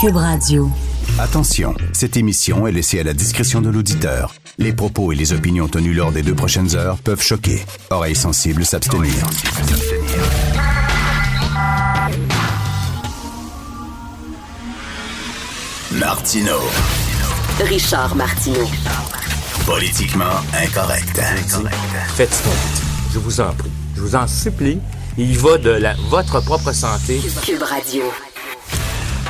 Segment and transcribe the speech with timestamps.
[0.00, 0.70] Cube Radio.
[1.18, 4.34] Attention, cette émission est laissée à la discrétion de l'auditeur.
[4.58, 7.64] Les propos et les opinions tenues lors des deux prochaines heures peuvent choquer.
[7.90, 9.12] Oreilles sensibles s'abstenir.
[15.92, 16.58] Martino.
[17.60, 18.68] Richard Martineau.
[19.66, 21.20] Politiquement incorrect.
[22.16, 22.48] Faites ce.
[23.12, 23.70] Je vous en prie.
[23.96, 24.78] Je vous en supplie.
[25.16, 27.20] Il va de la, votre propre santé.
[27.44, 28.02] Cube Radio.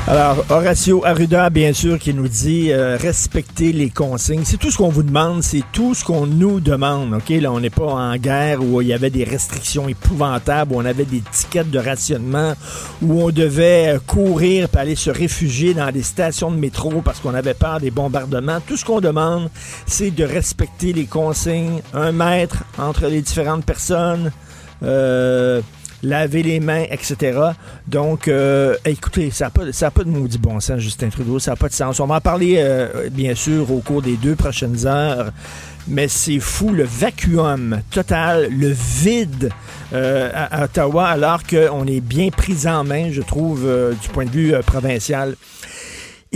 [0.06, 4.42] Alors, Horacio Arruda, bien sûr, qui nous dit euh, respecter les consignes.
[4.44, 7.14] C'est tout ce qu'on vous demande, c'est tout ce qu'on nous demande.
[7.14, 10.76] OK, là, on n'est pas en guerre où il y avait des restrictions épouvantables, où
[10.76, 12.52] on avait des tickets de rationnement,
[13.00, 17.20] où on devait euh, courir pour aller se réfugier dans des stations de métro parce
[17.20, 18.60] qu'on avait peur des bombardements.
[18.60, 19.48] Tout ce qu'on demande,
[19.86, 21.80] c'est de respecter les consignes.
[21.94, 24.32] Un mètre entre les différentes personnes.
[24.82, 25.62] Euh,
[26.04, 27.38] laver les mains, etc.
[27.88, 31.38] Donc, euh, écoutez, ça n'a pas, ça a pas de maudit bon sens, Justin Trudeau,
[31.38, 31.98] ça n'a pas de sens.
[31.98, 35.32] On va en parler, euh, bien sûr, au cours des deux prochaines heures,
[35.88, 39.50] mais c'est fou, le vacuum total, le vide
[39.92, 44.24] euh, à, Ottawa, alors qu'on est bien pris en main, je trouve, euh, du point
[44.24, 45.36] de vue provincial.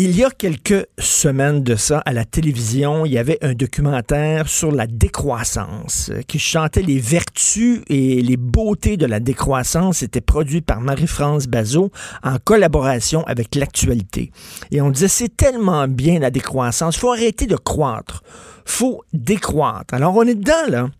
[0.00, 4.48] Il y a quelques semaines de ça, à la télévision, il y avait un documentaire
[4.48, 9.96] sur la décroissance euh, qui chantait les vertus et les beautés de la décroissance.
[9.96, 11.90] C'était produit par Marie-France Bazot
[12.22, 14.30] en collaboration avec l'actualité.
[14.70, 18.22] Et on disait, c'est tellement bien la décroissance, faut arrêter de croître,
[18.64, 19.94] faut décroître.
[19.94, 20.90] Alors on est dedans, là.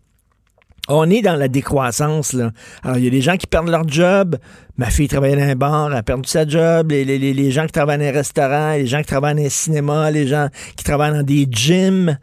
[0.89, 2.33] On est dans la décroissance.
[2.33, 2.51] Là.
[2.83, 4.37] Alors, il y a des gens qui perdent leur job.
[4.79, 6.91] Ma fille travaillait dans un bar, elle a perdu sa job.
[6.91, 9.43] Les, les, les- les gens qui travaillent dans un restaurant, les gens qui travaillent dans
[9.43, 10.47] un cinéma, les gens
[10.77, 12.17] qui travaillent dans des gyms,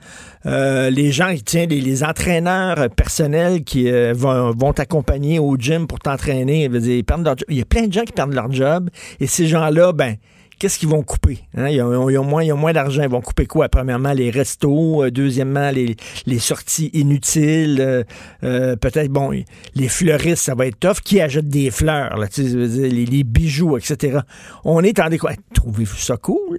[0.46, 5.86] euh, les gens, tiens, les, les entraîneurs personnels qui euh, vont, vont t'accompagner au gym
[5.86, 6.64] pour t'entraîner.
[6.64, 7.34] Ils perdent.
[7.50, 8.88] Il y a plein de gens qui perdent leur job.
[9.20, 10.14] Et ces gens-là, ben,
[10.58, 11.40] qu'est-ce qu'ils vont couper?
[11.56, 11.68] hein?
[11.68, 13.02] Ils, ont, moins, ils d'argent.
[13.02, 13.68] Ils vont couper quoi?
[13.68, 15.04] Premièrement, les restos.
[15.04, 17.80] Euh, deuxièmement, les, sorties inutiles.
[17.80, 18.04] Euh,
[18.44, 19.30] euh, Peut-être, bon,
[19.74, 21.00] les fleuristes, ça va être tough.
[21.04, 22.18] Qui achète des fleurs?
[22.38, 24.20] Les, les bijoux, etc.
[24.64, 25.42] On est en décroissance.
[25.54, 26.58] Trouvez-vous ça cool?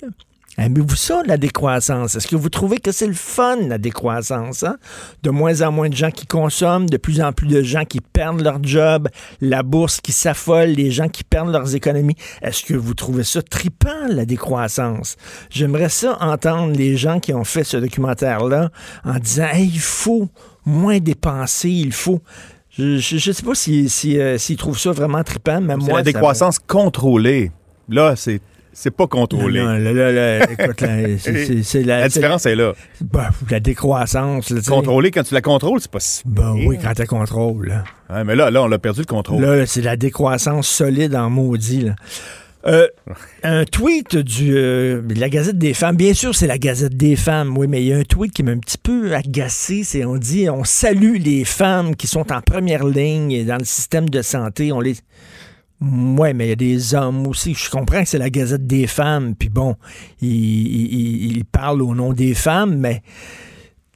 [0.59, 2.15] Aimez-vous ça, la décroissance?
[2.15, 4.63] Est-ce que vous trouvez que c'est le fun, la décroissance?
[4.63, 4.77] hein?
[5.21, 8.01] De moins en moins de gens qui consomment, de plus en plus de gens qui
[8.01, 9.07] perdent leur job,
[9.39, 12.15] la bourse qui s'affole, les gens qui perdent leurs économies.
[12.41, 15.15] Est-ce que vous trouvez ça tripant, la décroissance?
[15.51, 18.71] J'aimerais ça entendre les gens qui ont fait ce documentaire-là
[19.05, 20.27] en disant, Hey, il faut
[20.65, 22.19] moins dépenser, il faut...
[22.79, 22.83] Je
[23.15, 25.93] ne sais pas s'ils si, euh, s'ils trouvent ça vraiment trippant, mais C'est moi...
[25.93, 27.51] la ça- décroissance contrôlée.
[27.89, 28.41] Là, c'est
[28.79, 29.59] c'est pas contrôlé.
[29.59, 30.83] Non, non, là, là, là, écoute,
[31.63, 32.73] c'est- la, La différence est là.
[33.01, 34.51] ben, la décroissance.
[34.51, 34.61] Là.
[34.67, 36.67] Contrôlé, quand tu la contrôles, c'est pas si Ben pire.
[36.67, 37.69] oui, quand tu contrôles.
[37.69, 39.41] Là, Ouais, mais là, là, on a perdu le contrôle.
[39.43, 41.81] Là, c'est la décroissance solide en maudit.
[41.81, 41.95] Là.
[42.67, 42.87] Euh,
[43.43, 45.95] un tweet du, euh, de la Gazette des femmes.
[45.95, 48.43] Bien sûr, c'est la Gazette des femmes, oui, mais il y a un tweet qui
[48.43, 49.83] m'a un petit peu agacé.
[49.83, 54.09] C'est on dit on salue les femmes qui sont en première ligne dans le système
[54.09, 54.71] de santé.
[54.71, 54.95] On les
[55.79, 57.53] Ouais, mais il y a des hommes aussi.
[57.53, 59.75] Je comprends que c'est la Gazette des femmes, puis bon,
[60.21, 63.03] ils il, il parlent au nom des femmes, mais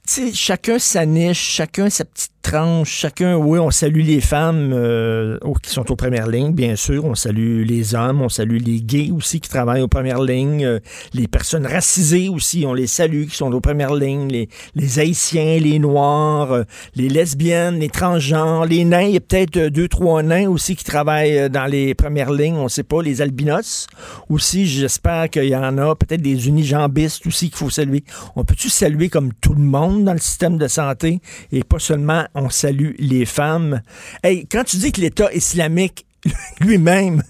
[0.04, 4.72] tu sais, chacun sa niche, chacun sa petite tranche, chacun, oui, on salue les femmes
[4.74, 8.80] euh, qui sont aux premières lignes, bien sûr, on salue les hommes, on salue les
[8.82, 10.80] gays aussi qui travaillent aux premières lignes, euh,
[11.14, 15.58] les personnes racisées aussi, on les salue qui sont aux premières lignes, les, les haïtiens,
[15.60, 16.62] les noirs, euh,
[16.96, 20.74] les lesbiennes, les transgenres, les nains, il y a peut-être euh, deux, trois nains aussi
[20.74, 23.86] qui travaillent euh, dans les premières lignes, on sait pas, les albinos
[24.28, 28.02] aussi, j'espère qu'il y en a, peut-être des unijambistes aussi qu'il faut saluer.
[28.34, 29.91] On peut-tu saluer comme tout le monde?
[30.00, 31.20] Dans le système de santé
[31.52, 33.82] et pas seulement on salue les femmes?
[34.22, 36.06] Hey, quand tu dis que l'État islamique
[36.60, 37.22] lui-même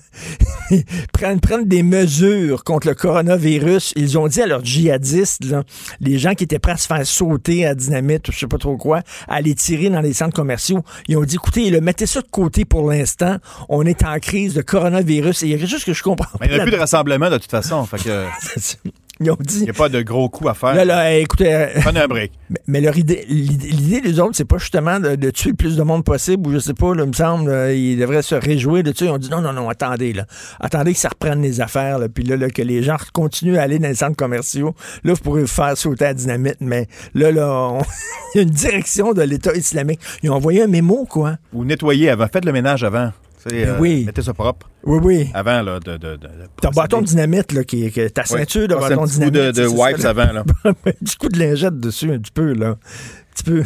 [1.12, 3.92] prennent, prennent des mesures contre le coronavirus.
[3.96, 5.62] Ils ont dit à leurs djihadistes, là,
[6.00, 8.58] les gens qui étaient prêts à se faire sauter à dynamite ou je sais pas
[8.58, 12.06] trop quoi, à les tirer dans les centres commerciaux, ils ont dit, écoutez, là, mettez
[12.06, 13.36] ça de côté pour l'instant.
[13.68, 15.42] On est en crise de coronavirus.
[15.42, 16.76] Et il y a quelque chose que je comprends Mais il n'y a plus de
[16.76, 17.84] rassemblement de toute façon.
[17.86, 18.26] Fait que,
[19.24, 20.74] Ils ont Il n'y a pas de gros coups à faire.
[20.74, 22.32] là, là, écoutez, euh, Prenez un break.
[22.50, 25.56] mais, mais leur idée, l'idée l'idée des autres, c'est pas justement de, de tuer le
[25.56, 28.22] plus de monde possible, ou je sais pas, là, il me semble, euh, ils devraient
[28.22, 29.04] se réjouir de ça.
[29.04, 30.26] Ils ont dit, non, non, non, attendez, là.
[30.60, 33.62] Attendez que ça reprenne les affaires, là, puis là, là, que les gens continuent à
[33.62, 34.74] aller dans les centres commerciaux.
[35.04, 37.82] Là, vous pourrez vous faire sauter à la dynamite, mais là, là, on-
[38.34, 40.00] il y a une direction de l'État islamique.
[40.22, 41.36] Ils ont envoyé un mémo, quoi.
[41.52, 42.26] Ou nettoyer avant.
[42.32, 43.10] Faites le ménage avant.
[43.50, 44.04] Ben euh, oui.
[44.06, 45.30] Mettez ça propre Oui, oui.
[45.34, 46.18] avant là, de, de,
[46.60, 49.30] Ton bâton de dynamite, là, qui, qui- ta ceinture de un bâton de petit coup
[49.30, 49.56] dynamite.
[49.56, 50.08] de, de ça, wipes là.
[50.10, 50.32] avant.
[50.32, 50.44] Là.
[51.00, 52.68] du coup de lingette dessus, un petit peu, là.
[52.68, 53.62] Un petit peu.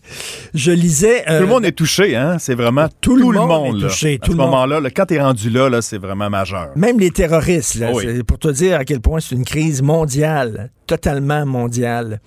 [0.53, 1.23] je lisais.
[1.29, 2.37] euh, Tout le monde est touché, hein?
[2.39, 3.87] C'est vraiment Tout le monde est là.
[3.87, 4.51] touché, À tout ce le monde.
[4.51, 6.69] moment-là, là, quand t'es rendu là, là c'est vraiment majeur.
[6.75, 8.03] Même les terroristes, là, oui.
[8.05, 12.19] c'est pour te dire à quel point c'est une crise mondiale, totalement mondiale.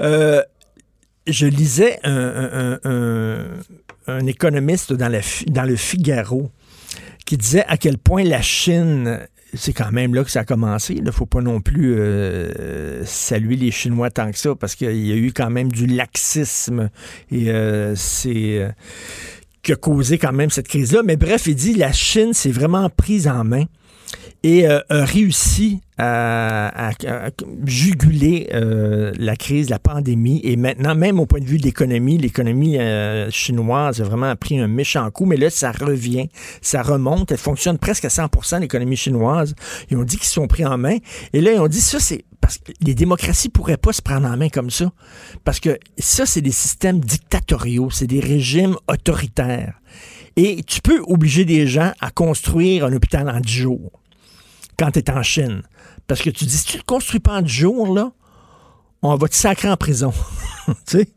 [0.00, 0.40] Euh,
[1.26, 3.46] je lisais un, un- un-
[4.06, 6.50] un- économiste dans, le Figaro
[7.24, 9.20] qui disait à quel point la Chine,
[9.54, 10.94] c'est quand même là que ça a commencé.
[10.94, 15.06] Il ne faut pas non plus euh, saluer les Chinois tant que ça, parce qu'il
[15.06, 16.90] y a eu quand même du laxisme
[17.30, 18.70] et euh, c'est euh,
[19.62, 21.02] qui causé quand même cette crise-là.
[21.04, 23.64] Mais bref, il dit la Chine s'est vraiment prise en main
[24.42, 27.30] et euh, a réussi à, à- à
[27.64, 30.40] juguler euh, la crise, la pandémie.
[30.44, 34.58] Et maintenant, même au point de vue de l'économie, l'économie euh, chinoise a vraiment pris
[34.58, 35.24] un méchant coup.
[35.24, 36.28] Mais là, ça revient,
[36.60, 37.32] ça remonte.
[37.32, 39.54] Elle fonctionne presque à 100% l'économie chinoise.
[39.90, 40.98] Ils ont dit qu'ils sont pris en main.
[41.32, 44.28] Et là, ils ont dit ça, c'est parce que les démocraties pourraient pas se prendre
[44.28, 44.92] en main comme ça.
[45.44, 49.80] Parce que ça, c'est des systèmes dictatoriaux, c'est des régimes autoritaires.
[50.36, 53.90] Et tu peux obliger des gens à construire un hôpital en 10 jours
[54.78, 55.62] quand tu es en Chine.
[56.06, 58.12] Parce que tu dis, si tu ne le construis pas en 10 jours, là,
[59.02, 60.12] on va te sacrer en prison.
[60.86, 61.08] C'est-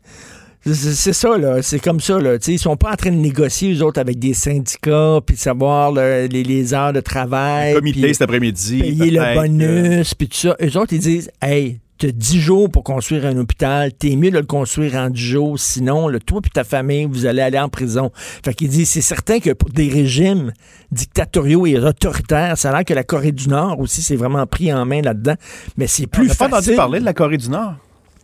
[1.12, 1.62] ça, là.
[1.62, 2.38] C'est comme ça, là.
[2.38, 5.36] Tu sais, ils sont pas en train de négocier, eux autres, avec des syndicats, puis
[5.36, 7.72] de savoir là, les, les heures de travail.
[7.74, 8.80] Comité cet après-midi.
[8.80, 10.56] payer le bonus, puis tout ça.
[10.62, 14.38] Eux autres, ils disent, hey, t'as 10 jours pour construire un hôpital, t'es mieux de
[14.38, 17.68] le construire en 10 jours, sinon, le, toi et ta famille, vous allez aller en
[17.68, 18.10] prison.
[18.14, 20.52] Fait qu'ils disent, c'est certain que pour des régimes
[20.90, 24.72] dictatoriaux et autoritaires, ça a l'air que la Corée du Nord aussi s'est vraiment pris
[24.72, 25.34] en main là-dedans,
[25.76, 26.76] mais c'est On plus n'a pas entendu facile.
[26.76, 27.74] parler de la Corée du Nord.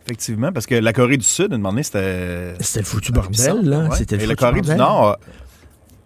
[0.07, 2.53] Effectivement, parce que la Corée du Sud, à un moment donné, c'était.
[2.61, 3.89] C'était le foutu bordel, là.
[3.89, 3.95] Ouais.
[3.97, 4.73] C'était le Et la Corée du.
[4.73, 5.17] Nord,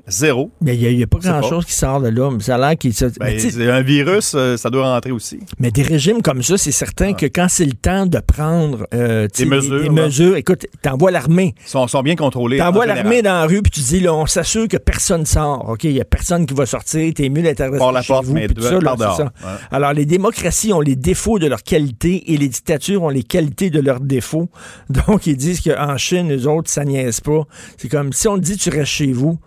[0.07, 0.51] zéro.
[0.61, 2.29] Mais il n'y a, pas grand-chose qui sort de là.
[2.31, 2.93] Mais ça a l'air qu'il...
[2.93, 5.39] se- Ben, c'est un virus, euh, ça doit rentrer aussi.
[5.59, 9.27] Mais des régimes comme ça, c'est certain que quand c'est le temps de prendre euh,
[9.35, 9.91] Des mesures, des là.
[10.05, 11.53] mesures, écoute, t'envoies l'armée.
[11.65, 12.57] Ils sont, sont bien contrôlés.
[12.57, 15.69] T'envoies l'armée dans la rue, puis tu dis, là, on s'assure que personne sort.
[15.69, 17.13] OK, il n'y a personne qui va sortir.
[17.13, 18.91] T'es mieux d'être Par la chez porte, vous, mais puis tout de- ça, là, par
[18.97, 19.17] c'est dehors.
[19.17, 19.23] ça.
[19.23, 19.57] Ouais.
[19.71, 23.69] Alors, les démocraties ont les défauts de leur qualité et les dictatures ont les qualités
[23.69, 24.49] de leurs défauts.
[24.89, 27.43] Donc, ils disent qu'en Chine, les autres, ça niaise pas.
[27.77, 29.39] C'est comme, si on te dit, tu restes chez vous,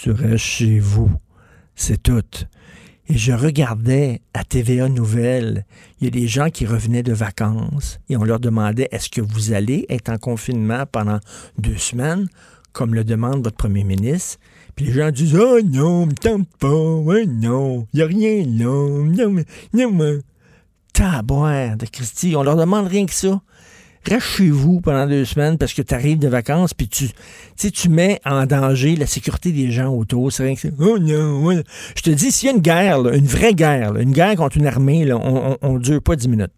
[0.00, 1.10] tu restes chez vous.
[1.74, 2.22] C'est tout.
[3.08, 5.64] Et je regardais à TVA Nouvelles,
[6.00, 9.20] il y a des gens qui revenaient de vacances et on leur demandait est-ce que
[9.20, 11.18] vous allez être en confinement pendant
[11.58, 12.28] deux semaines,
[12.72, 14.38] comme le demande votre premier ministre
[14.76, 18.44] Puis les gens disent oh non, me tente pas, ouais non, il n'y a rien
[18.44, 19.42] là, non,
[19.72, 20.18] non, mais.
[20.92, 23.40] Taboire de Christy, on leur demande rien que ça.
[24.08, 28.20] Reste chez vous pendant deux semaines parce que tu arrives de vacances puis tu, mets
[28.24, 30.32] en danger la sécurité des gens autour.
[30.32, 31.62] C'est rien que c'est, oh non, ouais.
[31.96, 34.36] Je te dis, s'il y a une guerre, là, une vraie guerre, là, une guerre
[34.36, 36.52] contre une armée, là, on, on dure pas dix minutes.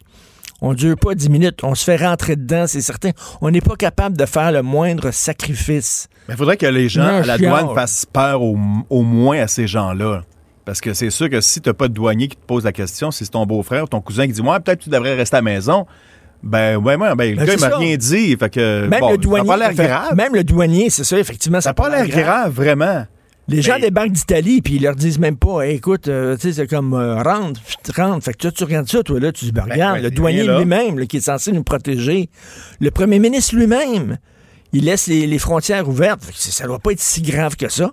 [0.62, 1.64] On dure pas dix minutes.
[1.64, 3.11] On se fait rentrer dedans, c'est certain.
[3.41, 6.08] On n'est pas capable de faire le moindre sacrifice.
[6.29, 8.58] Mais il faudrait que les gens Non, à la douane fassent peur au,
[8.91, 10.23] au moins à ces gens-là.
[10.64, 12.73] Parce que c'est sûr que si tu n'as pas de douanier qui te pose la
[12.73, 15.14] question, si c'est ton beau-frère ou ton cousin qui dit Ouais, peut-être que tu devrais
[15.14, 15.87] rester à la maison.
[16.42, 18.37] Ben, ouais, ouais, ben, le Ben, gars, il m'a rien dit.
[18.37, 19.49] Fait que, Même bon, le douanier.
[19.49, 20.16] Ça pas l'air grave.
[20.16, 21.61] Même le douanier, c'est ça, effectivement.
[21.61, 23.04] Ça n'a pas l'air grave, vraiment.
[23.49, 26.42] Les gens Mais- débarquent d'Italie, puis ils leur disent même pas, Hey, écoute, euh, tu
[26.42, 27.61] sais, c'est comme euh, rentre,
[27.97, 28.25] rentre.
[28.25, 30.47] Fait que toi, tu regardes ça, toi, là, tu dis, ben, regarde, ouais, le douanier
[30.47, 32.30] lui-même, qui est censé nous protéger,
[32.78, 34.18] le premier ministre lui-même,
[34.73, 36.23] il laisse les, les frontières ouvertes.
[36.32, 37.90] Ça doit pas être si grave que ça.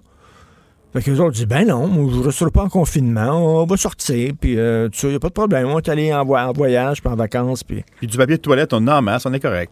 [0.97, 3.65] Fait que les autres disent, ben non, moi, je ne resterai pas en confinement, on
[3.67, 6.11] va sortir, puis euh, tout ça, il n'y a pas de problème, on va aller
[6.11, 7.83] en, vo- en voyage, puis en vacances, puis...
[7.97, 9.71] Puis du papier de toilette, on en a en masse, on est correct.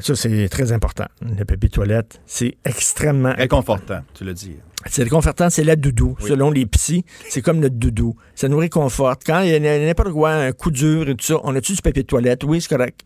[0.00, 1.04] Ça, c'est très important.
[1.20, 4.56] Le papier de toilette, c'est extrêmement Réconfortant, tu l'as dit.
[4.86, 6.16] C'est réconfortant, c'est la doudou.
[6.20, 6.28] Oui.
[6.28, 8.16] Selon les psys, c'est comme notre doudou.
[8.34, 9.22] Ça nous réconforte.
[9.24, 11.82] Quand il y a n'importe quoi, un coup dur et tout ça, on a-tu du
[11.82, 12.42] papier de toilette?
[12.42, 13.02] Oui, c'est correct.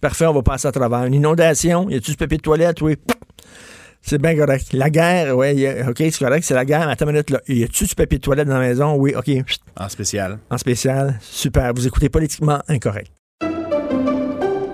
[0.00, 1.02] Parfait, on va passer à travers.
[1.04, 2.82] Une inondation, y a-tu du papier de toilette?
[2.82, 2.96] Oui.
[4.00, 4.72] C'est bien correct.
[4.72, 6.86] La guerre, a- OK, c'est correct, c'est la guerre.
[6.86, 7.40] Mais attends une minute, là.
[7.48, 8.94] Y a-tu du papier de toilette dans la maison?
[8.96, 9.26] Oui, OK.
[9.46, 9.60] Chut.
[9.78, 10.38] En spécial.
[10.50, 11.72] En spécial, super.
[11.74, 13.12] Vous écoutez politiquement incorrect.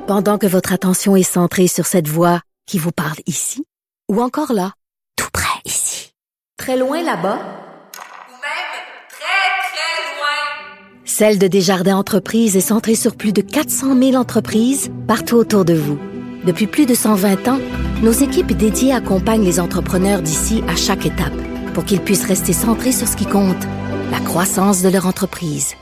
[0.07, 3.65] Pendant que votre attention est centrée sur cette voix qui vous parle ici,
[4.11, 4.73] ou encore là,
[5.17, 6.13] tout près ici,
[6.59, 8.71] très loin là-bas, Ou même
[9.09, 11.07] très, très loin.
[11.07, 15.75] Celle de Desjardins Entreprises est centrée sur plus de 400 000 entreprises partout autour de
[15.75, 15.99] vous.
[16.45, 17.59] Depuis plus de 120 ans,
[18.05, 21.33] nos équipes dédiées accompagnent les entrepreneurs d'ici à chaque étape
[21.73, 23.65] pour qu'ils puissent rester centrés sur ce qui compte,
[24.11, 25.75] la croissance de leur entreprise.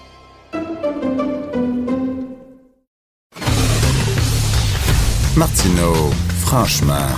[5.36, 7.08] Martineau, franchement,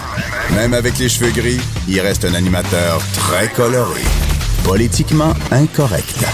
[0.56, 4.00] même avec les cheveux gris, il reste un animateur très coloré.
[4.64, 6.24] Politiquement incorrect.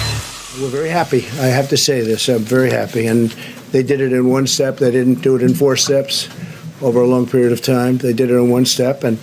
[0.60, 1.24] We're very happy.
[1.42, 2.28] I have to say this.
[2.28, 3.08] I'm very happy.
[3.08, 3.30] And
[3.72, 4.76] they did it in one step.
[4.76, 6.28] They didn't do it in four steps
[6.82, 7.98] over a long period of time.
[7.98, 9.04] They did it in one step.
[9.04, 9.18] And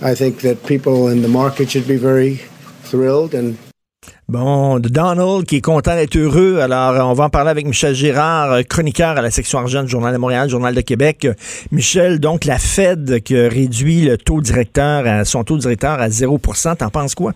[0.00, 2.40] I think that people in the market should be very
[2.82, 3.56] thrilled and
[4.28, 6.58] Bon, de Donald qui est content d'être heureux.
[6.60, 10.12] Alors, on va en parler avec Michel Girard, chroniqueur à la section argent du Journal
[10.12, 11.28] de Montréal, Journal de Québec.
[11.70, 16.76] Michel, donc la Fed qui réduit le taux directeur à son taux directeur à 0%
[16.76, 17.32] T'en penses quoi?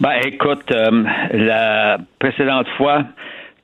[0.00, 3.04] Ben, écoute, euh, la précédente fois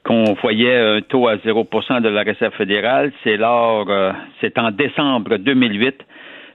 [0.09, 4.11] qu'on voyait un taux à 0% de la Réserve fédérale, c'est lors, euh,
[4.41, 5.97] c'est en décembre 2008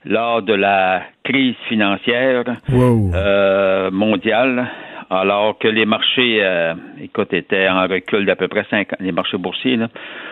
[0.05, 4.67] lors de la crise financière euh, mondiale
[5.11, 9.37] alors que les marchés, euh, écoute, étaient en recul d'à peu près 50, les marchés
[9.37, 9.89] boursiers, là,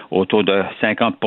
[0.10, 1.18] autour de 50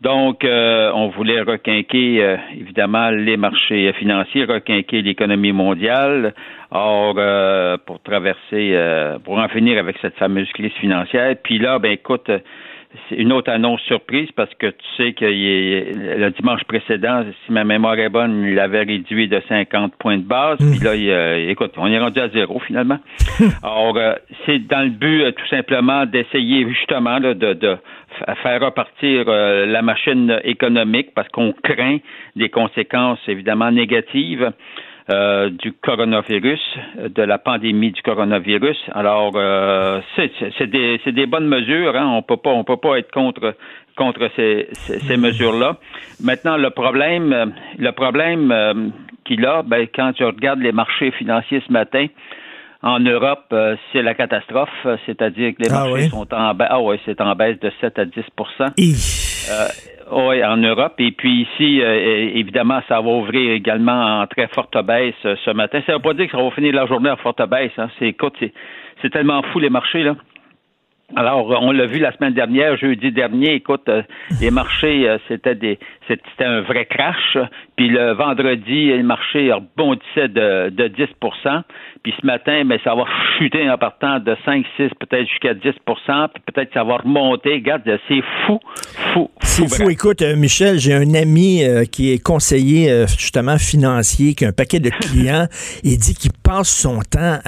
[0.00, 6.34] donc, euh, on voulait requinquer, euh, évidemment, les marchés financiers, requinquer l'économie mondiale.
[6.72, 7.16] Or,
[7.84, 8.78] pour traverser,
[9.24, 11.34] pour en finir avec cette fameuse crise financière.
[11.42, 12.30] Puis là, ben écoute,
[13.08, 17.62] c'est une autre annonce surprise parce que tu sais que le dimanche précédent, si ma
[17.62, 20.58] mémoire est bonne, il avait réduit de 50 points de base.
[20.58, 22.98] Puis là, il, écoute, on est rendu à zéro finalement.
[23.62, 24.14] Alors, euh,
[24.44, 27.76] c'est dans le but euh, tout simplement d'essayer justement de, de
[28.42, 31.98] faire repartir euh, la machine économique parce qu'on craint
[32.36, 34.52] des conséquences évidemment négatives.
[35.08, 36.60] Euh, du coronavirus,
[37.08, 38.76] de la pandémie du coronavirus.
[38.92, 41.96] Alors, euh, c'est des, des, bonnes mesures.
[41.96, 42.06] Hein.
[42.06, 43.56] On peut pas, on peut pas être contre
[43.96, 45.78] contre ces, ces, mesures-là.
[46.22, 48.74] Maintenant, le problème, le problème euh,
[49.24, 52.06] qu'il a, ben, quand tu regardes les marchés financiers ce matin,
[52.82, 53.54] en Europe,
[53.92, 56.68] c'est la catastrophe, c'est-à-dire que les ah marchés sont en baisse.
[56.70, 58.70] Ah ouais, c'est en baisse de 7 à 10%
[60.12, 60.94] oui, en Europe.
[60.98, 65.50] Et puis ici, euh, évidemment, ça va ouvrir également en très forte baisse euh, ce
[65.50, 65.80] matin.
[65.86, 67.72] Ça ne veut pas dire que ça va finir la journée en forte baisse.
[67.78, 67.88] Hein.
[67.98, 68.34] C'est, écoute,
[69.02, 70.16] c'est tellement fou les marchés, là.
[71.16, 74.02] Alors, on l'a vu la semaine dernière, jeudi dernier, écoute, euh,
[74.40, 77.36] les marchés, c'était des c'était un vrai crash.
[77.76, 81.08] Puis le vendredi, le marché rebondissait de, de 10
[82.02, 83.04] puis ce matin, mais ça va
[83.38, 87.54] chuter en partant de 5, 6, peut-être jusqu'à 10% puis peut-être ça va remonter.
[87.54, 88.58] Regarde, c'est fou,
[89.12, 89.30] fou.
[89.42, 89.90] C'est fou.
[89.90, 94.48] Écoute, euh, Michel, j'ai un ami euh, qui est conseiller euh, justement financier, qui a
[94.48, 95.46] un paquet de clients.
[95.84, 97.38] il dit qu'il passe son temps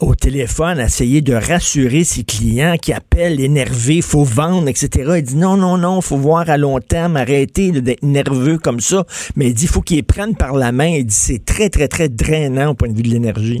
[0.00, 5.14] au téléphone à essayer de rassurer ses clients qui appellent énervés, faut vendre, etc.
[5.16, 9.04] Il dit non, non, non, faut voir à long terme, arrêter d'être nerveux comme ça.
[9.36, 10.86] Mais il dit, faut qu'il prenne par la main.
[10.86, 13.60] Il dit, c'est très, très, très drainant au point de vue de l'énergie.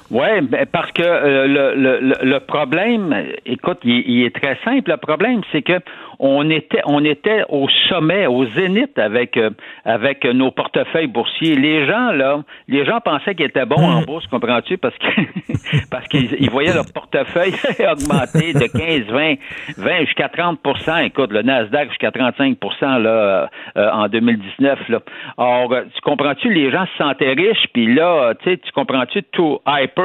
[0.11, 0.27] Oui,
[0.73, 3.15] parce que euh, le, le, le, problème,
[3.45, 4.91] écoute, il, est très simple.
[4.91, 5.79] Le problème, c'est que
[6.19, 9.51] on était, on était au sommet, au zénith avec euh,
[9.85, 11.55] avec nos portefeuilles boursiers.
[11.55, 14.05] Les gens là, les gens pensaient qu'ils étaient bons en hmm.
[14.05, 15.07] bourse, comprends-tu, parce que
[15.89, 19.35] parce qu'ils voyaient leur portefeuille augmenter de 15, 20,
[19.77, 22.57] 20 jusqu'à 30% Écoute, le Nasdaq jusqu'à 35
[22.99, 24.99] là euh, en 2019 là.
[25.37, 29.23] Or, tu comprends-tu, les gens se sentaient riches, puis là, tu sais, tu comprends-tu?
[29.31, 30.00] Tout hyper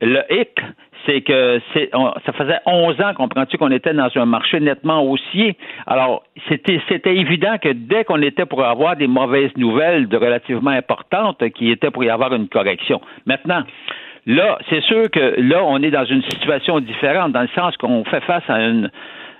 [0.00, 0.58] le hic,
[1.06, 5.56] c'est que ça faisait 11 ans, comprends-tu, qu'on était dans un marché nettement haussier.
[5.86, 10.70] Alors, c'était, c'était évident que dès qu'on était pour avoir des mauvaises nouvelles de relativement
[10.70, 13.00] importantes, qu'il était pour y avoir une correction.
[13.26, 13.62] Maintenant,
[14.26, 18.04] là, c'est sûr que là, on est dans une situation différente, dans le sens qu'on
[18.04, 18.90] fait face à une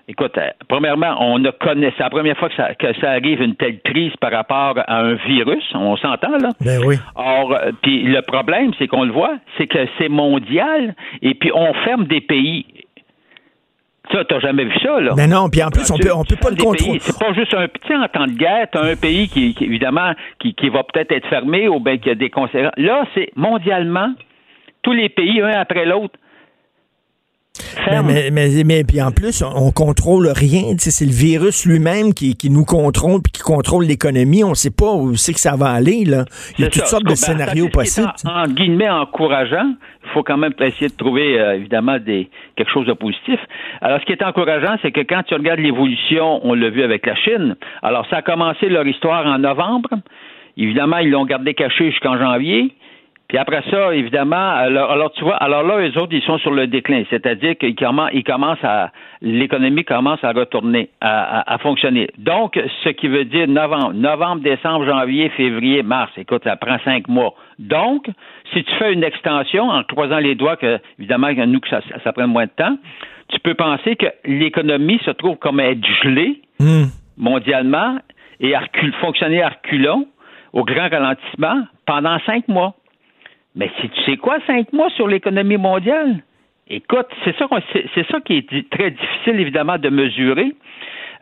[0.09, 3.41] Écoute, euh, premièrement, on ne connaît, c'est la première fois que ça, que ça arrive
[3.41, 6.51] une telle crise par rapport à un virus, on s'entend là.
[6.61, 6.97] Ben oui.
[7.15, 11.53] Or, euh, puis le problème, c'est qu'on le voit, c'est que c'est mondial, et puis
[11.55, 12.67] on ferme des pays.
[14.11, 15.13] Ça, t'as jamais vu ça, là.
[15.17, 16.99] Mais ben non, puis en plus, on peut, on peut pas le contrôler.
[16.99, 20.55] C'est pas juste un petit en temps de guerre, t'as un pays qui, évidemment, qui,
[20.55, 22.73] qui va peut-être être fermé ou bien qui a des conséquences.
[22.77, 24.13] Là, c'est mondialement,
[24.83, 26.19] tous les pays, un après l'autre,
[28.05, 30.63] mais, mais, mais, puis en plus, on contrôle rien.
[30.79, 34.45] C'est le virus lui-même qui, qui, nous contrôle puis qui contrôle l'économie.
[34.45, 36.05] On ne sait pas où c'est que ça va aller.
[36.05, 36.25] Là.
[36.59, 38.13] Il y a toutes sortes de ben, scénarios possibles.
[38.25, 39.75] En, guillemets encourageant,
[40.05, 43.39] il faut quand même essayer de trouver euh, évidemment des, quelque chose de positif.
[43.81, 47.07] Alors, ce qui est encourageant, c'est que quand tu regardes l'évolution, on l'a vu avec
[47.07, 47.57] la Chine.
[47.83, 49.91] Alors, ça a commencé leur histoire en novembre.
[50.57, 52.75] Évidemment, ils l'ont gardé caché jusqu'en janvier.
[53.33, 56.51] Puis après ça, évidemment, alors, alors, tu vois, alors là, les autres, ils sont sur
[56.51, 58.91] le déclin, c'est-à-dire qu'ils commencent, ils commencent à,
[59.23, 62.11] l'économie commence à retourner, à, à, à, fonctionner.
[62.19, 66.13] Donc, ce qui veut dire novembre, novembre, décembre, janvier, février, mars.
[66.19, 67.33] Écoute, ça prend cinq mois.
[67.59, 68.05] Donc,
[68.53, 72.13] si tu fais une extension en croisant les doigts, que évidemment, nous que ça, ça
[72.13, 72.77] prenne moins de temps,
[73.29, 76.85] tu peux penser que l'économie se trouve comme être gelée Hmm.
[77.17, 77.97] mondialement
[78.41, 80.07] et à recul- fonctionner à reculons
[80.53, 82.75] au grand ralentissement pendant cinq mois.
[83.55, 86.17] Mais si tu sais quoi, cinq mois sur l'économie mondiale?
[86.69, 87.47] Écoute, c'est ça,
[87.95, 90.55] c'est ça qui est très difficile, évidemment, de mesurer.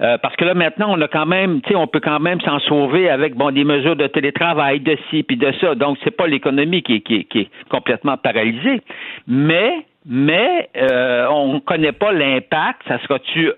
[0.01, 2.41] Euh, parce que là, maintenant, on a quand même, tu sais, on peut quand même
[2.41, 5.75] s'en sauver avec, bon, des mesures de télétravail, de ci, puis de ça.
[5.75, 8.81] Donc, c'est pas l'économie qui, est- qui, qui est complètement paralysée.
[9.27, 12.81] Mais, mais, euh, on connaît pas l'impact.
[12.89, 13.51] Ça sera-tu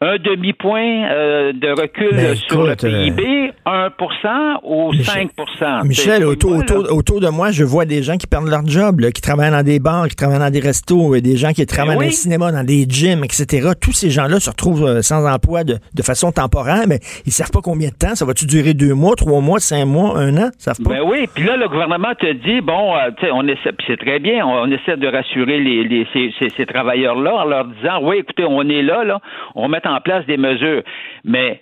[0.00, 5.28] un demi-point euh, de recul Ben, sur le écoute, euh, PIB, 1% ou Michel-
[5.58, 8.64] 5 Michel, autour, moi, autour, autour de moi, je vois des gens qui perdent leur
[8.66, 11.52] job, là, qui travaillent dans des bars, qui travaillent dans des restos, et des gens
[11.52, 12.04] qui travaillent Ben oui.
[12.06, 13.70] dans le cinéma, dans des gyms, etc.
[13.80, 17.50] Tous ces gens-là se retrouvent euh, sans emploi de, de façon temporaire, mais ils savent
[17.50, 18.14] pas combien de temps.
[18.14, 20.50] Ça va-tu durer deux mois, trois mois, cinq mois, un an?
[20.58, 20.90] Ils savent pas.
[20.90, 24.20] Ben oui, puis là, le gouvernement te dit, bon, tu sais, on essaie, c'est très
[24.20, 27.98] bien, on, on essaie de rassurer les, les- ces, ces- ces travailleurs-là en leur disant,
[28.02, 29.20] oui, écoutez, on est là, là,
[29.56, 30.82] on mettre en place des mesures.
[31.24, 31.60] Mais,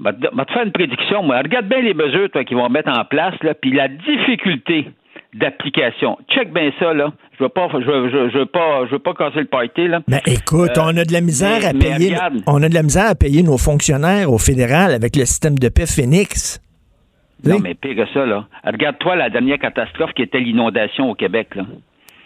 [0.00, 1.38] va te va te faire une prédiction, moi.
[1.38, 4.86] Regarde bien les mesures, toi, qu'ils vont mettre en place, là, puis la difficulté
[5.34, 6.16] d'application.
[6.30, 7.12] Check bien ça, là.
[7.38, 9.86] Je veux pas, je veux, je, je veux pas, je veux pas casser le party,
[9.88, 10.00] là.
[10.08, 12.16] Ben, écoute, Euh, on a de la misère mais- à payer.
[12.46, 15.68] On a de la misère à payer nos fonctionnaires au fédéral avec le système de
[15.68, 16.60] paix Phoenix.
[17.44, 18.46] Non, mais pire que ça, là.
[18.64, 21.62] Regarde-toi la dernière catastrophe qui était l'inondation au Québec, là.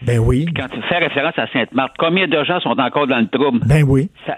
[0.01, 0.47] Ben oui.
[0.57, 3.61] Quand tu fais référence à Sainte-Marthe, combien de gens sont encore dans le trouble?
[3.67, 4.09] Ben oui.
[4.27, 4.37] Ça-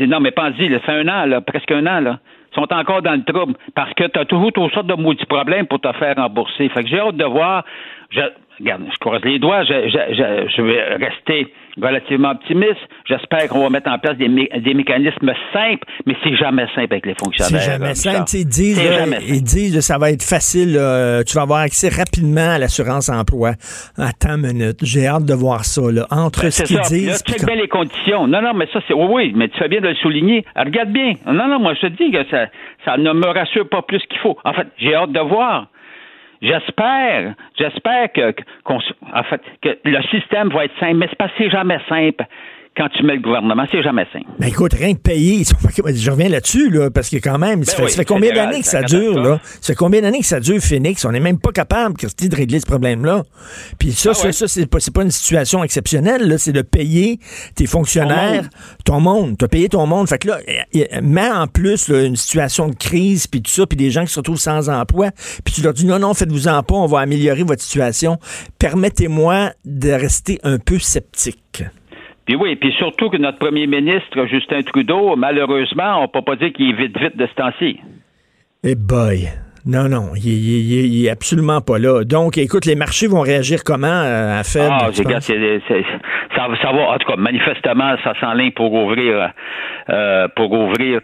[0.00, 2.18] non, mais pense-y, fait un an, là, presque un an, là.
[2.52, 5.24] Ils sont encore dans le trouble parce que tu as toujours toutes sortes de maudits
[5.24, 6.68] problèmes pour te faire rembourser.
[6.68, 7.64] Fait que j'ai hâte de voir.
[8.10, 8.20] Je,
[8.60, 12.80] regarde, je croise les doigts, je, je, je vais rester relativement optimiste.
[13.06, 16.92] J'espère qu'on va mettre en place des, mé- des mécanismes simples, mais c'est jamais simple
[16.92, 17.60] avec les C'est fonctionnaires.
[17.62, 18.30] jamais là, simple.
[18.34, 19.28] Ils disent, C'est là, jamais simple.
[19.28, 20.74] ils disent que ça va être facile.
[20.74, 23.52] là, tu vas avoir accès rapidement à l'assurance emploi.
[23.98, 24.78] Attends une minute.
[24.82, 25.82] J'ai hâte de voir ça.
[25.90, 26.06] Là.
[26.10, 27.22] Entre ce Ben, C'est qu'ils Là, disent.
[27.26, 28.26] check bien les conditions.
[28.26, 28.94] Non, non, mais ça, c'est.
[28.94, 30.44] Oui, oui, mais tu fais bien de le souligner.
[30.56, 31.14] Regarde bien.
[31.26, 32.46] Non, non, moi, je te dis que ça,
[32.84, 34.36] ça ne me rassure pas plus qu'il faut.
[34.44, 35.66] En fait, j'ai hâte de voir.
[36.42, 38.42] J'espère, j'espère que, que-
[38.74, 42.24] s- en fait, que le système va être simple, mais c'est pas, c'est jamais simple
[42.76, 44.24] quand tu mets le gouvernement, c'est jamais simple.
[44.38, 47.78] Ben écoute, rien que payer, je reviens là-dessus, là, parce que quand même, ça, fait,
[47.78, 49.40] Ben oui, ça fait combien d'années que ça dure, là?
[49.60, 51.04] Ça fait combien d'années que ça dure, Phoenix?
[51.04, 53.24] On n'est même pas capable, Christy, de régler ce problème-là.
[53.78, 54.32] Puis ça, Ah ça, ouais.
[54.32, 56.38] ça, c'est pas, une situation exceptionnelle, là.
[56.38, 57.18] C'est de payer
[57.54, 58.48] tes fonctionnaires,
[58.86, 59.36] ton monde.
[59.38, 60.08] Tu as payé ton monde.
[60.08, 60.38] Fait que là,
[61.02, 64.12] mets en plus là, une situation de crise, puis tout ça, puis des gens qui
[64.12, 65.10] se retrouvent sans emploi,
[65.44, 68.18] puis tu leur dis non, non, faites-vous-en pas, on va améliorer votre situation.
[68.58, 71.64] Permettez-moi de rester un peu sceptique.
[72.26, 76.52] Puis oui, puis surtout que notre premier ministre, Justin Trudeau, malheureusement, on peut pas dire
[76.52, 77.80] qu'il est vite, vite de ce temps-ci.
[78.64, 79.28] Eh boy.
[79.64, 82.02] Non, non, il, il- il- il est absolument pas là.
[82.04, 84.68] Donc, écoute, les marchés vont réagir comment euh, à Fed?
[84.70, 85.24] Ah, c'est- penses?
[85.24, 85.84] c'est- c'est-
[86.34, 89.30] ça, ça va, en tout cas, manifestement, ça s'enligne pour ouvrir,
[89.90, 91.00] euh, pour ouvrir,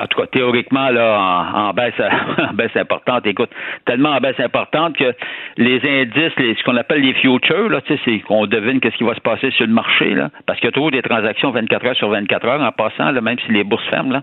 [0.00, 1.94] en tout cas, théoriquement, là, en, en baisse,
[2.38, 3.26] en baisse importante.
[3.26, 3.50] Écoute,
[3.86, 5.12] tellement en baisse importante que
[5.56, 8.96] les indices, les- ce qu'on appelle les futures, là, tu sais, c'est qu'on devine qu'est-ce
[8.96, 11.50] qui va se passer sur le marché, là, parce qu'il y a toujours des transactions
[11.50, 14.22] 24 heures sur 24 heures en passant, là, même si les bourses ferment, là.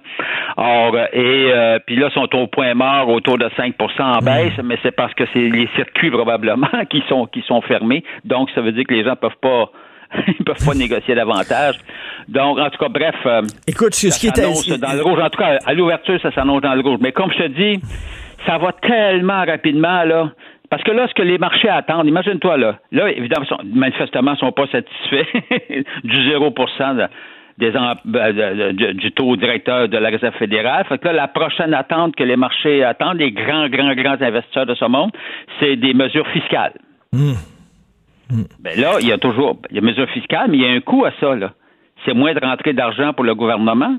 [0.57, 4.77] Or, et euh, puis là, sont au point mort autour de 5% en baisse, mais
[4.83, 8.03] c'est parce que c'est les circuits probablement qui sont qui sont fermés.
[8.25, 9.69] Donc, ça veut dire que les gens peuvent pas
[10.27, 11.75] ils peuvent pas négocier davantage.
[12.27, 14.27] Donc, en tout cas, bref, euh, Écoute, ce qui
[14.77, 15.19] dans le rouge.
[15.19, 16.99] En tout cas, à l'ouverture, ça s'annonce dans le rouge.
[17.01, 17.81] Mais comme je te dis,
[18.45, 20.31] ça va tellement rapidement, là.
[20.69, 24.39] Parce que là, ce que les marchés attendent, imagine-toi, là, là, évidemment, sont- manifestement, ils
[24.39, 25.27] sont pas satisfaits
[26.05, 27.07] du 0 de-
[27.57, 27.73] des
[28.93, 30.85] du taux directeur de la Réserve fédérale.
[30.87, 34.65] Fait que là, la prochaine attente que les marchés attendent, les grands, grands, grands investisseurs
[34.65, 35.11] de ce monde,
[35.59, 36.73] c'est des mesures fiscales.
[38.59, 40.71] Ben là, il y a toujours il y a mesures fiscales, mais il y a
[40.71, 41.53] un coût à ça, là.
[42.05, 43.97] C'est moins de rentrée d'argent pour le gouvernement.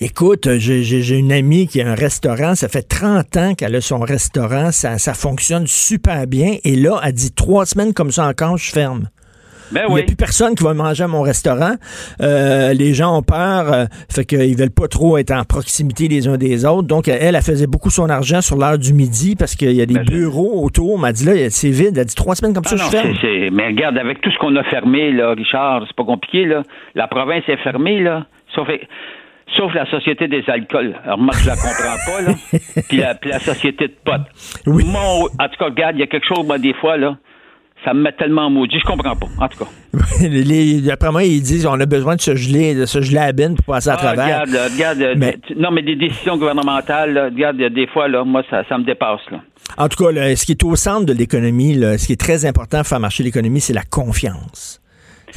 [0.00, 2.54] Écoute, j'ai une amie qui a un restaurant.
[2.54, 4.72] Ça fait 30 ans qu'elle a son restaurant.
[4.72, 6.56] Ça, ça fonctionne super bien.
[6.64, 9.08] Et là, elle dit trois semaines comme ça encore, je ferme.
[9.72, 11.74] Ben Il n'y a plus personne qui va manger à mon restaurant.
[12.20, 16.28] Euh, les gens ont peur, euh, fait qu'ils veulent pas trop être en proximité les
[16.28, 16.86] uns des autres.
[16.88, 19.86] Donc, elle, elle faisait beaucoup son argent sur l'heure du midi parce qu'il y a
[19.86, 20.94] des Ben, je- bureaux autour.
[20.96, 21.92] Elle m'a dit là, c'est vide.
[21.94, 23.48] Elle a dit trois semaines comme Ah ça, non, je ferme.
[23.52, 26.62] mais regarde, avec tout ce qu'on a fermé, là, Richard, c'est pas compliqué, là.
[26.94, 28.26] La province est fermée, là.
[28.54, 28.68] Sauf,
[29.56, 30.94] sauf la Société des alcools.
[31.04, 32.34] Alors, moi, je la comprends pas, là.
[32.88, 34.26] Puis la, puis la Société de potes.
[34.66, 34.84] Oui.
[34.86, 37.16] Mon- en tout cas, regarde, il y a quelque chose, moi, des fois, là.
[37.84, 38.78] Ça me met tellement maudit.
[38.80, 39.70] Je comprends pas, en tout cas.
[40.28, 43.32] Les- D'après moi, ils disent on a besoin de se geler, de se geler à
[43.32, 44.42] bine pour passer à Ah, travers.
[44.42, 48.24] regarde, regarde, euh, Mais- non, mais des décisions gouvernementales, là, regarde, euh, des fois, là,
[48.24, 49.40] moi, ça, ça me dépasse, là.
[49.78, 52.44] En tout cas, là, ce qui est au centre de l'économie, ce qui est très
[52.44, 54.80] important pour faire marcher l'économie, c'est la confiance.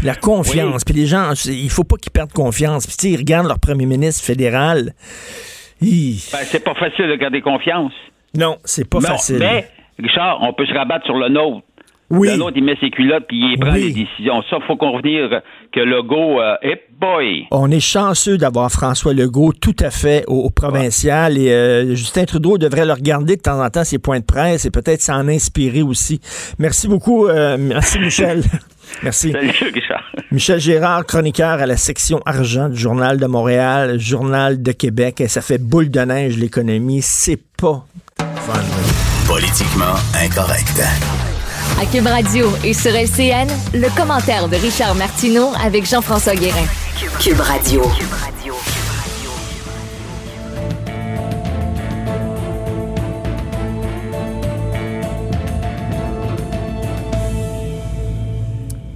[0.03, 0.83] La confiance.
[0.83, 2.85] Puis les gens, il faut pas qu'ils perdent confiance.
[2.85, 4.93] Puis tu sais, ils regardent leur premier ministre fédéral.
[5.81, 5.89] Ben,
[6.45, 7.93] c'est pas facile de garder confiance.
[8.35, 9.37] Non, c'est pas facile.
[9.39, 9.67] Mais,
[9.99, 11.61] Richard, on peut se rabattre sur le nôtre.
[12.09, 12.29] Oui.
[12.29, 13.93] Le nôtre, il met ses culottes puis il prend Oui.
[13.93, 14.41] les décisions.
[14.49, 15.41] Ça, faut qu'on revenir
[15.73, 17.45] que le go, euh, hey boy!
[17.51, 22.23] On est chanceux d'avoir François Legault tout à fait au, au provincial et euh, Justin
[22.23, 25.27] Trudeau devrait le regarder de temps en temps ses points de presse et peut-être s'en
[25.27, 26.21] inspirer aussi.
[26.59, 27.27] Merci beaucoup.
[27.27, 28.41] euh, merci Michel.
[29.03, 29.33] merci.
[29.33, 30.03] Salut, Richard.
[30.31, 35.19] Michel Gérard, chroniqueur à la section argent du Journal de Montréal, Journal de Québec.
[35.19, 37.01] Et ça fait boule de neige l'économie.
[37.01, 37.85] C'est pas
[38.17, 38.53] fun.
[39.27, 40.81] Politiquement incorrect.
[41.79, 46.65] À Cube Radio et sur LCN, le commentaire de Richard Martineau avec Jean-François Guérin.
[47.19, 47.83] Cube Radio.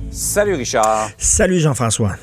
[0.09, 1.11] Salut Richard.
[1.19, 2.15] Salut Jean-François.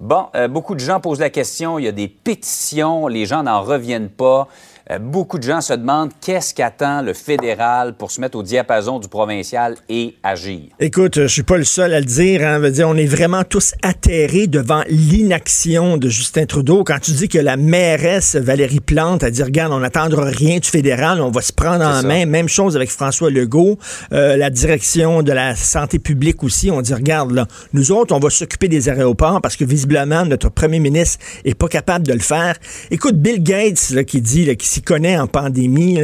[0.00, 3.42] Bon, euh, beaucoup de gens posent la question, il y a des pétitions, les gens
[3.42, 4.48] n'en reviennent pas.
[4.90, 8.98] Euh, beaucoup de gens se demandent qu'est-ce qu'attend le fédéral pour se mettre au diapason
[8.98, 10.62] du provincial et agir.
[10.80, 12.44] Écoute, euh, je suis pas le seul à le dire.
[12.44, 12.58] Hein.
[12.58, 16.82] Veut dire, on est vraiment tous atterrés devant l'inaction de Justin Trudeau.
[16.82, 20.68] Quand tu dis que la mairesse Valérie Plante a dit, regarde, on n'attendra rien du
[20.68, 22.06] fédéral, on va se prendre en ça.
[22.06, 22.26] main.
[22.26, 23.78] Même chose avec François Legault,
[24.12, 26.70] Euh, la direction de la santé publique aussi.
[26.70, 30.48] On dit, regarde, là, nous autres, on va s'occuper des aéroports parce que visiblement, notre
[30.48, 32.56] premier ministre est pas capable de le faire.
[32.90, 35.98] Écoute, Bill Gates, là, qui dit, là, qui connaît en pandémie,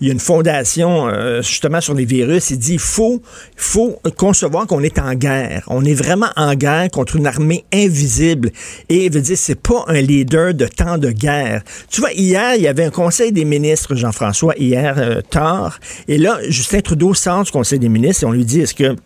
[0.00, 2.50] il y a une fondation, euh, justement, sur les virus.
[2.50, 3.22] Il dit, faut,
[3.56, 5.64] faut concevoir qu'on est en guerre.
[5.68, 8.50] On est vraiment en guerre contre une armée invisible.
[8.88, 11.62] Et il veut dire, c'est pas un leader de temps de guerre.
[11.90, 15.78] Tu vois, hier, il y avait un conseil des ministres, Jean-François, hier, euh, tard.
[16.08, 18.96] Et là, Justin Trudeau sort du conseil des ministres et on lui dit, est-ce que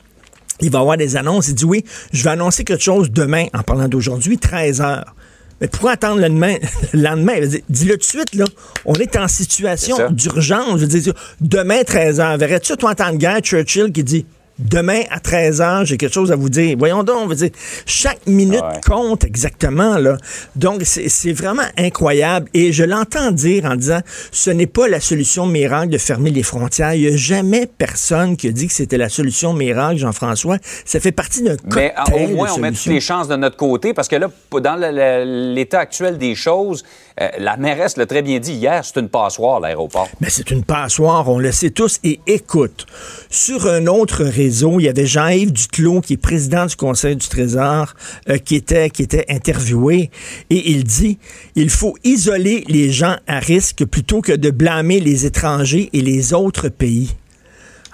[0.61, 1.49] il va avoir des annonces?
[1.49, 5.15] Il dit oui, je vais annoncer quelque chose demain, en parlant d'aujourd'hui, 13 heures.
[5.61, 6.57] Mais pourquoi attendre le lendemain?
[6.92, 8.45] Le lendemain, dis-le tout de suite, là.
[8.85, 10.81] On est en situation d'urgence.
[10.81, 12.37] Je veux dire, demain, 13 heures.
[12.37, 14.27] Verrais-tu, toi, en temps de guerre, Churchill qui dit
[14.59, 16.77] demain à 13 heures, j'ai quelque chose à vous dire.
[16.79, 17.51] Voyons donc, on veut dire,
[17.85, 18.81] chaque minute Ouais.
[18.87, 20.16] compte exactement, là.
[20.55, 22.49] Donc, c'est vraiment incroyable.
[22.55, 24.01] Et je l'entends dire en disant,
[24.33, 26.95] ce n'est pas la solution miracle de fermer les frontières.
[26.95, 30.57] Il n'y a jamais personne qui a dit que c'était la solution miracle, Jean-François.
[30.85, 33.29] Ça fait partie d'un Mais cocktail euh, au moins, de on met toutes les chances
[33.29, 36.83] de notre côté parce que là, dans l'état actuel des choses,
[37.19, 40.09] euh, la mairesse l'a très bien dit hier, c'est une passoire, l'aéroport.
[40.21, 41.99] Mais c'est une passoire, on le sait tous.
[42.05, 42.87] Et écoute,
[43.31, 47.27] sur un autre réseau, il y avait Jean-Yves Duclos, qui est président du Conseil du
[47.27, 47.95] Trésor,
[48.29, 50.11] euh, qui, était, qui était interviewé.
[50.51, 51.19] Et il dit,
[51.55, 56.35] il faut isoler les gens à risque plutôt que de blâmer les étrangers et les
[56.35, 57.15] autres pays.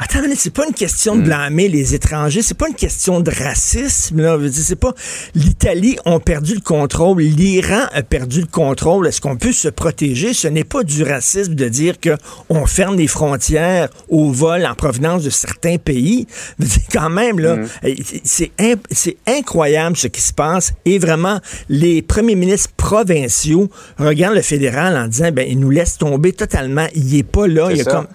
[0.04, 3.30] Attends, minute, c'est pas une question de blâmer les étrangers, c'est pas une question de
[3.30, 4.36] racisme, là.
[4.50, 4.92] C'est pas
[5.36, 9.06] l'Italie a perdu le contrôle, l'Iran a perdu le contrôle.
[9.06, 10.34] Est-ce qu'on peut se protéger?
[10.34, 12.16] Ce n'est pas du racisme de dire que
[12.48, 16.26] on ferme les frontières au vol en provenance de certains pays.
[16.58, 20.72] Dire, quand même, là, eh, c'est imp- c'est incroyable ce qui se passe.
[20.84, 21.38] Et vraiment,
[21.68, 26.88] les premiers ministres provinciaux regardent le fédéral en disant, ben, il nous laisse tomber totalement.
[26.96, 27.66] Il est pas là.
[27.68, 28.06] C'est Il y a comme...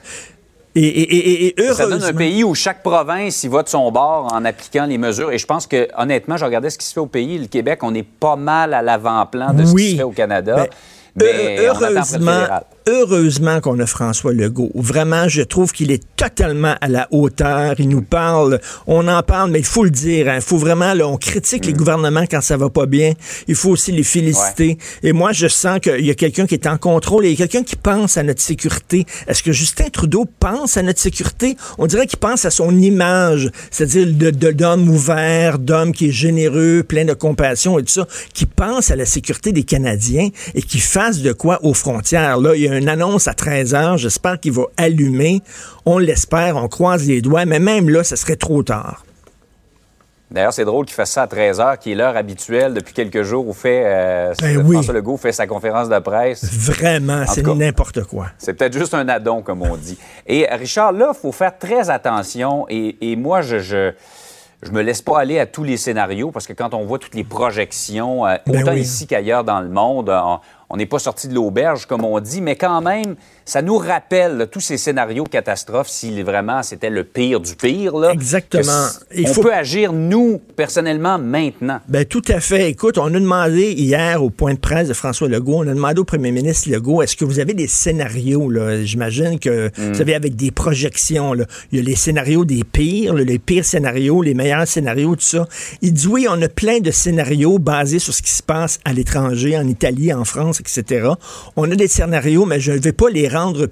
[0.79, 3.91] Et, et- et- et Ça donne un pays où chaque province y va de son
[3.91, 5.31] bord en appliquant les mesures.
[5.31, 7.39] Et je pense que, honnêtement, je regardais ce qui se fait au pays.
[7.39, 9.83] Le Québec, on est pas mal à l'avant-plan de ce Oui.
[9.85, 10.55] qui se fait au Canada.
[10.55, 10.67] Ben,
[11.17, 12.45] mais heureusement,
[12.88, 14.71] heureusement qu'on a François Legault.
[14.75, 17.75] Vraiment, je trouve qu'il est totalement à la hauteur.
[17.80, 20.30] Il nous parle, on en parle, mais il faut le dire.
[20.30, 21.67] hein, Il faut vraiment, là, on critique Mm.
[21.67, 23.13] les gouvernements quand ça va pas bien.
[23.47, 24.77] Il faut aussi les féliciter.
[25.03, 27.43] Et moi, je sens qu'il y a quelqu'un qui est en contrôle et il y
[27.43, 29.06] a quelqu'un qui pense à notre sécurité.
[29.27, 31.58] Est-ce que Justin Trudeau pense à notre sécurité?
[31.77, 36.84] On dirait qu'il pense à son image, c'est-à-dire de, d'homme ouvert, d'homme qui est généreux,
[36.88, 40.80] plein de compassion et tout ça, qui pense à la sécurité des Canadiens et qui
[41.15, 42.38] de quoi aux frontières.
[42.38, 43.98] Là, il y a une annonce à 13 heures.
[43.98, 45.41] J'espère qu'il va allumer.
[45.86, 49.04] On l'espère, on croise les doigts, mais même là, ce serait trop tard.
[50.30, 53.24] D'ailleurs, c'est drôle qu'il fasse ça à 13 h, qui est l'heure habituelle depuis quelques
[53.24, 54.74] jours où fait, euh, Ben oui.
[54.74, 56.43] François Legault fait sa conférence de presse.
[56.52, 58.28] Vraiment, En c'est n'importe quoi.
[58.38, 59.98] C'est peut-être juste un addon, comme on dit.
[60.28, 62.65] Et Richard, là, il faut faire très attention.
[62.67, 63.93] Et, et moi, je, je,
[64.63, 67.15] je me laisse pas aller à tous les scénarios parce que quand on voit toutes
[67.15, 68.82] les projections, euh, Ben autant oui.
[68.82, 72.41] ici qu'ailleurs dans le monde, on, on n'est pas sorti de l'auberge, comme on dit,
[72.41, 73.15] mais quand même,
[73.47, 77.95] ça nous rappelle là, tous ces scénarios catastrophes, si vraiment c'était le pire du pire.
[77.97, 78.88] Là, Exactement.
[79.15, 81.79] Il on faut- peut agir, nous, personnellement, maintenant.
[81.88, 82.69] Ben, tout à fait.
[82.69, 85.99] Écoute, on a demandé hier au point de presse de François Legault, on a demandé
[86.01, 88.83] au premier ministre Legault, est-ce que vous avez des scénarios, là?
[88.83, 89.71] J'imagine que, Mm.
[89.91, 91.45] vous savez, avec des projections, là.
[91.71, 95.47] Il y a les scénarios des pires, les pires scénarios, les meilleurs scénarios, tout ça.
[95.81, 98.91] Il dit oui, on a plein de scénarios basés sur ce qui se passe à
[98.91, 101.07] l'étranger, en Italie, en France, etc.
[101.55, 103.27] On a des scénarios, mais je ne vais pas les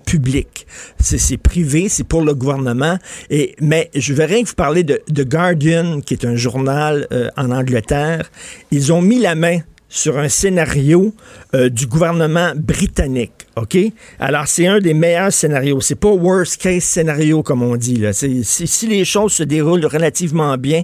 [0.06, 0.67] publics.
[0.99, 2.97] C'est privé, c'est pour le gouvernement.
[3.30, 7.30] Et, mais je vais rien que vous parler de Guardian, qui est un journal euh,
[7.38, 8.30] en Angleterre.
[8.71, 9.60] Ils ont mis la main
[9.95, 11.13] sur un scénario
[11.54, 13.47] euh, du gouvernement britannique.
[13.56, 13.78] OK?
[14.19, 15.80] Alors, c'est un des meilleurs scénarios.
[15.80, 18.04] C'est pas worst case scénario, comme on dit.
[18.13, 20.82] Si les choses se déroulent relativement bien,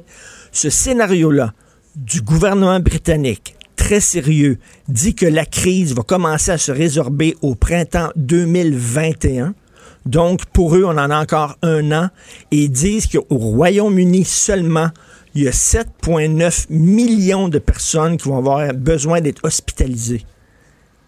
[0.52, 1.54] ce scénario-là
[1.96, 7.56] du gouvernement britannique, très sérieux, dit que la crise va commencer à se résorber au
[7.56, 9.56] printemps 2021.
[10.06, 12.10] Donc, pour eux, on en a encore un an.
[12.52, 14.90] Et ils disent qu'au Royaume-Uni seulement,
[15.34, 20.26] il y a 7,9 millions de personnes qui vont avoir besoin d'être hospitalisées.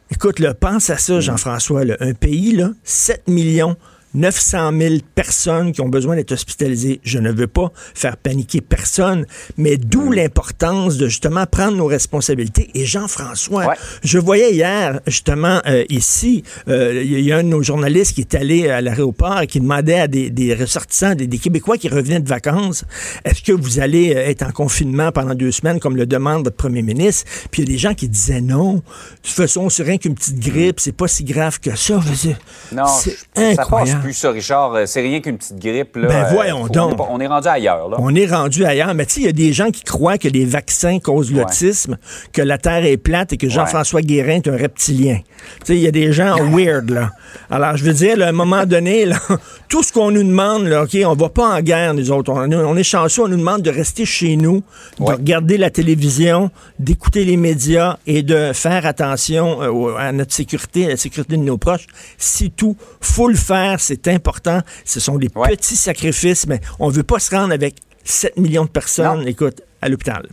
[0.09, 1.83] Écoute, là, pense à ça, Jean-François.
[1.99, 3.77] Un pays, là, 7 millions
[4.13, 6.99] 900 000 personnes qui ont besoin d'être hospitalisées.
[7.03, 9.25] Je ne veux pas faire paniquer personne,
[9.57, 12.69] mais d'où l'importance de justement prendre nos responsabilités.
[12.75, 13.65] Et Jean-François,
[14.03, 18.21] je voyais hier, justement, euh, ici, euh, il y a un de nos journalistes qui
[18.21, 21.89] est allé à l'aéroport et qui demandait à des, des ressortissants, des, des Québécois qui
[21.89, 22.85] revenaient de vacances,
[23.25, 26.55] est-ce que vous allez euh, être en confinement pendant deux semaines, comme le demande votre
[26.57, 27.25] premier ministre?
[27.51, 28.73] Puis il y a des gens qui disaient non.
[28.75, 28.81] De
[29.23, 31.99] toute façon, c'est rien qu'une petite grippe, c'est pas si grave que ça.
[32.03, 32.37] Je veux dire,
[32.71, 34.02] Non, c'est je- ça passe incroyable.
[34.03, 34.73] Plus, ça, Richard.
[34.75, 35.95] Euh, C'est rien qu'une petite grippe.
[35.95, 36.07] Là.
[36.07, 36.99] Ben, Euh, voyons donc.
[37.09, 37.89] On est, rendu ailleurs.
[37.89, 37.97] Là.
[37.99, 38.93] On est rendu ailleurs.
[38.93, 41.97] Mais tu sais, il y a des gens qui croient que les vaccins causent l'autisme,
[42.31, 45.19] que la Terre est plate et que Jean-François Guérin est un reptilien.
[45.61, 47.11] Tu sais, il y a des gens weird, là.
[47.49, 49.17] Alors, je veux dire, là, à un moment donné, là,
[49.69, 52.31] tout ce qu'on nous demande, là, OK, on va pas en guerre, nous autres.
[52.31, 54.63] On, on est chanceux, on nous demande de rester chez nous,
[54.99, 60.85] de regarder la télévision, d'écouter les médias et de faire attention euh, à notre sécurité,
[60.85, 61.87] à la sécurité de nos proches.
[62.17, 62.75] C'est tout.
[63.01, 64.59] Faut le faire, c'est important.
[64.85, 68.69] Ce sont des petits sacrifices, mais on veut pas se rendre avec 7 millions de
[68.69, 70.27] personnes, écoute, à l'hôpital.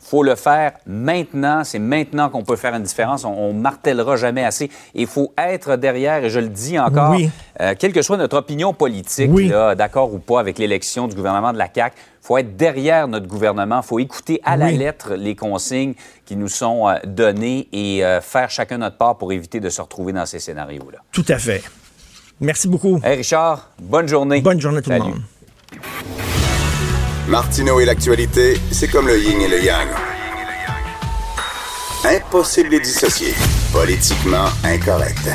[0.00, 1.64] faut le faire maintenant.
[1.64, 3.24] C'est maintenant qu'on peut faire une différence.
[3.24, 4.70] On, on martèlera jamais assez.
[4.94, 7.28] Il faut être derrière, et je le dis encore, Oui.
[7.60, 9.30] euh, quelle que soit notre opinion politique,
[9.76, 13.26] d'accord ou pas avec l'élection du gouvernement de la CAQ, il faut être derrière notre
[13.26, 13.80] gouvernement.
[13.82, 18.20] Il faut écouter à la lettre les consignes qui nous sont euh, données et euh,
[18.20, 20.98] faire chacun notre part pour éviter de se retrouver dans ces scénarios-là.
[21.12, 21.62] Tout à fait.
[22.40, 23.00] Merci beaucoup.
[23.02, 24.40] Hey Richard, bonne journée.
[24.40, 25.20] Bonne journée tout le monde.
[27.28, 29.88] Martineau et l'actualité, c'est comme le yin et le yang.
[32.04, 33.32] Impossible de les dissocier.
[33.72, 35.28] Politiquement incorrect.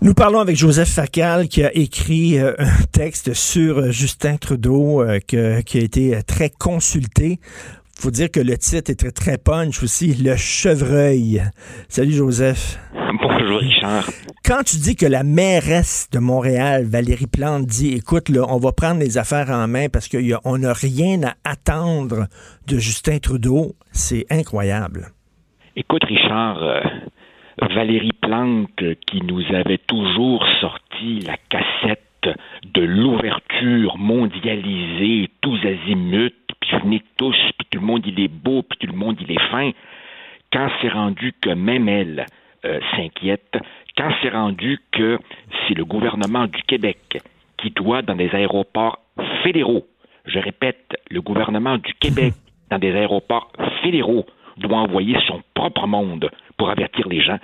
[0.00, 5.02] Nous parlons avec Joseph Facal qui a écrit euh, un texte sur euh, Justin Trudeau
[5.02, 7.40] euh, que- qui a été très consulté.
[7.98, 11.42] faut dire que le titre est très, très punch aussi, Le chevreuil.
[11.88, 12.78] Salut Joseph.
[13.22, 14.04] Bonjour Richard.
[14.46, 18.72] Quand tu dis que la mairesse de Montréal, Valérie Plante, dit, écoute, là, on va
[18.72, 22.26] prendre les affaires en main parce qu'on n'a rien à attendre
[22.68, 25.06] de Justin Trudeau, c'est incroyable.
[25.76, 26.82] Écoute Richard, euh,
[27.74, 32.02] Valérie Plante euh, qui nous avait toujours sorti la cassette
[32.74, 38.62] de l'ouverture mondialisée, tous azimuts, puis venez tous, puis tout le monde il est beau,
[38.62, 39.70] puis tout le monde il est fin.
[40.52, 42.26] Quand c'est rendu que même elle
[42.66, 43.56] euh, s'inquiète,
[43.96, 45.18] quand c'est rendu que
[45.66, 47.22] c'est le gouvernement du Québec
[47.58, 48.98] qui doit, dans des aéroports
[49.42, 49.86] fédéraux,
[50.26, 52.34] je répète, le gouvernement du Québec,
[52.70, 53.52] dans des aéroports
[53.82, 54.26] fédéraux,
[54.56, 57.38] doit envoyer son propre monde pour avertir les gens,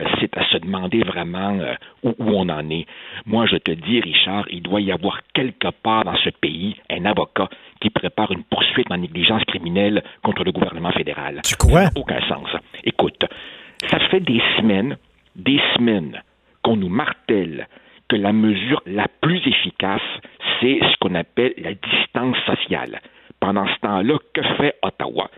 [0.00, 2.86] euh, c'est à se demander vraiment euh, où, où on en est.
[3.24, 7.04] Moi, je te dis, Richard, il doit y avoir quelque part dans ce pays un
[7.04, 7.48] avocat
[7.80, 11.40] qui prépare une poursuite en négligence criminelle contre le gouvernement fédéral.
[11.44, 11.86] Tu crois?
[11.86, 12.48] Ça n'a aucun sens.
[12.84, 13.24] Écoute,
[13.88, 14.96] ça fait des semaines,
[15.36, 16.22] des semaines
[16.62, 17.68] qu'on nous martèle
[18.08, 20.00] que la mesure la plus efficace,
[20.60, 23.00] c'est ce qu'on appelle la distance sociale.
[23.40, 25.30] Pendant ce temps-là, que fait Ottawa?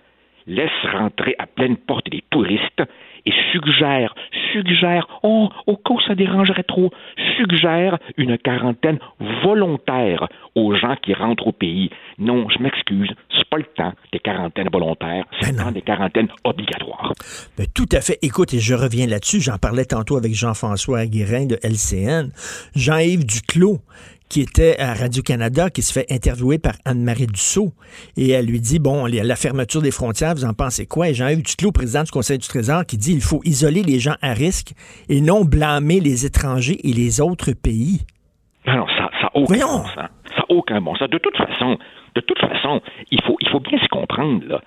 [0.49, 2.83] Laisse rentrer à pleine porte des touristes
[3.27, 4.15] et suggère,
[4.53, 6.91] suggère, oh, au cas où ça dérangerait trop,
[7.37, 8.99] suggère une quarantaine
[9.45, 11.91] volontaire aux gens qui rentrent au pays.
[12.19, 16.29] Non, je m'excuse, c'est pas le temps des quarantaines volontaires, c'est le temps des quarantaines
[16.45, 17.13] obligatoires.
[17.59, 18.19] Ben, tout à fait.
[18.23, 22.31] Écoute, et je reviens là-dessus, j'en parlais tantôt avec Jean-François Guérin de LCN,
[22.75, 23.81] Jean-Yves Duclos,
[24.29, 27.73] qui était à Radio-Canada, qui se fait interviewer par Anne-Marie Dussault.
[28.17, 31.09] Et elle lui dit, bon, la fermeture des frontières, vous en pensez quoi?
[31.09, 34.17] Et Jean-Yves Duclos, président du Conseil du Trésor, qui dit, il faut isoler les gens
[34.23, 34.73] à risque
[35.09, 38.01] et non blâmer les étrangers et les autres pays.
[38.67, 39.95] Non, ça n'a aucun bon sens.
[40.37, 41.09] Ça aucun bon sens.
[41.11, 41.79] De toute façon,
[42.15, 44.61] de toute façon, il faut, il faut bien se comprendre, là.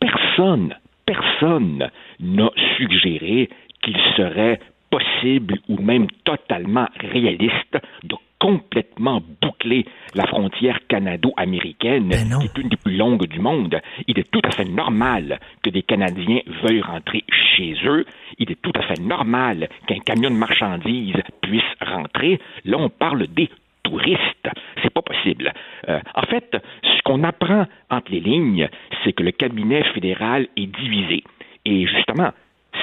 [0.00, 0.74] Personne,
[1.06, 3.48] personne n'a suggéré
[3.82, 12.46] qu'il serait possible ou même totalement réaliste de complètement boucler la frontière canado-américaine, Ben qui
[12.46, 13.80] est une des plus longues du monde.
[14.06, 18.04] Il est tout à fait normal que des Canadiens veuillent rentrer chez eux.
[18.38, 22.38] Il est tout à fait normal qu'un camion de marchandises puisse rentrer.
[22.64, 23.48] Là, on parle des
[23.82, 24.48] touristes.
[24.82, 25.52] C'est pas possible.
[25.88, 28.68] Euh, en fait, ce qu'on apprend entre les lignes,
[29.02, 31.24] c'est que le cabinet fédéral est divisé.
[31.64, 32.30] Et justement,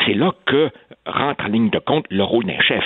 [0.06, 0.70] c'est là que
[1.06, 2.84] rentre en ligne de compte le rôle d'un chef.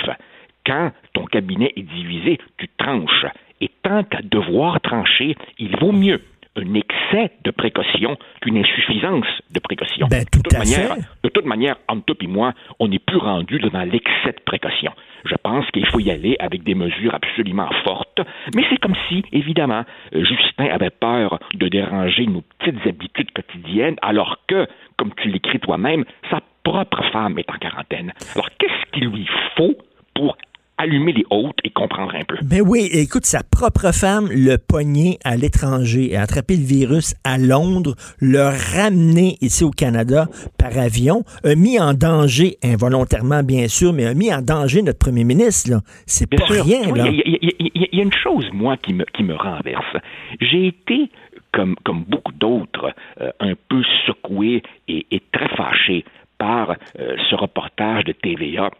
[0.70, 3.26] Quand ton cabinet est divisé, tu tranches.
[3.60, 6.20] Et tant qu'à devoir trancher, il vaut mieux
[6.54, 10.06] un excès de précaution qu'une insuffisance de précaution.
[10.08, 11.02] Ben, tout de, toute à manière, fait.
[11.24, 14.92] de toute manière, entre toi et moi, on n'est plus rendu dans l'excès de précaution.
[15.24, 18.20] Je pense qu'il faut y aller avec des mesures absolument fortes,
[18.54, 23.96] mais c'est comme si, évidemment, euh, Justin avait peur de déranger nos petites habitudes quotidiennes,
[24.02, 28.12] alors que, comme tu l'écris toi-même, sa propre femme est en quarantaine.
[28.34, 29.76] Alors, qu'est-ce qu'il lui faut
[30.14, 30.36] pour
[30.80, 32.36] allumer les hôtes et comprendre un peu.
[32.42, 37.38] Ben oui, écoute, sa propre femme le pogné à l'étranger, a attrapé le virus à
[37.38, 38.40] Londres, le
[38.74, 40.26] ramené ici au Canada
[40.58, 44.98] par avion, a mis en danger, involontairement bien sûr, mais a mis en danger notre
[44.98, 45.80] premier ministre.
[46.06, 46.64] C'est pas sûr.
[46.64, 46.80] rien.
[46.84, 49.96] Il y, y a- y une chose, moi, qui me, qui me renverse.
[50.40, 51.10] J'ai été,
[51.52, 56.04] comme, comme beaucoup d'autres, euh, un peu secoué et, et très fâché
[56.38, 58.70] par euh, ce reportage de TVA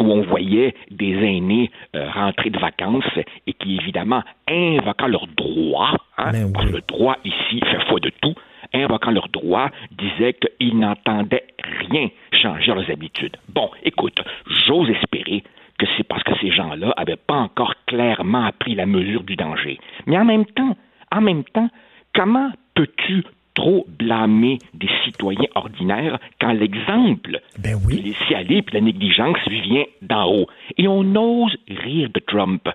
[0.00, 3.04] où on voyait des aînés euh, rentrer de vacances
[3.46, 8.10] et qui, évidemment, invoquant leurs droits, hein, parce que le droit ici fait foi de
[8.20, 8.34] tout,
[8.74, 11.46] invoquant leurs droits, disaient qu'ils n'entendaient
[11.88, 13.36] rien changer leurs habitudes.
[13.48, 14.20] Bon, écoute,
[14.66, 15.42] j'ose espérer
[15.78, 19.78] que c'est parce que ces gens-là n'avaient pas encore clairement appris la mesure du danger.
[20.06, 20.76] Mais en même temps,
[21.10, 21.68] en même temps,
[22.14, 28.00] comment peux-tu trop blâmer des citoyens ordinaires quand l'exemple ben oui.
[28.02, 30.46] laissé aller puis la négligence vient d'en haut.
[30.78, 32.68] Et on ose rire de Trump.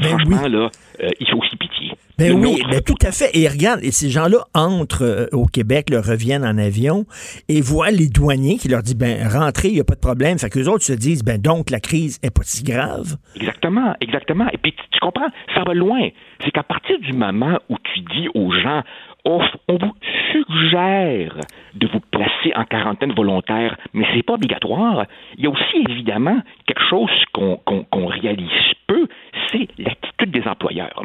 [0.00, 0.70] Franchement, là,
[1.02, 1.90] euh, il faut aussi pitié.
[2.16, 3.30] Ben Le oui, nôtre- ben tout à fait.
[3.36, 7.04] Et regarde, et ces gens-là entrent euh, au Québec, leur reviennent en avion
[7.48, 10.38] et voient les douaniers qui leur disent, ben rentrez, il n'y a pas de problème.
[10.38, 13.16] Fait que les autres se disent, ben donc la crise est pas si grave.
[13.36, 14.46] Exactement, exactement.
[14.52, 16.08] Et puis, tu comprends, ça va loin.
[16.44, 18.82] C'est qu'à partir du moment où tu dis aux gens,
[19.24, 19.94] on, on vous
[20.32, 21.36] suggère
[21.74, 25.06] de vous placer en quarantaine volontaire, mais c'est pas obligatoire.
[25.36, 28.50] Il y a aussi évidemment quelque chose qu'on réalise
[28.86, 29.06] peu,
[29.50, 31.02] c'est l'attitude des employeurs.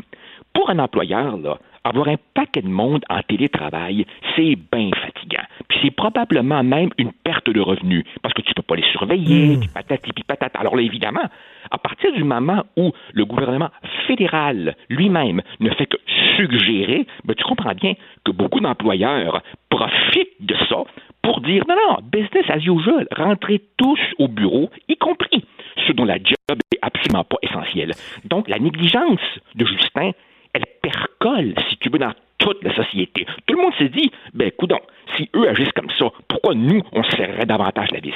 [0.54, 5.43] Pour un employeur, là, avoir un paquet de monde en télétravail, c'est bien fatigant.
[5.67, 9.58] Puis c'est probablement même une perte de revenus, parce que tu peux pas les surveiller,
[9.58, 10.60] puis patati puis patata.
[10.60, 11.25] Alors là, évidemment,
[11.69, 13.69] à partir du moment où le gouvernement
[14.08, 15.97] fédéral lui-même ne fait que
[16.36, 17.93] suggérer, ben, tu comprends bien
[18.24, 20.84] que beaucoup d'employeurs profitent de ça
[21.21, 25.43] pour dire non, non, business as usual, rentrez tous au bureau, y compris
[25.88, 27.91] ceux dont la job est absolument pas essentielle.
[28.26, 29.19] Donc, la négligence
[29.56, 30.12] de Justin,
[30.54, 33.26] elle percole, si tu veux, dans toute la société.
[33.45, 34.80] Tout le monde s'est dit, ben, coudon,
[35.17, 38.12] si eux agissent comme ça, pourquoi nous, on se serrerait davantage la vis?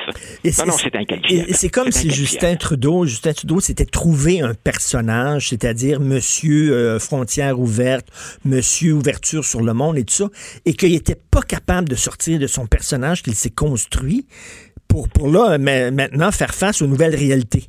[0.59, 1.53] Non, non, c'est- inqualifiable.
[1.53, 7.59] C'est comme si Justin Trudeau, Justin Trudeau s'était trouvé un personnage, c'est-à-dire Monsieur euh, frontière
[7.59, 8.07] ouverte,
[8.45, 10.29] Monsieur ouverture sur le monde et tout ça,
[10.65, 14.25] et qu'il n'était pas capable de sortir de son personnage qu'il s'est construit
[14.87, 17.65] pour, pour là, ma- maintenant, faire face aux nouvelles réalités.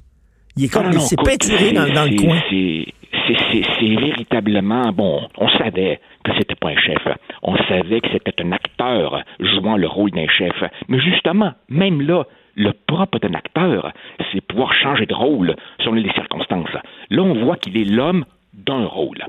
[0.56, 2.40] Il est comme, il s'est peinturé dans, dans le coin.
[2.50, 7.06] c'est véritablement, bon, on savait que c'était pas un chef.
[7.42, 10.62] On savait que c'était un acteur jouant le rôle d'un chef.
[10.88, 12.24] Mais justement, même là,
[12.56, 13.92] le propre d'un acteur,
[14.32, 16.76] c'est pouvoir changer de rôle selon les circonstances.
[17.10, 19.24] Là, on voit qu'il est l'homme d'un rôle.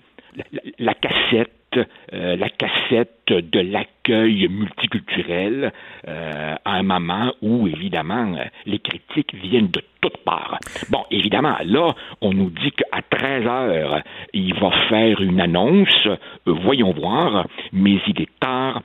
[0.80, 5.72] La, cassette, euh, la cassette de l'accueil multiculturel
[6.08, 10.58] euh, à un moment où, évidemment, les critiques viennent de toutes parts.
[10.90, 14.02] Bon, évidemment, là, on nous dit qu'à 13 heures,
[14.34, 18.82] il va faire une annonce, euh, voyons voir, mais il est tard,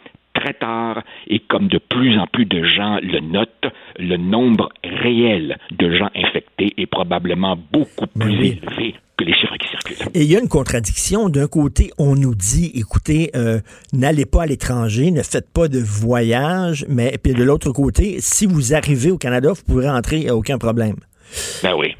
[0.46, 5.58] très tard, et comme de plus en plus de gens le notent, le nombre réel
[5.72, 10.08] de gens infectés est probablement beaucoup plus élevé que les chiffres qui circulent.
[10.14, 11.28] Et il y a une contradiction.
[11.28, 13.60] D'un côté, on nous dit, écoutez, euh,
[13.92, 18.46] n'allez pas à l'étranger, ne faites pas de voyage, mais puis de l'autre côté, si
[18.46, 20.96] vous arrivez au Canada, vous pourrez rentrer, euh, aucun problème.
[21.62, 21.96] Ben oui.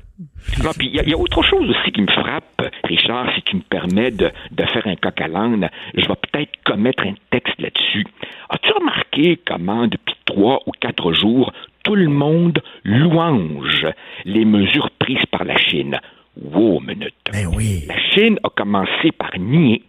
[0.65, 3.61] Non, puis il y, a autre chose aussi qui me frappe, Richard, si tu me
[3.61, 5.69] permets de, de faire un coq à l'âne.
[5.95, 8.07] Je vais peut-être commettre un texte là-dessus.
[8.49, 11.53] As-tu remarqué comment, depuis trois ou quatre jours,
[11.85, 13.87] tout le monde louange
[14.25, 16.01] les mesures prises par la Chine?
[16.41, 17.15] Wow, minute.
[17.31, 17.85] Ben oui.
[17.87, 19.83] La Chine a commencé par nier.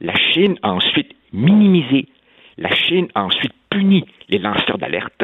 [0.00, 2.06] La Chine a ensuite minimisé.
[2.58, 5.22] La Chine a ensuite puni les lanceurs d'alerte.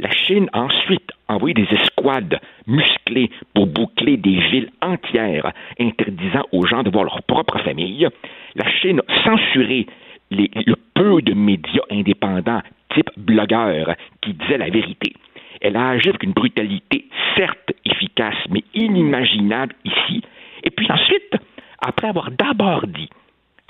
[0.00, 6.64] La Chine a ensuite envoyé des escouades musclées pour boucler des villes entières, interdisant aux
[6.64, 8.08] gens de voir leur propre famille.
[8.54, 9.86] La Chine a censuré
[10.30, 12.62] le peu de médias indépendants,
[12.94, 15.12] type blogueurs, qui disaient la vérité.
[15.60, 17.04] Elle a agi avec une brutalité
[17.36, 20.22] certes efficace, mais inimaginable ici.
[20.64, 21.36] Et puis ensuite,
[21.78, 23.10] après avoir d'abord dit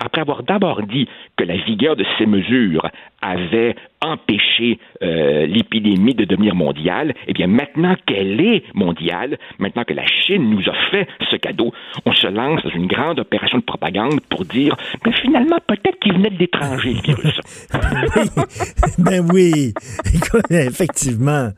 [0.03, 2.87] après avoir d'abord dit que la vigueur de ces mesures
[3.21, 9.93] avait empêché euh, l'épidémie de devenir mondiale, eh bien maintenant qu'elle est mondiale, maintenant que
[9.93, 11.71] la Chine nous a fait ce cadeau,
[12.05, 14.75] on se lance dans une grande opération de propagande pour dire,
[15.05, 17.39] mais finalement peut-être qu'il venait de l'étranger le virus.
[18.97, 19.73] ben oui,
[20.13, 21.49] Écoute, effectivement.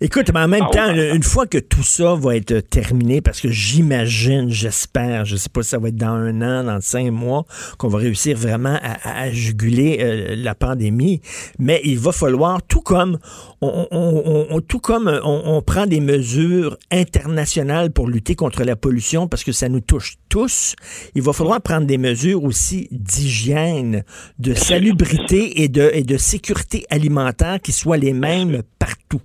[0.00, 3.40] Écoute, mais en même Ah temps, une fois que tout ça va être terminé, parce
[3.40, 7.10] que j'imagine, j'espère, je sais pas si ça va être dans un an, dans cinq
[7.10, 7.44] mois,
[7.80, 11.22] qu'on va réussir vraiment à, à juguler euh, la pandémie,
[11.58, 13.18] mais il va falloir, tout comme
[13.62, 18.64] on, on- on- on- tout comme on, on prend des mesures internationales pour lutter contre
[18.64, 20.74] la pollution, parce que ça nous touche tous,
[21.14, 24.04] il va falloir prendre des mesures aussi d'hygiène,
[24.38, 29.22] de salubrité et de, et de sécurité alimentaire qui soient les mêmes partout.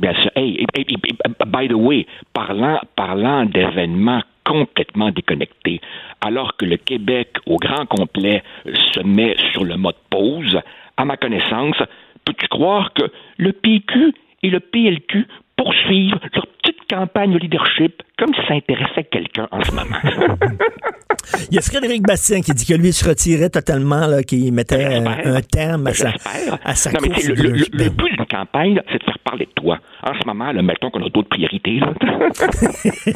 [0.00, 0.30] Bien sûr.
[0.36, 5.80] Hey, hey, hey, hey, by the way, parlant, parlant d'événements complètement déconnectés,
[6.22, 8.42] alors que le Québec au grand complet
[8.94, 10.58] se met sur le mode pause,
[10.96, 11.76] à ma connaissance,
[12.24, 13.04] peux-tu croire que
[13.36, 15.26] le PQ et le PLQ
[15.56, 16.46] poursuivent leur
[16.88, 19.96] campagne de leadership comme si ça intéressait quelqu'un en ce moment?
[21.50, 24.84] Il y a Frédéric Bastien qui dit que lui se retirait totalement, là, qu'il mettait
[24.84, 26.12] un terme à sa,
[26.64, 29.46] à sa Non, mais le, le- de- le but d'une campagne, c'est de faire parler
[29.46, 29.78] de toi.
[30.02, 31.80] En ce moment, là, mettons qu'on a d'autres priorités.
[31.80, 31.92] Là.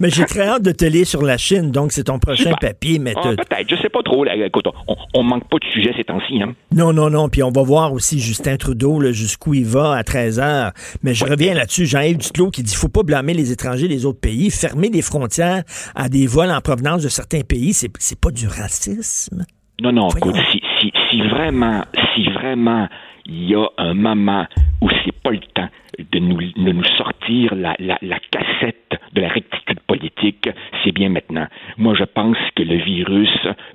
[0.00, 2.58] mais j'ai très hâte de te lire sur la Chine, donc c'est ton prochain Super.
[2.58, 2.98] papier.
[2.98, 4.24] Mais Ah, Peut-être, je sais pas trop.
[4.24, 4.34] Là.
[4.36, 6.42] Écoute, on, on manque pas de sujets ces temps-ci.
[6.42, 6.54] Hein.
[6.74, 7.28] Non, non, non.
[7.28, 10.72] Puis on va voir aussi Justin Trudeau jusqu'où il va à 13 heures.
[11.02, 11.86] Mais je reviens là-dessus.
[11.86, 14.50] Jean-Yves Duclos qui dit faut pas blâmer les étrangers des autres pays.
[14.50, 15.62] Fermer les frontières
[15.94, 19.44] à des vols en provenance de certains pays, c'est, c'est pas du racisme.
[19.82, 20.34] Non, non, Voyons.
[20.36, 21.82] écoute, si, si, si vraiment,
[22.14, 22.88] si vraiment
[23.26, 24.46] il y a un moment
[24.80, 25.68] où c'est pas le temps
[26.12, 30.48] de nous, de nous sortir la, la, la cassette de la rectitude politique,
[30.84, 31.46] c'est bien maintenant.
[31.78, 33.30] Moi, je pense que le virus,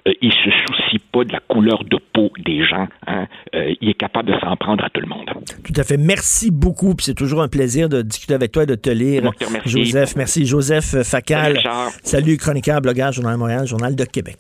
[0.07, 2.87] euh, il se soucie pas de la couleur de peau des gens.
[3.07, 3.25] Hein.
[3.53, 5.29] Euh, il est capable de s'en prendre à tout le monde.
[5.65, 5.97] Tout à fait.
[5.97, 6.93] Merci beaucoup.
[6.99, 9.23] C'est toujours un plaisir de discuter avec toi et de te lire.
[9.23, 9.45] Moi te.
[9.67, 10.45] Joseph, merci.
[10.45, 11.59] Joseph euh, Facal.
[12.03, 14.37] Salut, chroniqueur, blogueur, Journal de Montréal, Journal de Québec.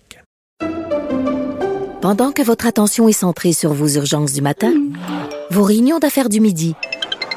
[2.01, 4.73] Pendant que votre attention est centrée sur vos urgences du matin,
[5.51, 6.73] vos réunions d'affaires du midi,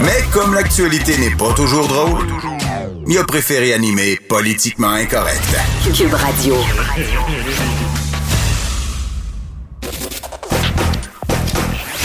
[0.00, 2.26] Mais comme l'actualité n'est pas toujours drôle,
[3.06, 5.42] il a préféré animer Politiquement incorrect.
[5.94, 6.56] Cube Radio.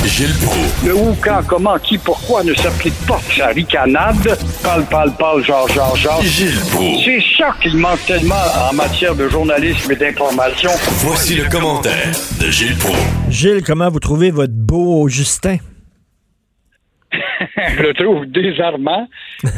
[0.06, 0.86] Gilles Proulx.
[0.86, 4.38] Le où, quand, comment, qui, pourquoi ne s'applique pas sa ricanade?
[4.64, 6.22] Parle, parle, parle, genre, genre, genre.
[6.22, 7.04] Gilles Proulx.
[7.06, 8.36] C'est ça qu'il manque tellement
[8.70, 10.72] en matière de journalisme et d'information.
[11.00, 12.98] Voici le commentaire de Gilles Proulx.
[13.30, 15.58] Gilles, comment vous trouvez votre beau Justin?
[17.78, 19.08] je le trouve désarmant,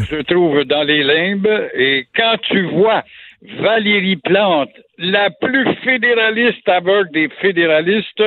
[0.10, 3.04] je le trouve dans les limbes, et quand tu vois
[3.60, 8.24] Valérie Plante, la plus fédéraliste avec des fédéralistes,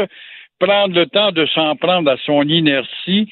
[0.58, 3.30] prendre le temps de s'en prendre à son inertie,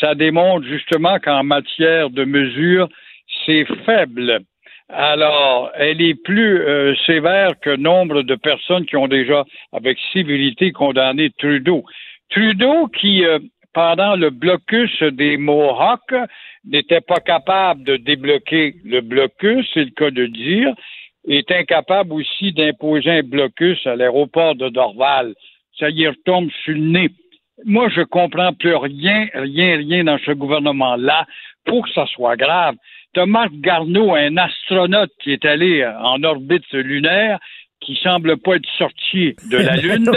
[0.00, 2.88] ça démontre justement qu'en matière de mesures,
[3.44, 4.40] c'est faible.
[4.88, 10.72] Alors, elle est plus euh, sévère que nombre de personnes qui ont déjà, avec civilité,
[10.72, 11.84] condamné Trudeau.
[12.30, 13.38] Trudeau qui, euh,
[13.72, 16.14] pendant le blocus des Mohawks,
[16.64, 20.74] n'était pas capable de débloquer le blocus, c'est le cas de dire,
[21.28, 25.34] est incapable aussi d'imposer un blocus à l'aéroport de Dorval.
[25.78, 27.10] Ça y retombe sur le nez.
[27.64, 31.26] Moi, je comprends plus rien, rien, rien dans ce gouvernement-là
[31.66, 32.74] pour que ça soit grave.
[33.12, 37.38] T'as Marc Garneau, un astronaute qui est allé en orbite lunaire,
[37.80, 40.10] qui semble pas être sorti de la Lune.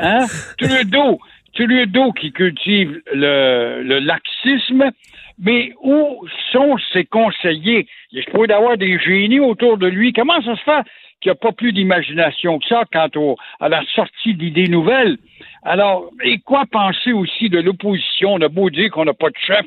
[0.00, 0.26] hein?
[0.58, 1.18] Trudeau,
[1.54, 4.90] Trudeau qui cultive le, le laxisme.
[5.36, 7.88] Mais où sont ses conseillers?
[8.12, 10.12] Il se pourrait d'avoir des génies autour de lui.
[10.12, 10.82] Comment ça se fait
[11.20, 15.16] qu'il n'y a pas plus d'imagination que ça quant au, à la sortie d'idées nouvelles?
[15.64, 18.34] Alors, et quoi penser aussi de l'opposition?
[18.34, 19.66] On a beau dire qu'on n'a pas de chef,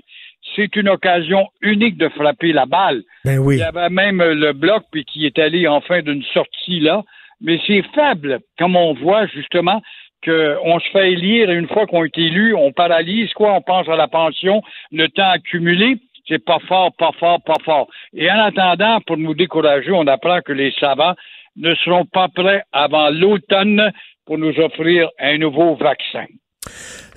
[0.55, 3.03] c'est une occasion unique de frapper la balle.
[3.25, 3.55] Ben oui.
[3.55, 7.03] Il y avait même le bloc puis qui est allé en fin d'une sortie là,
[7.41, 9.81] mais c'est faible, comme on voit justement
[10.23, 13.87] qu'on se fait élire et une fois qu'on est élu, on paralyse quoi, on pense
[13.87, 14.61] à la pension,
[14.91, 15.97] le temps accumulé.
[16.27, 17.87] C'est pas fort, pas fort, pas fort.
[18.13, 21.15] Et en attendant, pour nous décourager, on apprend que les savants
[21.55, 23.91] ne seront pas prêts avant l'automne
[24.25, 26.25] pour nous offrir un nouveau vaccin.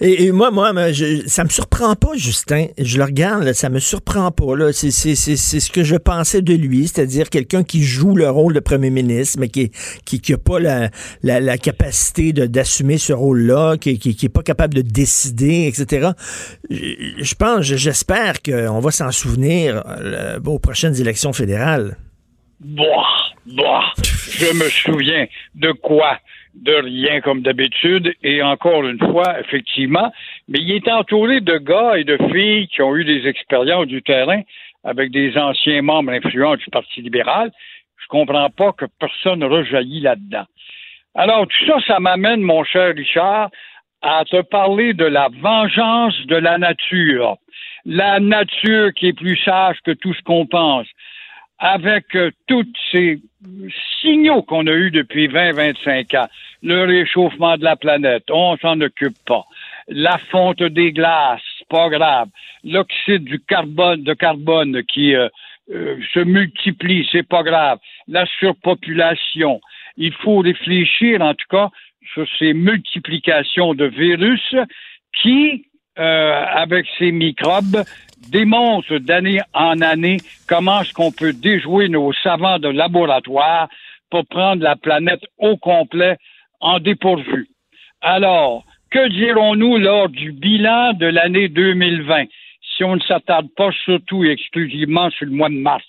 [0.02, 2.68] Et, moi, moi, je, ça me surprend pas, Justin.
[2.78, 4.56] Je le regarde, là, ça me surprend pas.
[4.56, 4.72] Là.
[4.72, 8.30] C'est, c'est, c'est, c'est ce que je pensais de lui, c'est-à-dire quelqu'un qui joue le
[8.30, 9.70] rôle de premier ministre, mais qui
[10.06, 14.72] qui, qui a pas la, capacité d'assumer ce rôle-là, qui, qui, qui est pas capable
[14.72, 16.12] de décider, etc.
[16.70, 21.98] Je, pense, j'espère qu'on va s'en souvenir euh, aux prochaines élections fédérales.
[22.60, 23.06] Boah,
[23.46, 23.84] boah.
[24.02, 26.18] Je me souviens de quoi?
[26.54, 28.12] De rien comme d'habitude.
[28.22, 30.12] Et encore une fois, effectivement,
[30.48, 34.02] mais il est entouré de gars et de filles qui ont eu des expériences du
[34.02, 34.42] terrain
[34.84, 37.50] avec des anciens membres influents du Parti libéral.
[37.98, 40.46] Je comprends pas que personne rejaillit là-dedans.
[41.14, 43.50] Alors, tout ça, ça m'amène, mon cher Richard,
[44.02, 47.36] à te parler de la vengeance de la nature.
[47.84, 50.86] La nature qui est plus sage que tout ce qu'on pense
[51.60, 53.20] avec euh, tous ces
[54.00, 56.28] signaux qu'on a eus depuis 20-25 ans,
[56.62, 59.44] le réchauffement de la planète, on s'en occupe pas.
[59.88, 62.28] La fonte des glaces, pas grave.
[62.64, 65.28] L'oxyde du carbone, de carbone qui euh,
[65.72, 67.78] euh, se multiplie, c'est pas grave.
[68.08, 69.60] La surpopulation.
[69.98, 71.68] Il faut réfléchir, en tout cas,
[72.14, 74.54] sur ces multiplications de virus
[75.22, 77.84] qui, avec ces microbes,
[78.28, 83.68] démontre d'année en année comment est-ce qu'on peut déjouer nos savants de laboratoire
[84.10, 86.16] pour prendre la planète au complet
[86.60, 87.48] en dépourvu.
[88.00, 92.24] Alors, que dirons-nous lors du bilan de l'année 2020
[92.76, 95.84] si on ne s'attarde pas surtout et exclusivement sur le mois de mars?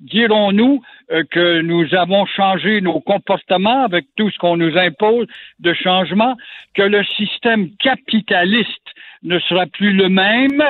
[0.00, 5.28] Dirons-nous euh, que nous avons changé nos comportements avec tout ce qu'on nous impose
[5.60, 6.36] de changement,
[6.74, 8.88] que le système capitaliste
[9.22, 10.62] ne sera plus le même,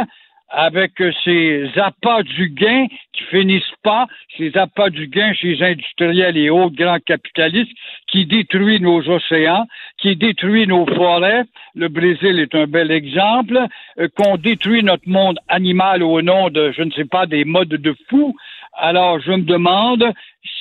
[0.52, 0.92] avec
[1.24, 6.50] ces appâts du gain qui finissent pas, ces appâts du gain chez les industriels et
[6.50, 7.72] autres grands capitalistes
[8.06, 9.66] qui détruisent nos océans,
[9.98, 11.44] qui détruisent nos forêts.
[11.74, 13.58] Le Brésil est un bel exemple,
[13.98, 17.68] euh, qu'on détruit notre monde animal au nom de, je ne sais pas, des modes
[17.68, 18.36] de fou.
[18.74, 20.12] Alors, je me demande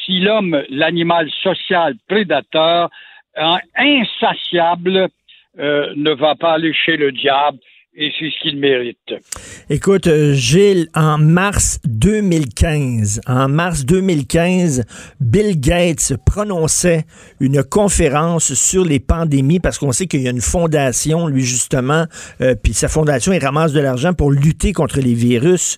[0.05, 2.89] si l'homme, l'animal social prédateur,
[3.75, 5.09] insatiable,
[5.59, 7.57] euh, ne va pas aller chez le diable
[7.93, 8.97] et c'est ce qu'il mérite.
[9.69, 14.85] Écoute, euh, Gilles, en mars 2015, en mars 2015,
[15.19, 17.03] Bill Gates prononçait
[17.41, 22.05] une conférence sur les pandémies parce qu'on sait qu'il y a une fondation, lui justement,
[22.39, 25.77] euh, puis sa fondation, il ramasse de l'argent pour lutter contre les virus.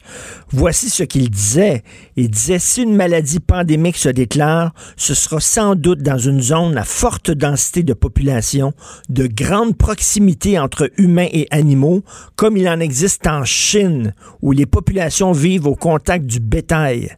[0.50, 1.82] Voici ce qu'il disait.
[2.16, 6.78] Il disait, si une maladie pandémique se déclare, ce sera sans doute dans une zone
[6.78, 8.74] à forte densité de population,
[9.10, 12.03] de grande proximité entre humains et animaux,
[12.36, 17.10] comme il en existe en Chine, où les populations vivent au contact du bétail.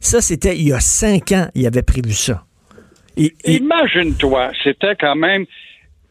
[0.00, 2.44] Ça, c'était il y a cinq ans, il avait prévu ça.
[3.16, 5.44] Et, Imagine-toi, c'était quand même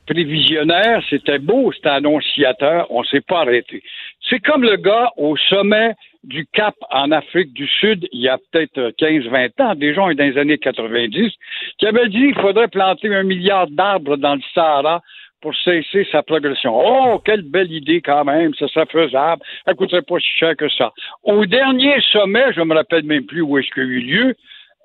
[0.06, 3.82] prévisionnaire, c'était beau, c'était annonciateur, on s'est pas arrêté.
[4.30, 8.38] C'est comme le gars au sommet du Cap en Afrique du Sud, il y a
[8.38, 11.32] peut-être 15-20 ans, déjà dans les années 90,
[11.78, 15.02] qui avait dit qu'il faudrait planter un milliard d'arbres dans le Sahara
[15.42, 16.74] pour cesser sa progression.
[16.76, 20.70] Oh, quelle belle idée quand même, ça serait faisable, ça coûterait pas si cher que
[20.70, 20.92] ça.
[21.24, 24.36] Au dernier sommet, je me rappelle même plus où est-ce qu'il a eu lieu,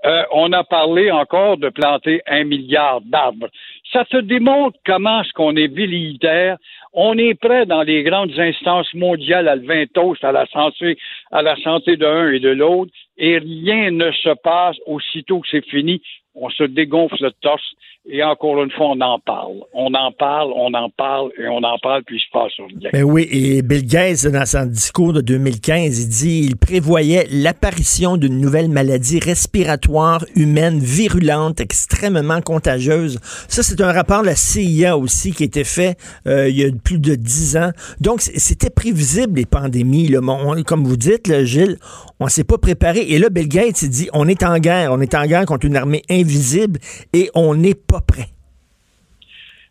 [0.05, 3.49] euh, on a parlé encore de planter un milliard d'arbres.
[3.93, 6.57] Ça te démontre comment est-ce qu'on est velléitaire.
[6.93, 10.99] On est prêt dans les grandes instances mondiales à lever un à la santé,
[11.31, 15.49] à la santé de l'un et de l'autre, et rien ne se passe aussitôt que
[15.51, 16.03] c'est fini.
[16.35, 17.75] On se dégonfle le torse
[18.05, 19.59] Et encore une fois, on en parle.
[19.73, 22.91] On en parle, on en parle, et on en parle, puis il se passe rien.
[22.93, 28.17] Ben oui, et Bill Gates, dans son discours de 2015, il dit il prévoyait l'apparition
[28.17, 33.21] d'une nouvelle maladie respiratoire humaine virulente, extrêmement contagieuse.
[33.47, 35.97] Ça, c'est un rapport de la CIA aussi qui été fait
[36.27, 37.71] euh, il y a plus de dix ans.
[38.01, 40.09] Donc, c'était prévisible, les pandémies.
[40.09, 40.19] Là.
[40.67, 41.77] comme vous dites, là, Gilles,
[42.19, 43.01] on s'est pas préparé.
[43.01, 44.91] Et là, Bill Gates, il dit on est en guerre.
[44.93, 46.81] On est en guerre contre une armée invisible
[47.13, 48.29] et on n'est pas prêt.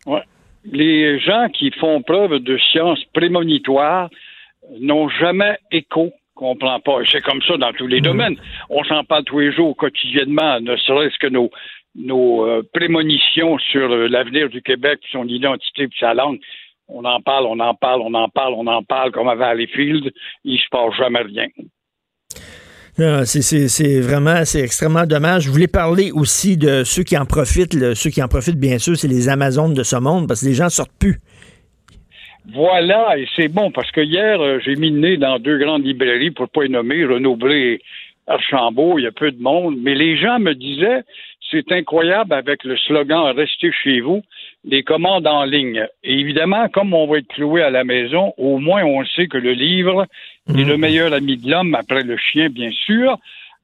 [0.06, 0.24] Ouais.
[0.66, 4.10] Les gens qui font preuve de science prémonitoire
[4.80, 7.00] n'ont jamais écho comprend pas.
[7.06, 8.36] C'est comme ça dans tous les domaines.
[8.70, 11.52] On s'en parle tous les jours, quotidiennement, ne serait-ce que nos,
[11.96, 16.40] nos euh, prémonitions sur euh, l'avenir du Québec, son identité, puis sa langue.
[16.88, 20.12] On en parle, on en parle, on en parle, on en parle comme à Valleyfield.
[20.44, 21.48] Il se passe jamais rien.
[23.26, 25.44] C'est vraiment, c'est extrêmement dommage.
[25.44, 27.74] Je voulais parler aussi de ceux qui en profitent.
[27.96, 30.54] ceux qui en profitent, bien sûr, c'est les Amazones de ce monde, parce que les
[30.54, 31.18] gens sortent plus.
[32.54, 35.86] Voilà, et c'est bon, parce que hier, euh, j'ai mis le nez dans deux grandes
[35.86, 37.82] librairies, pour ne pas les nommer, Renaud et
[38.28, 41.04] Archambault, il y a peu de monde, mais les gens me disaient,
[41.52, 44.22] c'est incroyable avec le slogan Restez chez vous,
[44.64, 45.86] les commandes en ligne.
[46.04, 49.38] Et évidemment, comme on va être cloué à la maison, au moins on sait que
[49.38, 50.08] le livre
[50.48, 50.82] est le mhm.
[50.82, 53.18] meilleur ami de l'homme, après le chien, bien sûr.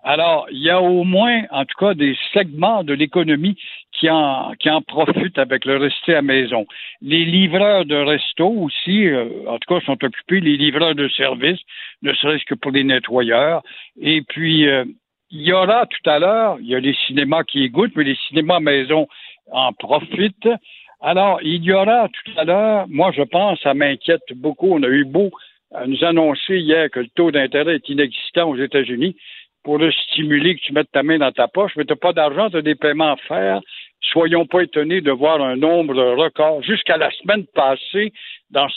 [0.03, 3.57] Alors, il y a au moins, en tout cas, des segments de l'économie
[3.91, 6.65] qui en, qui en profitent avec le rester à maison.
[7.01, 11.59] Les livreurs de resto aussi, euh, en tout cas, sont occupés, les livreurs de services,
[12.03, 13.63] ne serait-ce que pour les nettoyeurs.
[13.99, 14.85] Et puis, euh,
[15.29, 18.17] il y aura tout à l'heure, il y a les cinémas qui égouttent, mais les
[18.27, 19.07] cinémas maison
[19.51, 20.49] en profitent.
[21.01, 24.69] Alors, il y aura tout à l'heure, moi je pense, ça m'inquiète beaucoup.
[24.73, 25.31] On a eu beau
[25.73, 29.15] à nous annoncer hier que le taux d'intérêt est inexistant aux États-Unis
[29.63, 32.13] pour le stimuler que tu mettes ta main dans ta poche, mais tu n'as pas
[32.13, 33.59] d'argent, tu as des paiements à faire.
[33.99, 36.63] Soyons pas étonnés de voir un nombre record.
[36.63, 38.13] Jusqu'à la semaine passée,
[38.49, 38.67] dans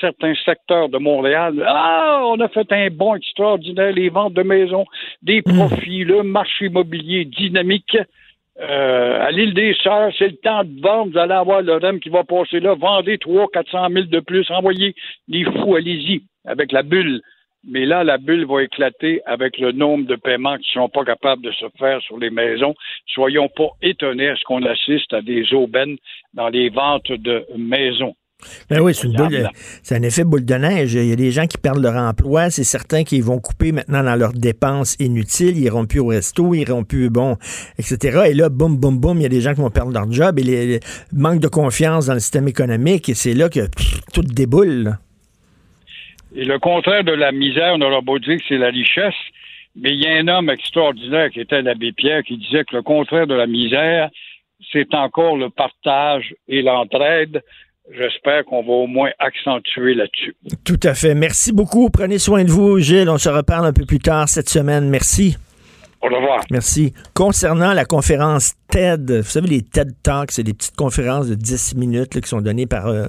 [0.00, 4.84] certains secteurs de Montréal, ah, on a fait un bond extraordinaire, les ventes de maisons,
[5.22, 5.52] des hmm.
[5.52, 7.96] profits, le marché immobilier dynamique.
[8.58, 11.12] Euh, à l'île des Sœurs, c'est le temps de vendre.
[11.12, 12.74] Vous allez avoir le REM qui va passer là.
[12.74, 14.50] Vendez 300, 400 000 de plus.
[14.50, 14.94] Envoyez
[15.28, 17.20] les fous, allez-y, avec la bulle.
[17.68, 21.04] Mais là, la bulle va éclater avec le nombre de paiements qui ne sont pas
[21.04, 22.74] capables de se faire sur les maisons.
[23.06, 25.96] Soyons pas étonnés à ce qu'on assiste à des aubaines
[26.32, 28.14] dans les ventes de maisons.
[28.68, 30.94] Ben oui, c'est un effet boule de neige.
[30.94, 32.50] Il y a des gens qui perdent leur emploi.
[32.50, 35.56] C'est certains qui vont couper maintenant dans leurs dépenses inutiles.
[35.56, 37.36] Ils iront plus au resto, ils iront plus, bon,
[37.78, 38.24] etc.
[38.30, 40.38] Et là, boum, boum, boum, il y a des gens qui vont perdre leur job
[40.38, 40.80] et les,
[41.12, 43.08] manque de confiance dans le système économique.
[43.08, 43.68] Et c'est là que
[44.12, 44.98] tout déboule.
[46.34, 49.14] Et le contraire de la misère, on aura beau dire que c'est la richesse,
[49.76, 52.82] mais il y a un homme extraordinaire qui était l'abbé Pierre qui disait que le
[52.82, 54.10] contraire de la misère,
[54.72, 57.42] c'est encore le partage et l'entraide.
[57.92, 60.34] J'espère qu'on va au moins accentuer là-dessus.
[60.64, 61.14] Tout à fait.
[61.14, 61.88] Merci beaucoup.
[61.88, 63.08] Prenez soin de vous, Gilles.
[63.08, 64.88] On se reparle un peu plus tard cette semaine.
[64.88, 65.36] Merci.
[66.02, 66.44] Au revoir.
[66.50, 66.92] Merci.
[67.14, 71.74] Concernant la conférence TED, vous savez, les TED Talks, c'est des petites conférences de 10
[71.76, 73.06] minutes qui sont données par euh,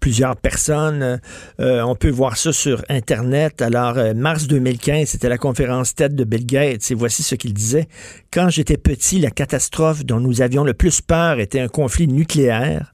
[0.00, 1.20] plusieurs personnes.
[1.60, 3.62] Euh, on peut voir ça sur Internet.
[3.62, 6.90] Alors, euh, mars 2015, c'était la conférence TED de Bill Gates.
[6.90, 7.86] Et voici ce qu'il disait.
[8.32, 12.92] Quand j'étais petit, la catastrophe dont nous avions le plus peur était un conflit nucléaire.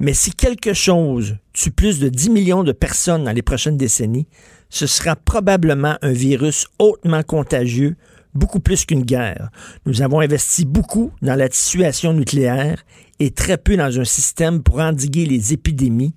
[0.00, 4.28] Mais si quelque chose tue plus de 10 millions de personnes dans les prochaines décennies,
[4.70, 7.96] ce sera probablement un virus hautement contagieux
[8.34, 9.50] beaucoup plus qu'une guerre.
[9.86, 12.84] Nous avons investi beaucoup dans la situation nucléaire
[13.18, 16.14] et très peu dans un système pour endiguer les épidémies.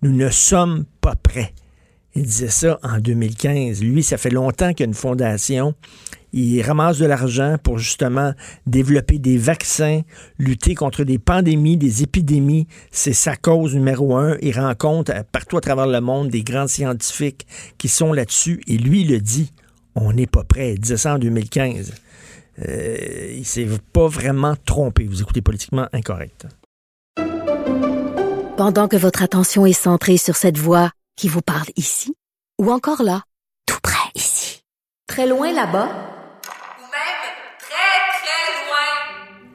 [0.00, 1.52] Nous ne sommes pas prêts.
[2.14, 3.82] Il disait ça en 2015.
[3.82, 5.74] Lui, ça fait longtemps qu'il fondation.
[6.32, 8.32] Il ramasse de l'argent pour justement
[8.66, 10.02] développer des vaccins,
[10.38, 12.66] lutter contre des pandémies, des épidémies.
[12.90, 14.36] C'est sa cause numéro un.
[14.42, 17.46] Il rencontre partout à travers le monde des grands scientifiques
[17.78, 18.60] qui sont là-dessus.
[18.66, 19.52] Et lui, il le dit
[19.94, 20.74] on n'est pas prêt.
[20.74, 21.92] Il disait en 2015.
[22.66, 25.04] Euh, il s'est pas vraiment trompé.
[25.04, 26.46] Vous écoutez politiquement incorrect.
[28.56, 32.16] Pendant que votre attention est centrée sur cette voix qui vous parle ici,
[32.60, 33.22] ou encore là,
[33.66, 34.62] tout près ici,
[35.06, 37.20] très loin là-bas, ou même
[37.60, 39.54] très, très loin,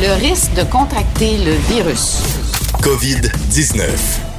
[0.00, 2.18] Le risque de contracter le virus.
[2.82, 4.35] COVID-19.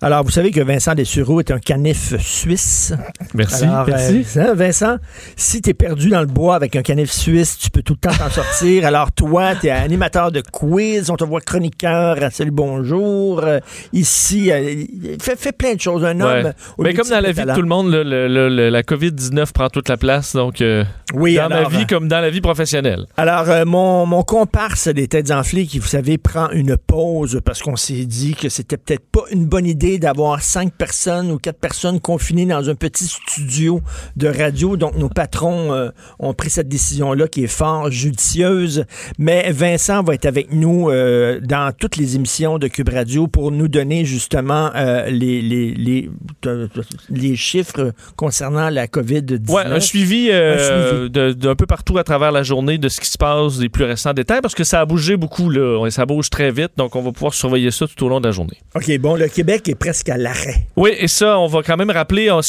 [0.00, 2.92] Alors, vous savez que Vincent Dessureau est un canif suisse.
[3.34, 4.24] Merci, Alors, merci.
[4.36, 4.96] euh, hein, Vincent,
[5.34, 8.08] si tu es perdu dans le bois avec un canif suisse, tu peux tout le
[8.08, 8.86] temps t'en sortir.
[8.86, 13.40] Alors, toi, tu es animateur de quiz, on te voit chroniqueur à Salut Bonjour.
[13.42, 13.58] Euh,
[13.92, 14.84] ici, euh,
[15.20, 16.04] fait plein de choses.
[16.04, 16.52] Un homme.
[16.78, 19.52] Mais comme dans la vie de tout le monde, le- le- le- le- la COVID-19
[19.52, 20.34] prend toute la place.
[20.36, 20.62] Donc,
[21.12, 23.06] Oui, dans alors, ma vie comme dans la vie professionnelle.
[23.16, 27.74] Alors, mon, mon comparse des têtes enflées, qui, vous savez, prend une pause parce qu'on
[27.76, 32.00] s'est dit que c'était peut-être pas une bonne idée d'avoir cinq personnes ou quatre personnes
[32.00, 33.80] confinées dans un petit studio
[34.16, 34.76] de radio.
[34.76, 38.84] Donc, nos patrons euh, ont pris cette décision-là qui est fort judicieuse.
[39.18, 43.50] Mais Vincent va être avec nous euh, dans toutes les émissions de Cube Radio pour
[43.50, 46.10] nous donner justement euh, les, les, les,
[47.08, 49.50] les chiffres concernant la COVID-19.
[49.50, 51.10] Ouais, un suivi, suivi.
[51.10, 54.12] d'un peu partout à travers la journée de ce qui se passe, des plus récents
[54.12, 55.88] détails, parce que ça a bougé beaucoup, là.
[55.90, 58.32] Ça bouge très vite, donc on va pouvoir surveiller ça tout au long de la
[58.32, 58.58] journée.
[58.74, 60.66] OK, bon, le Québec est presque à l'arrêt.
[60.76, 62.40] Oui, et ça, on va quand même rappeler, on-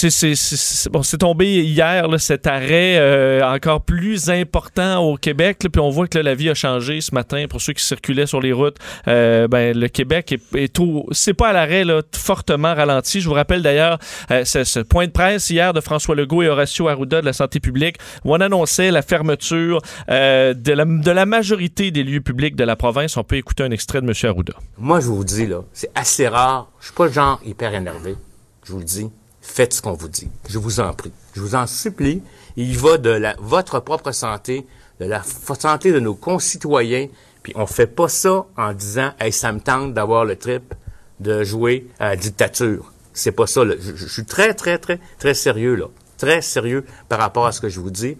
[0.92, 5.80] bon, c'est tombé hier, là, cet arrêt euh, encore plus important au Québec, là, puis
[5.82, 8.42] on voit que là, la vie a changé ce matin pour ceux qui circulaient sur
[8.42, 8.78] les routes.
[9.08, 13.22] Euh, ben, le Québec est, est au, c'est pas à l'arrêt, là, fortement ralenti.
[13.22, 14.00] Je vous rappelle d'ailleurs
[14.32, 17.34] euh, ce, ce point de presse hier de François Legault et Horacio Arruda de la
[17.34, 22.22] santé publique où on annonçait la fermeture euh, de, la, de la majorité des lieux
[22.22, 23.18] publics de la province.
[23.18, 24.14] On peut écouter un extrait de M.
[24.30, 24.54] Arruda.
[24.78, 26.70] Moi, je vous dis, là, c'est assez rare.
[26.80, 28.16] Je suis pas genre hyper énervé.
[28.64, 29.10] Je vous le dis.
[29.42, 30.30] Faites ce qu'on vous dit.
[30.48, 31.12] Je vous en prie.
[31.34, 32.22] Je vous en supplie.
[32.56, 34.66] Il va de la, votre propre santé,
[35.00, 37.08] de la santé de nos concitoyens.
[37.44, 40.74] Puis on fait pas ça en disant, hey, ça me tente d'avoir le trip
[41.20, 42.92] de jouer à la dictature.
[43.14, 43.76] C'est pas ça, là.
[43.80, 45.86] Je, je- je suis très, très, très, très sérieux, là.
[46.18, 48.18] Très sérieux par rapport à ce que je vous dis.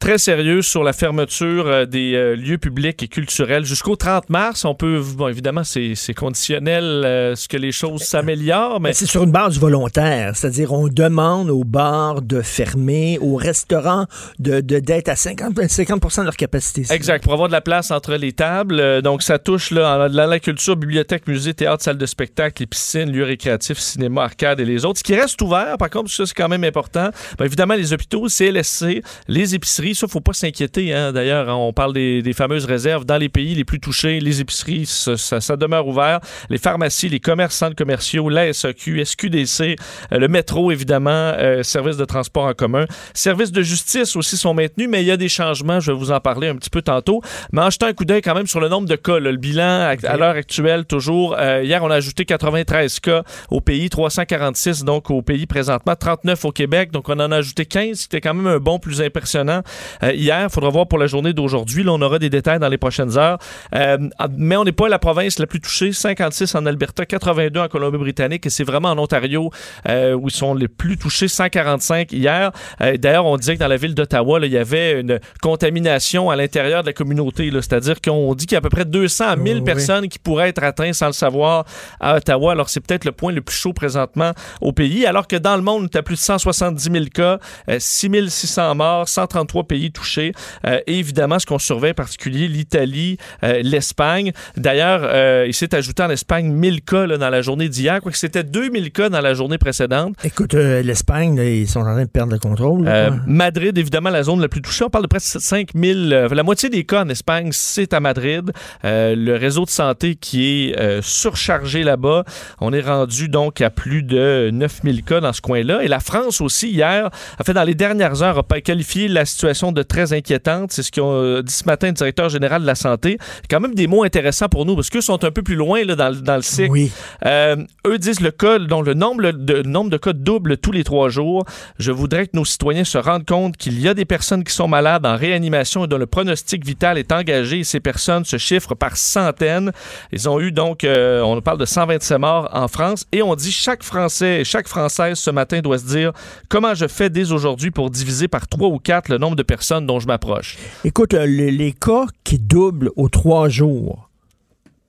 [0.00, 4.64] Très sérieux sur la fermeture euh, des euh, lieux publics et culturels jusqu'au 30 mars.
[4.64, 9.22] On peut, bon, évidemment, c'est conditionnel euh, ce que les choses s'améliorent, mais c'est sur
[9.22, 14.06] une base volontaire, c'est-à-dire on demande aux bars de fermer, aux restaurants
[14.38, 16.84] de de- d'être à 50, 50 de leur capacité.
[16.92, 18.80] Exact, pour avoir de la place entre les tables.
[18.80, 22.66] Euh, donc, ça touche là, dans la culture, bibliothèque, musée, théâtre, salle de spectacle, les
[22.66, 24.98] piscines, lieux récréatifs, cinéma, arcade et les autres.
[24.98, 28.28] Ce qui reste ouvert, par contre, ça c'est quand même important, ben, évidemment, les hôpitaux,
[28.28, 30.92] CLSC, les épiceries, ça, faut pas s'inquiéter.
[30.94, 31.12] Hein.
[31.12, 34.20] D'ailleurs, on parle des, des fameuses réserves dans les pays les plus touchés.
[34.20, 36.20] Les épiceries, ça, ça- ça demeure ouvert.
[36.48, 39.76] Les pharmacies, les commerces, centres commerciaux, la SAQ, SQDC,
[40.12, 42.84] euh, le métro, évidemment, euh, services de transport en commun.
[43.14, 45.80] Services de justice aussi sont maintenus, mais il y a des changements.
[45.80, 47.22] Je vais vous en parler un petit peu tantôt.
[47.52, 49.36] Mais en jetant un coup d'œil quand même sur le nombre de cas, là, le
[49.36, 51.36] bilan à, à l'heure actuelle, toujours.
[51.38, 56.44] euh, hier, on a ajouté 93 cas au pays, 346 donc au pays présentement, 39
[56.44, 56.90] au Québec.
[56.92, 59.62] Donc, on en a ajouté 15, c'était quand même un bon plus impressionnant.
[60.02, 61.82] Euh, hier, il faudra voir pour la journée d'aujourd'hui.
[61.82, 63.38] Là, on aura des détails dans les prochaines heures.
[63.74, 63.98] Euh,
[64.36, 65.92] mais on n'est pas la province la plus touchée.
[65.92, 68.46] 56 en Alberta, 82 en Colombie-Britannique.
[68.46, 69.50] Et c'est vraiment en Ontario
[69.88, 72.52] euh, où ils sont les plus touchés, 145 hier.
[72.80, 76.82] D'ailleurs, on disait que dans la ville d'Ottawa, il y avait une contamination à l'intérieur
[76.82, 77.50] de la communauté.
[77.52, 79.62] C'est-à-dire qu'on dit qu'il y a à peu près 200 à 1000 oui.
[79.62, 81.64] personnes qui pourraient être atteintes sans le savoir
[82.00, 82.52] à Ottawa.
[82.52, 85.06] Alors, c'est peut-être le point le plus chaud présentement au pays.
[85.06, 88.74] Alors que dans le monde, on est à plus de 170 000 cas, euh, 6600
[88.74, 90.32] morts, 133 pays touchés.
[90.66, 94.32] Euh, et évidemment, ce qu'on surveille en particulier, l'Italie, euh, l'Espagne.
[94.56, 98.18] D'ailleurs, euh, il s'est ajouté en Espagne 1000 cas là, dans la journée d'hier, quoique
[98.18, 100.14] c'était 2000 cas dans la journée précédente.
[100.24, 102.88] Écoute, euh, l'Espagne, ils sont en train de perdre le contrôle.
[103.26, 104.84] Madrid, évidemment, la zone la plus touchée.
[104.84, 106.12] On parle de presque 5000.
[106.12, 108.50] euh, la moitié des cas en Espagne, c'est à Madrid.
[108.82, 112.24] Le réseau de santé qui est surchargé là-bas.
[112.60, 115.82] On est rendu donc à plus de 9000 cas dans ce coin-là.
[115.84, 119.59] Et la France aussi, hier, a fait dans les dernières heures, a qualifié la situation
[119.72, 120.72] de très inquiétante.
[120.72, 123.18] C'est ce qu'a euh, dit ce matin le directeur général de la santé.
[123.50, 125.94] Quand même des mots intéressants pour nous parce qu'eux sont un peu plus loin là,
[125.96, 126.70] dans, le- dans le cycle.
[126.70, 126.90] Oui.
[127.26, 127.56] Euh,
[127.86, 130.84] eux disent le cas, dont le nombre de, le nombre de cas double tous les
[130.84, 131.44] trois jours.
[131.78, 134.68] Je voudrais que nos citoyens se rendent compte qu'il y a des personnes qui sont
[134.68, 138.74] malades en réanimation et dont le pronostic vital est engagé et ces personnes se chiffrent
[138.74, 139.72] par centaines.
[140.12, 143.52] Ils ont eu donc, euh, on parle de 127 morts en France et on dit
[143.52, 146.12] chaque Français et chaque Française ce matin doit se dire
[146.48, 149.86] comment je fais dès aujourd'hui pour diviser par trois ou quatre le nombre de personnes
[149.86, 150.56] dont je m'approche.
[150.84, 154.08] Écoute, euh, le- les cas qui doublent aux trois jours,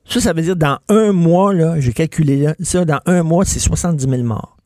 [0.06, 3.60] ça, ça veut dire dans un mois, là, j'ai calculé ça, dans un mois, c'est
[3.60, 4.58] 70 000 morts.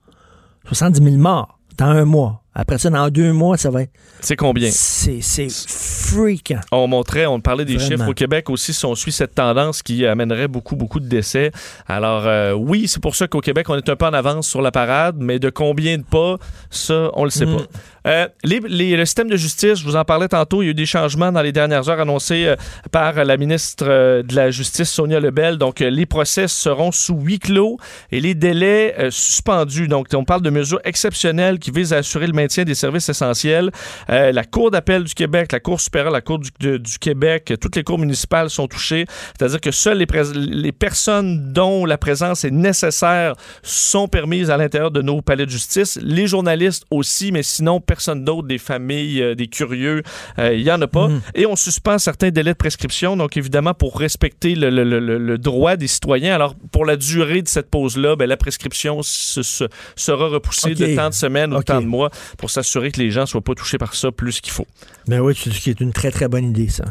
[0.67, 2.41] 70 000 morts dans un mois.
[2.57, 3.91] Après ça, dans deux mois, ça va être.
[4.21, 4.69] C'est combien?
[4.71, 6.61] C'est freakant.
[6.71, 7.89] On montrait, on parlait des Vraiment.
[7.97, 11.51] chiffres au Québec aussi, si on suit cette tendance qui amènerait beaucoup, beaucoup de décès.
[11.87, 14.61] Alors, euh, oui, c'est pour ça qu'au Québec, on est un peu en avance sur
[14.61, 16.37] la parade, mais de combien de pas,
[16.69, 17.57] ça, on le sait Mm.
[17.57, 17.63] pas.
[18.07, 20.71] Euh, les- les- le système de justice, je vous en parlais tantôt, il y a
[20.71, 22.55] eu des changements dans les dernières heures annoncés euh,
[22.91, 23.85] par la ministre
[24.21, 25.57] de la Justice, Sonia Lebel.
[25.57, 27.77] Donc, les procès seront sous huis clos
[28.11, 29.87] et les délais suspendus.
[29.87, 33.71] Donc, on parle de mesures exceptionnelles qui visent à assurer le maintien des services essentiels.
[34.09, 37.51] Euh, la Cour d'appel du Québec, la Cour supérieure, la Cour du, de- du Québec,
[37.51, 39.05] euh, toutes les cours municipales sont touchées.
[39.37, 43.33] C'est-à-dire que seules les, personnes dont la présence est nécessaire
[43.63, 45.97] sont permises à l'intérieur de nos palais de justice.
[46.01, 50.03] Les journalistes aussi, mais sinon, personne d'autre, des familles, euh, des curieux,
[50.39, 51.09] euh, il y en a pas.
[51.33, 55.17] Et on suspend certains délais de prescription, donc évidemment pour respecter le, le- le- le-
[55.17, 56.35] le droit des citoyens.
[56.35, 59.63] Alors, pour la durée de cette pause-là, ben, la prescription se- se-
[59.95, 63.11] sera repoussée de tant de semaines ou de tant de mois pour s'assurer que les
[63.11, 64.67] gens soient pas touchés par ça plus qu'il faut.
[65.07, 66.85] Ben oui, c'est ce qui est une très, très bonne idée, ça.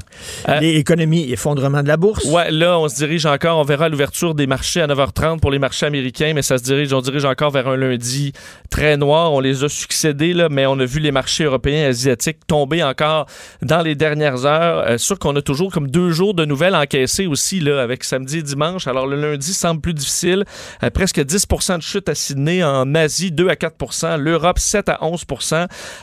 [0.49, 2.25] Euh, L'économie, effondrement de la bourse.
[2.27, 5.59] Ouais, là, on se dirige encore, on verra l'ouverture des marchés à 9h30 pour les
[5.59, 8.33] marchés américains, mais ça se dirige, on dirige encore vers un lundi
[8.71, 9.33] très noir.
[9.33, 12.85] On les a succédés, là, mais on a vu les marchés européens et asiatiques tomber
[12.85, 13.27] encore
[13.63, 14.85] dans les dernières heures.
[14.89, 18.39] Euh, sûr qu'on a toujours comme deux jours de nouvelles encaissées aussi, là, avec samedi
[18.39, 18.87] et dimanche.
[18.87, 20.45] Alors, le lundi semble plus difficile.
[20.85, 24.99] Euh, presque 10% de chute à Sydney, en Asie, 2 à 4% l'Europe, 7 à
[25.05, 25.25] 11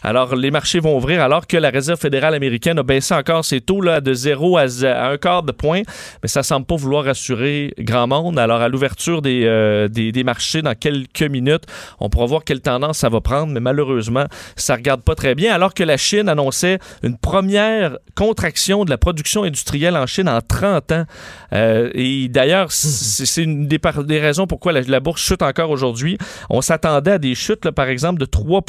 [0.03, 3.61] Alors, les marchés vont ouvrir alors que la Réserve fédérale américaine a baissé encore ses
[3.61, 4.65] taux là, de 0 à,
[5.09, 5.81] un quart de point,
[6.21, 8.39] mais ça semble pas vouloir rassurer grand monde.
[8.39, 11.63] Alors, à l'ouverture des, euh, des, des marchés dans quelques minutes,
[11.99, 14.25] on pourra voir quelle tendance ça va prendre, mais malheureusement,
[14.55, 18.97] ça regarde pas très bien, alors que la Chine annonçait une première contraction de la
[18.97, 21.05] production industrielle en Chine en 30 ans.
[21.53, 26.17] Euh, et d'ailleurs, c'est une des, des raisons pourquoi la, la bourse chute encore aujourd'hui.
[26.49, 28.61] On s'attendait à des chutes, là, par exemple, de 3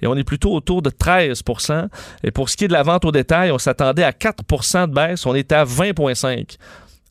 [0.00, 1.88] et on est plutôt autour de 13%
[2.24, 4.94] Et pour ce qui est de la vente au détail, on s'attendait à 4% de
[4.94, 6.56] baisse, on était à 20,5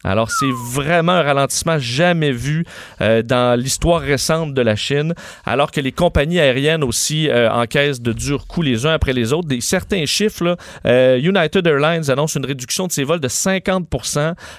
[0.04, 2.66] alors, c'est vraiment un ralentissement jamais vu
[3.02, 5.14] euh, dans l'histoire récente de la Chine,
[5.46, 9.34] alors que les compagnies aériennes aussi euh, encaissent de durs coups les uns après les
[9.34, 9.48] autres.
[9.50, 13.88] Des, certains chiffres, là, euh, United Airlines annonce une réduction de ses vols de 50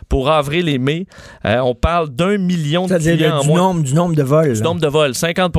[0.09, 1.07] pour avril et mai.
[1.45, 3.59] On parle d'un million de clients en du moins.
[3.59, 4.53] nombre, du nombre de vols.
[4.53, 4.65] Du là.
[4.65, 5.57] nombre de vols, 50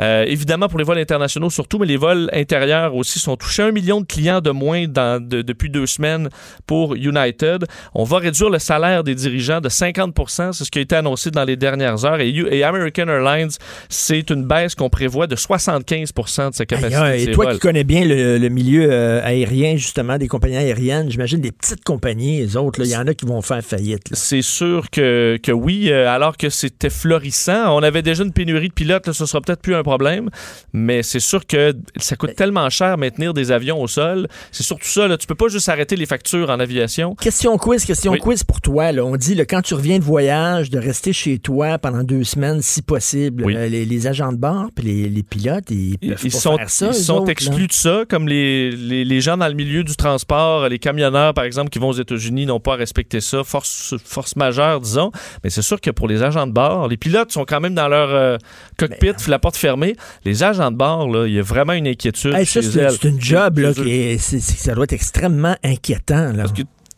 [0.00, 3.62] Euh, Évidemment, pour les vols internationaux surtout, mais les vols intérieurs aussi sont touchés.
[3.64, 6.28] Un million de clients de moins dans- de- depuis deux semaines
[6.66, 7.64] pour United.
[7.94, 10.14] On va réduire le salaire des dirigeants de 50
[10.52, 12.20] c'est ce qui a été annoncé dans les dernières heures.
[12.20, 13.50] Et, U- et American Airlines,
[13.88, 17.32] c'est une baisse qu'on prévoit de 75 de sa capacité Aïe, aïe, de et ses
[17.32, 17.54] toi vols.
[17.54, 21.82] qui connais bien le, le milieu euh, aérien, justement, des compagnies aériennes, j'imagine des petites
[21.84, 24.08] compagnies, les autres, il y en a qui vont faire faillite.
[24.12, 27.74] C'est sûr que, que oui, euh, alors que c'était florissant.
[27.76, 30.28] On avait déjà une pénurie de pilotes, là, ce sera peut-être plus un problème,
[30.72, 34.28] mais c'est sûr que ça coûte tellement cher maintenir des avions au sol.
[34.50, 37.14] C'est surtout ça, là, tu peux pas juste arrêter les factures en aviation.
[37.14, 38.18] Question quiz, question Oui.
[38.18, 38.81] quiz pour toi.
[38.90, 39.04] Là.
[39.04, 42.60] On dit, là, quand tu reviens de voyage, de rester chez toi pendant deux semaines,
[42.62, 43.44] si possible.
[43.44, 43.54] Oui.
[43.56, 46.56] Euh, les, les agents de bord puis les, les pilotes, ils peuvent Ils pas sont,
[46.56, 47.32] faire ça, ils eux sont autres, là.
[47.32, 51.44] exclus de ça, comme les, les, gens dans le milieu du transport, les camionneurs, par
[51.44, 53.44] exemple, qui vont aux États-Unis, n'ont pas respecté ça.
[53.44, 55.12] Force, force majeure, disons.
[55.44, 57.88] Mais c'est sûr que pour les agents de bord, les pilotes sont quand même dans
[57.88, 58.36] leur euh,
[58.78, 59.94] cockpit, la porte fermée.
[60.24, 63.74] Les agents de bord, il y a vraiment une inquiétude Hey, c'est une job là,
[63.74, 66.32] qui est- ça doit être extrêmement inquiétant.
[66.32, 66.44] Là.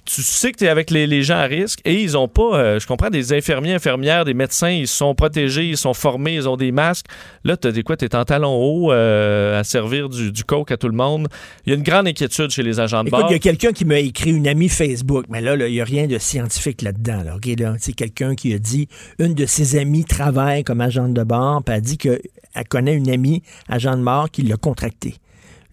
[0.05, 2.59] Tu sais que tu es avec les, les gens à risque et ils ont pas,
[2.59, 6.49] euh, je comprends, des infirmiers, infirmières, des médecins, ils sont protégés, ils sont formés, ils
[6.49, 7.07] ont des masques.
[7.45, 10.45] Là, tu as des quoi, tu es en talon haut euh, à servir du, du
[10.45, 11.29] coke à tout le monde.
[11.65, 13.31] Il y a une grande inquiétude chez les agents de Écoute, bord.
[13.31, 15.85] il y a quelqu'un qui m'a écrit une amie Facebook, mais là, il n'y a
[15.85, 17.23] rien de scientifique là-dedans.
[17.23, 18.89] Là, là, c'est quelqu'un qui a dit
[19.19, 22.21] une de ses amies travaille comme agente de bord, puis elle a dit qu'elle
[22.69, 25.15] connaît une amie agent de bord qui l'a contracté.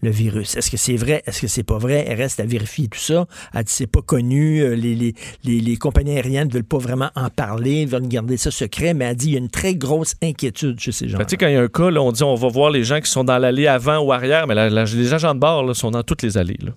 [0.04, 0.56] Le virus.
[0.56, 1.22] Est-ce que c'est vrai?
[1.26, 2.04] Est-ce que c'est pas vrai?
[2.08, 3.26] Elle reste à vérifier tout ça.
[3.54, 4.60] Elle dit c'est pas connu.
[4.60, 8.36] Euh, Les, les, les, les compagnies aériennes ne veulent pas vraiment en parler, veulent garder
[8.36, 11.18] ça secret, mais elle dit il y a une très grosse inquiétude chez ces gens.
[11.18, 12.70] Ben, tu sais, quand il y a un cas, là, on dit on va voir
[12.70, 15.72] les gens qui sont dans l'allée avant ou arrière, mais les agents de bord là,
[15.72, 16.58] sont dans toutes les allées.
[16.62, 16.72] là.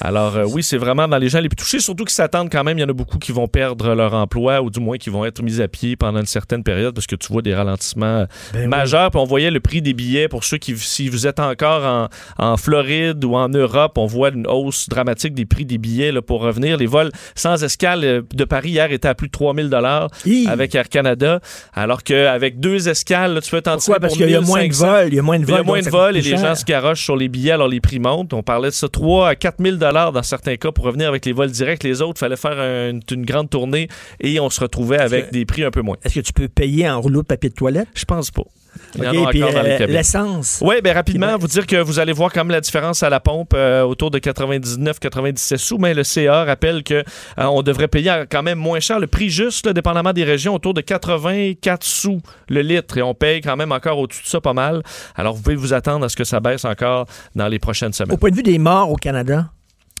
[0.00, 2.62] Alors euh, oui, c'est vraiment dans les gens les plus touchés, surtout qu'ils s'attendent quand
[2.64, 5.10] même, il y en a beaucoup qui vont perdre leur emploi ou du moins qui
[5.10, 8.26] vont être mis à pied pendant une certaine période parce que tu vois des ralentissements
[8.52, 9.10] Ben majeurs.
[9.10, 12.08] Puis on voyait le prix des billets pour ceux qui, si vous êtes encore en,
[12.44, 16.22] en Floride ou en Europe, on voit une hausse dramatique des prix des billets là,
[16.22, 16.76] pour revenir.
[16.76, 20.08] Les vols sans escale euh, de Paris hier étaient à plus de 3000 dollars
[20.48, 21.40] avec Air Canada,
[21.74, 24.58] alors qu'avec deux escales, là, tu peux t'en tirer Parce pour qu'il y a moins
[24.60, 24.86] de 1500.
[24.86, 25.08] vols.
[25.08, 25.66] Il y a moins de Il y a vols.
[25.66, 28.32] moins de vols et les gens se garochent sur les billets, alors les prix montent.
[28.32, 31.32] On parlait de ça 3 à 4 000 dans certains cas pour revenir avec les
[31.32, 31.82] vols directs.
[31.84, 33.88] Les autres, il fallait faire un- une grande tournée
[34.20, 35.96] et on se retrouvait avec que- des prix un peu moins.
[36.04, 37.88] Est-ce que tu peux payer en rouleau de papier de toilette?
[37.94, 38.42] Je pense pas.
[38.94, 40.62] Il y en OK, a puis, encore dans les euh, l'essence.
[40.64, 43.18] Oui, bien rapidement, vous dire que vous allez voir quand même la différence à la
[43.18, 47.02] pompe euh, autour de 99-97 sous, mais le CA rappelle que euh,
[47.38, 49.00] on devrait payer quand même moins cher.
[49.00, 53.14] Le prix juste, là, dépendamment des régions, autour de 84 sous le litre et on
[53.14, 54.82] paye quand même encore au-dessus de ça pas mal.
[55.16, 58.14] Alors vous pouvez vous attendre à ce que ça baisse encore dans les prochaines semaines.
[58.14, 59.46] Au point de vue des morts au Canada,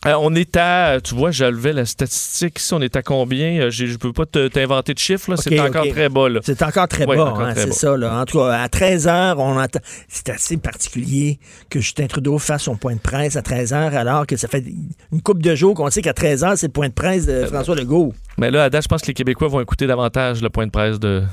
[0.06, 3.62] Euh, on est à, tu vois, je levais la statistique ici, on est à combien?
[3.62, 6.28] Euh, j'ai- Je peux pas te- t'inventer de chiffres, c'est encore très bas.
[6.28, 6.40] Là.
[6.44, 7.74] c'est encore très Ouais, bas, encore hein, très c'est bas.
[7.74, 7.96] ça.
[7.96, 8.20] Là.
[8.20, 9.80] En tout cas, à 13 heures, on entend.
[10.08, 14.26] C'est assez particulier que Justin Trudeau fasse son point de presse à 13 heures, alors
[14.26, 14.64] que ça fait
[15.12, 17.46] une couple de jours qu'on sait qu'à 13 heures, c'est le point de presse de
[17.46, 18.12] François Legault.
[18.38, 20.70] Mais là, à date, je pense que les Québécois vont écouter davantage le point de
[20.70, 21.24] presse De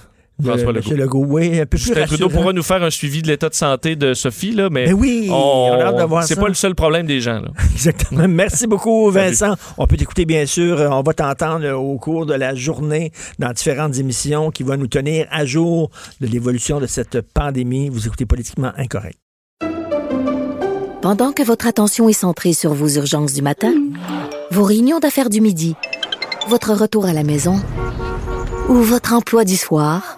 [0.43, 0.75] François M.
[0.75, 0.95] Legault.
[0.95, 2.41] Legault, oui, un peu plus Justin Trudeau rassurant.
[2.41, 5.27] pourra nous faire un suivi de l'état de santé de Sophie, là, mais, Mais oui,
[5.31, 7.39] on a hâte de voir c'est pas le seul problème des gens.
[7.39, 7.49] Là.
[7.73, 8.27] Exactement.
[8.27, 9.55] Merci beaucoup, Vincent.
[9.77, 10.77] On peut t'écouter, bien sûr.
[10.91, 14.87] On va t'entendre euh, au cours de la journée dans différentes émissions qui vont nous
[14.87, 17.89] tenir à jour de l'évolution de cette pandémie.
[17.89, 19.17] Vous écoutez Politiquement Incorrect.
[21.01, 23.73] Pendant que votre attention est centrée sur vos urgences du matin,
[24.51, 25.75] vos réunions d'affaires du midi,
[26.49, 27.61] votre retour à la maison
[28.69, 30.17] ou votre emploi du soir,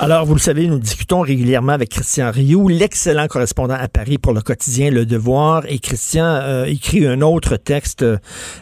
[0.00, 4.32] Alors, vous le savez, nous discutons régulièrement avec Christian Rioux, l'excellent correspondant à Paris pour
[4.32, 5.64] le quotidien Le Devoir.
[5.66, 8.18] Et Christian euh, écrit un autre texte euh,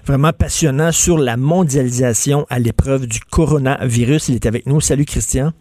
[0.07, 4.31] vraiment passionnant sur la mondialisation à l'épreuve du coronavirus.
[4.31, 4.81] Il est avec nous.
[4.81, 5.53] Salut, Christian.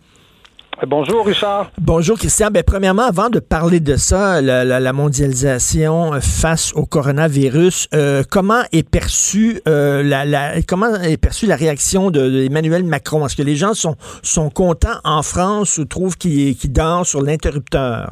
[0.85, 1.71] Bonjour, Richard.
[1.79, 2.49] Bonjour Christian.
[2.51, 7.87] Ben, premièrement, avant de parler de ça, la, la- la mondialisation euh, face au coronavirus,
[7.93, 12.83] euh, comment est perçue euh, la, la- comment est perçue la réaction de, de Emmanuel
[12.83, 13.25] Macron?
[13.25, 17.21] Est-ce que les gens sont sont contents en France ou trouvent qu'il qu'il dort sur
[17.21, 18.11] l'interrupteur?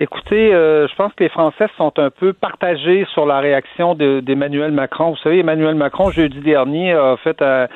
[0.00, 4.18] Écoutez, euh, je pense que les Français sont un peu partagés sur la réaction de-
[4.20, 5.10] d'Emmanuel Macron.
[5.10, 7.68] Vous savez, Emmanuel Macron, jeudi dernier, a fait euh,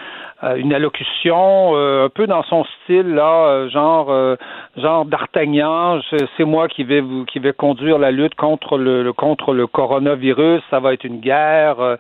[0.57, 4.37] une allocution euh, un peu dans son style, là, euh, genre, euh,
[4.77, 6.01] genre d'Artagnan.
[6.37, 10.63] C'est moi qui vais vous, qui vais conduire la lutte contre le, contre le coronavirus.
[10.71, 11.81] Ça va être une guerre.
[11.81, 11.97] euh,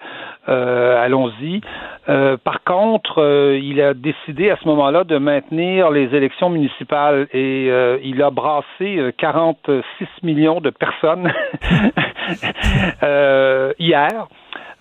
[0.48, 1.60] euh, Allons-y.
[2.08, 7.26] Euh, par contre, euh, il a décidé à ce moment-là de maintenir les élections municipales
[7.32, 8.64] et euh, il a brassé
[8.98, 9.82] euh, 46
[10.22, 11.30] millions de personnes
[13.02, 14.26] euh, hier.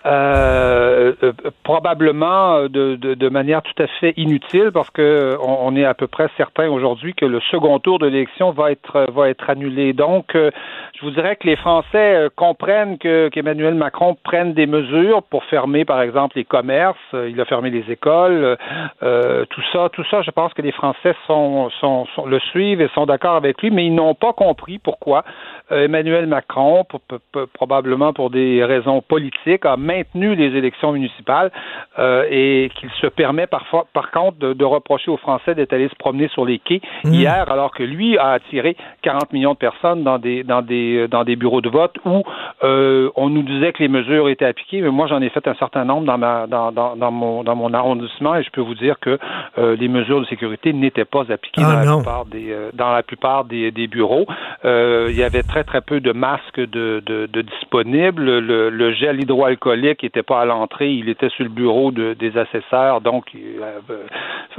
[0.07, 1.33] Euh, euh,
[1.63, 5.93] probablement de, de, de manière tout à fait inutile parce que euh, on, est à
[5.93, 9.91] peu près certain aujourd'hui que le second tour de l'élection va être va être annulé.
[9.91, 15.43] Donc, je vous dirais que les Français comprennent que qu'Emmanuel Macron prenne des mesures pour
[15.45, 16.97] fermer, par exemple, les commerces.
[17.13, 18.57] Il a fermé les écoles.
[19.01, 22.89] Tout ça, tout ça, je pense que les Français sont, sont, sont- le suivent et
[22.95, 25.23] sont d'accord avec lui, mais ils n'ont pas compris pourquoi
[25.69, 26.85] Emmanuel Macron,
[27.53, 31.51] probablement pour des raisons politiques, a maintenu les élections municipales
[31.99, 35.89] euh, et qu'il se permet parfois, par contre, de, de reprocher aux Français d'être allés
[35.89, 40.03] se promener sur les quais hier, alors que lui a attiré 40 millions de personnes
[40.03, 42.23] dans des dans des dans des bureaux de vote où
[42.63, 45.55] euh, on nous disait que les mesures étaient appliquées, mais moi j'en ai fait un
[45.55, 48.75] certain nombre dans ma dans, dans, dans mon dans mon arrondissement et je peux vous
[48.75, 49.17] dire que
[49.57, 53.03] euh, les mesures de sécurité n'étaient pas appliquées Ah, dans, la plupart des dans la
[53.03, 54.25] plupart des, des bureaux.
[54.63, 58.23] Il y avait très très peu de masques de, de, de disponibles.
[58.39, 62.37] Le, le gel hydroalcoolique n'était pas à l'entrée, il était sur le bureau de, des
[62.37, 63.79] assesseurs, donc euh,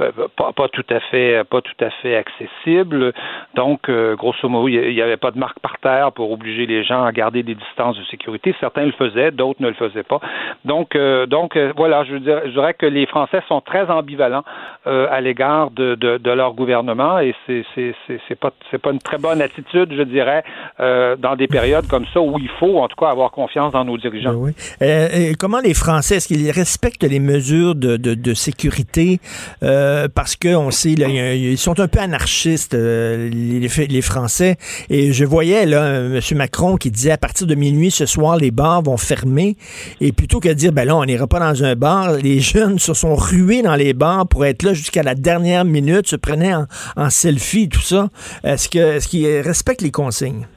[0.01, 3.13] euh, pas, pas tout à fait pas tout à fait accessible.
[3.55, 6.83] Donc euh, grosso modo, il n'y avait pas de marque par terre pour obliger les
[6.83, 8.55] gens à garder des distances de sécurité.
[8.59, 10.19] Certains le faisaient, d'autres ne le faisaient pas.
[10.65, 14.43] Donc donc voilà, je dirais, je dirais que les Français sont très ambivalents
[14.85, 20.43] à l'égard de, leur gouvernement et c'est pas une très bonne attitude, je dirais,
[20.79, 23.97] dans des périodes comme ça où il faut en tout cas avoir confiance dans nos
[23.97, 24.33] dirigeants.
[24.81, 29.19] Euh, euh, comment les Français, est-ce qu'ils respectent les mesures de, sécurité?
[29.63, 34.57] Euh, parce qu'on sait, là, ils sont un peu anarchistes, euh, les, Français.
[34.89, 36.19] Et je voyais là M.
[36.35, 39.57] Macron qui disait à partir de minuit ce soir, les bars vont fermer.
[40.01, 42.79] Et plutôt que de dire, ben là, on n'ira pas dans un bar, les jeunes
[42.79, 46.53] se sont rués dans les bars pour être là jusqu'à la dernière minute, se prenaient
[46.95, 48.09] en, selfie, tout ça.
[48.43, 48.69] Est-ce
[49.07, 50.47] qu'ils respectent les consignes?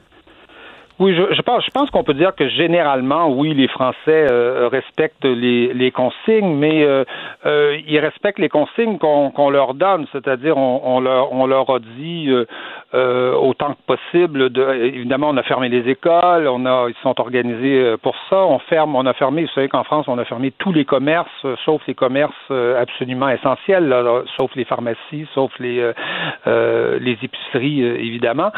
[0.99, 4.69] Oui, je, je pense, je pense qu'on peut dire que généralement, oui, les Français euh,
[4.71, 7.03] respectent les, les, consignes, mais euh,
[7.47, 11.79] euh, ils respectent les consignes qu'on leur donne, c'est-à-dire on, on, leur, on leur a
[11.79, 12.29] dit
[12.93, 14.51] euh, autant que possible.
[14.51, 18.37] De, évidemment, on a fermé les écoles, on a, ils sont organisés pour ça.
[18.45, 19.45] On ferme, on a fermé.
[19.45, 21.27] Vous savez qu'en France, on a fermé tous les commerces,
[21.65, 25.91] sauf les commerces absolument essentiels, là, sauf les pharmacies, sauf les
[26.45, 28.51] les épiceries, évidemment.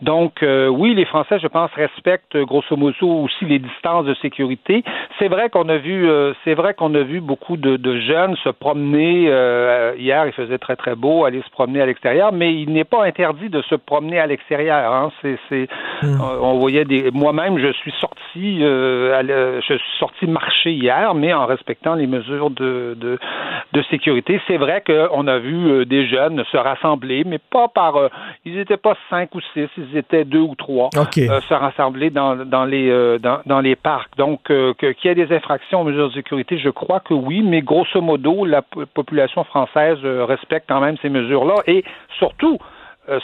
[0.00, 4.84] Donc, oui, les Français, je pense respecte grosso modo aussi les distances de sécurité.
[5.18, 8.36] C'est vrai qu'on a vu, euh, c'est vrai qu'on a vu beaucoup de, de jeunes
[8.44, 10.26] se promener euh, hier.
[10.26, 13.48] Il faisait très très beau, aller se promener à l'extérieur, mais il n'est pas interdit
[13.48, 14.92] de se promener à l'extérieur.
[14.92, 15.10] Hein.
[15.20, 15.68] C'est, c'est,
[16.02, 16.20] hmm.
[16.40, 17.10] on voyait des.
[17.12, 22.50] Moi-même, je suis sorti, euh, je suis sorti marcher hier, mais en respectant les mesures
[22.50, 23.18] de de,
[23.72, 24.40] de sécurité.
[24.46, 27.94] C'est vrai qu'on a vu des jeunes se rassembler, mais pas par.
[28.44, 30.88] ils n'étaient pas cinq ou six, ils étaient deux ou trois.
[30.96, 31.26] Okay.
[31.26, 31.71] se rassembler
[32.10, 34.16] dans, dans les euh, dans, dans, les parcs.
[34.16, 37.42] Donc, euh, qu'il y ait des infractions aux mesures de sécurité, je crois que oui,
[37.42, 41.56] mais grosso modo, la population française euh, respecte quand même ces mesures-là.
[41.66, 41.84] Et
[42.18, 42.58] surtout,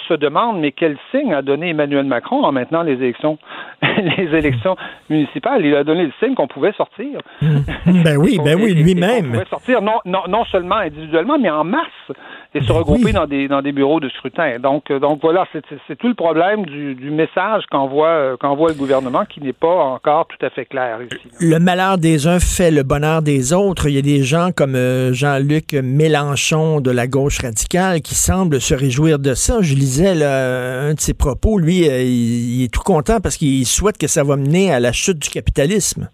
[0.09, 3.39] se demande mais quel signe a donné Emmanuel Macron en maintenant les élections
[3.83, 4.77] les élections
[5.09, 5.65] municipales?
[5.65, 9.45] Il a donné le signe qu'on pouvait sortir ben oui ben oui lui-même on pouvait
[9.45, 12.11] sortir non, non, non seulement individuellement mais en masse
[12.55, 14.59] et se regrouper dans des dans des bureaux de scrutin.
[14.59, 18.75] Donc euh, donc voilà, c'est tout le problème du, du message qu'envoie euh, qu'envoie le
[18.75, 21.29] gouvernement qui n'est pas encore tout à fait clair ici.
[21.41, 23.89] Le malheur des uns fait le bonheur des autres.
[23.89, 28.61] Il y a des gens comme euh, Jean-Luc Mélenchon de la gauche radicale qui semblent
[28.61, 29.61] se réjouir de ça.
[29.61, 31.59] Je lisais là, un de ses propos.
[31.59, 34.93] Lui, il, il est tout content parce qu'il souhaite que ça va mener à la
[34.93, 36.09] chute du capitalisme.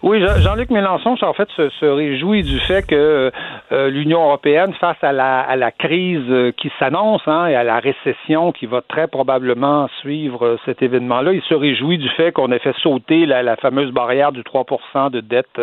[0.00, 3.32] Oui, Jean-Luc Mélenchon, en fait, se, réjouit du fait que
[3.72, 8.52] euh, l'Union européenne, face à la, crise euh, qui s'annonce hein, et à la récession
[8.52, 12.60] qui va très probablement suivre euh, cet événement-là, il se réjouit du fait qu'on ait
[12.60, 15.60] fait sauter la, fameuse barrière du 3 de dette,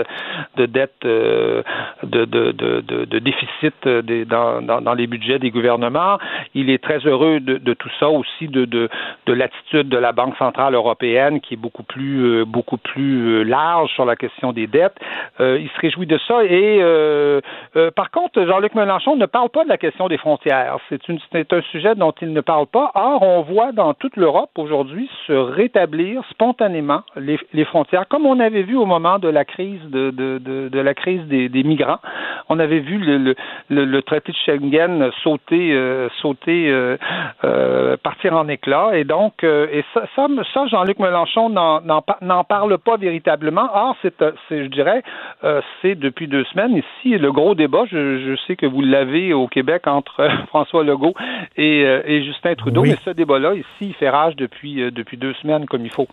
[0.58, 1.64] de dette, de,
[3.20, 6.18] déficit dans, les budgets des gouvernements.
[6.54, 8.90] Il est très heureux de, tout ça aussi, de
[9.28, 14.18] l'attitude de la Banque centrale européenne qui est beaucoup plus, beaucoup plus large sur la
[14.18, 14.98] question question des dettes.
[15.40, 16.44] Euh, il se réjouit de ça.
[16.44, 17.42] Et euh,
[17.76, 20.78] euh, par contre, Jean-Luc Mélenchon ne parle pas de la question des frontières.
[20.90, 22.92] C'est un sujet dont il ne parle pas.
[22.96, 28.64] Or, on voit dans toute l'Europe aujourd'hui se rétablir spontanément les, frontières, comme on avait
[28.64, 32.00] vu au moment de la crise des, migrants.
[32.50, 35.76] On avait vu le, traité de Schengen sauter,
[38.04, 38.92] partir en éclat.
[38.94, 39.46] Et donc,
[39.94, 43.70] ça, ça Jean-Luc Mélenchon n'en parle pas véritablement.
[43.74, 44.15] Or, c'est
[44.50, 45.04] je dirais,
[45.44, 46.72] euh, c'est depuis deux semaines.
[46.78, 51.14] Ici, le gros débat, je, sais que vous l'avez au Québec entre François Legault
[51.58, 55.34] euh, et, Justin Trudeau, mais ce débat-là, ici, il fait rage depuis, euh, depuis deux
[55.42, 56.08] semaines comme il faut.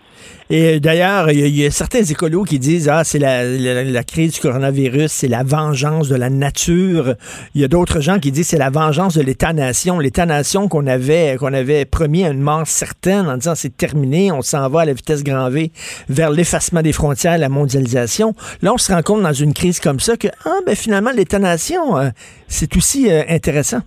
[0.50, 4.40] Et d'ailleurs, il y, a certains écolos qui disent, ah, c'est la, la, crise du
[4.40, 7.14] coronavirus, c'est la vengeance de la nature.
[7.54, 9.98] Il y a d'autres gens qui disent, c'est la vengeance de l'État-nation.
[9.98, 14.42] L'État-nation qu'on avait, qu'on avait promis à une mort certaine en disant, c'est terminé, on
[14.42, 15.72] s'en va à la vitesse grand V
[16.08, 20.00] vers l'effacement des frontières, la mondialisation Là, on se rend compte dans une crise comme
[20.00, 22.08] ça que ah, ben, finalement, l'État-nation, euh,
[22.46, 23.80] c'est aussi euh, intéressant.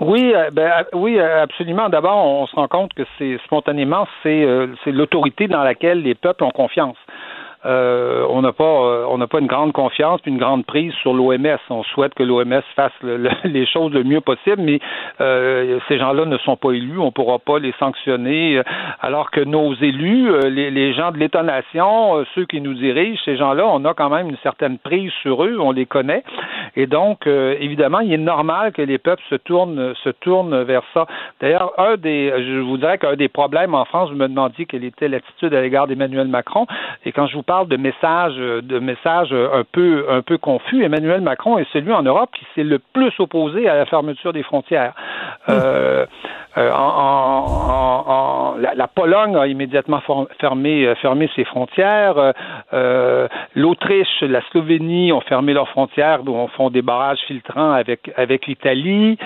[0.00, 1.88] Oui, euh, ben, oui, absolument.
[1.88, 4.46] D'abord, on se rend compte que c'est spontanément, c'est
[4.86, 6.96] l'autorité dans laquelle les peuples ont confiance.
[7.64, 11.14] Euh, on n'a pas euh, on n'a pas une grande confiance une grande prise sur
[11.14, 11.58] l'OMS.
[11.70, 12.92] On souhaite que l'OMS fasse
[13.44, 14.80] les choses le mieux possible, mais
[15.20, 18.60] euh, ces gens-là ne sont pas élus, on ne pourra pas les sanctionner.
[19.00, 23.64] Alors que nos élus, les, les gens de l'État-nation, ceux qui nous dirigent, ces gens-là,
[23.66, 26.24] on a quand même une certaine prise sur eux, on les connaît,
[26.76, 31.06] et donc évidemment, il est normal que les peuples se tournent se tournent vers ça.
[31.40, 34.84] D'ailleurs, un des, je vous dirais qu'un des problèmes en France, vous me demandiez quelle
[34.84, 36.66] était l'attitude à l'égard d'Emmanuel Macron,
[37.04, 40.84] et quand je vous de messages, de messages un peu, un peu confus.
[40.84, 44.42] Emmanuel Macron est celui en Europe qui s'est le plus opposé à la fermeture des
[44.42, 44.94] frontières.
[45.48, 46.06] Euh,
[46.58, 50.02] euh, en, la, Pologne a immédiatement
[50.38, 52.32] fermé, euh, fermé ses frontières.
[53.54, 59.18] L'Autriche, la Slovénie ont fermé leurs frontières, on font des barrages filtrants avec, avec l'Italie.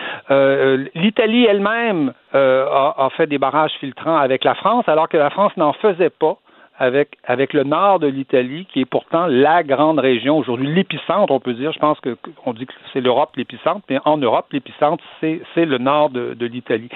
[0.94, 5.56] L'Italie elle-même a, a fait des barrages filtrants avec la France, alors que la France
[5.56, 6.38] n'en faisait pas
[6.78, 11.40] avec, avec le nord de l'Italie, qui est pourtant la grande région aujourd'hui, l'épicentre, on
[11.40, 11.72] peut dire.
[11.72, 15.78] Je pense que on dit que c'est l'Europe l'épicentre, mais en Europe, l'épicentre, c'est, le
[15.78, 16.88] nord de, l'Italie.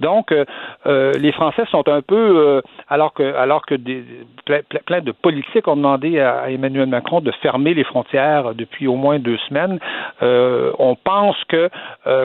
[0.00, 0.44] Donc, euh,
[0.86, 4.04] euh, les Français sont un peu, euh, alors que, alors que des,
[4.44, 9.18] plein, de politiques ont demandé à, Emmanuel Macron de fermer les frontières depuis au moins
[9.18, 9.78] deux semaines,
[10.20, 11.68] on pense que,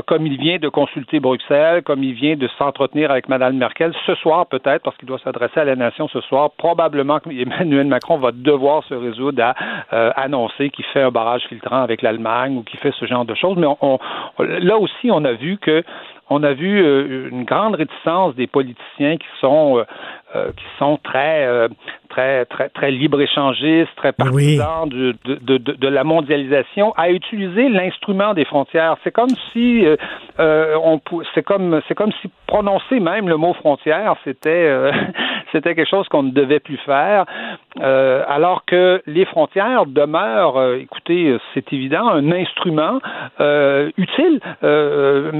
[0.07, 4.15] comme il vient de consulter Bruxelles, comme il vient de s'entretenir avec Mme Merkel, ce
[4.15, 8.31] soir peut-être, parce qu'il doit s'adresser à la nation ce soir, probablement qu'Emmanuel Macron va
[8.31, 9.53] devoir se résoudre à
[9.93, 13.35] euh, annoncer qu'il fait un barrage filtrant avec l'Allemagne ou qu'il fait ce genre de
[13.35, 13.57] choses.
[13.57, 13.99] Mais on-
[14.39, 15.83] là aussi, on a vu que
[16.33, 19.83] on a vu euh, une grande réticence des politiciens qui sont euh,
[20.35, 21.67] euh, qui sont très
[22.09, 27.09] très très très libre échangistes, très partisans du- de, de, de, de la mondialisation, à
[27.09, 28.95] utiliser l'instrument des frontières.
[29.03, 29.85] C'est comme si
[30.39, 31.01] on
[31.35, 34.69] c'est comme c'est comme si prononcer même le mot frontière, c'était
[35.51, 37.25] c'était quelque chose qu'on ne devait plus faire.
[37.81, 42.99] Alors que les frontières demeurent, écoutez, c'est évident, un instrument
[43.97, 44.39] utile.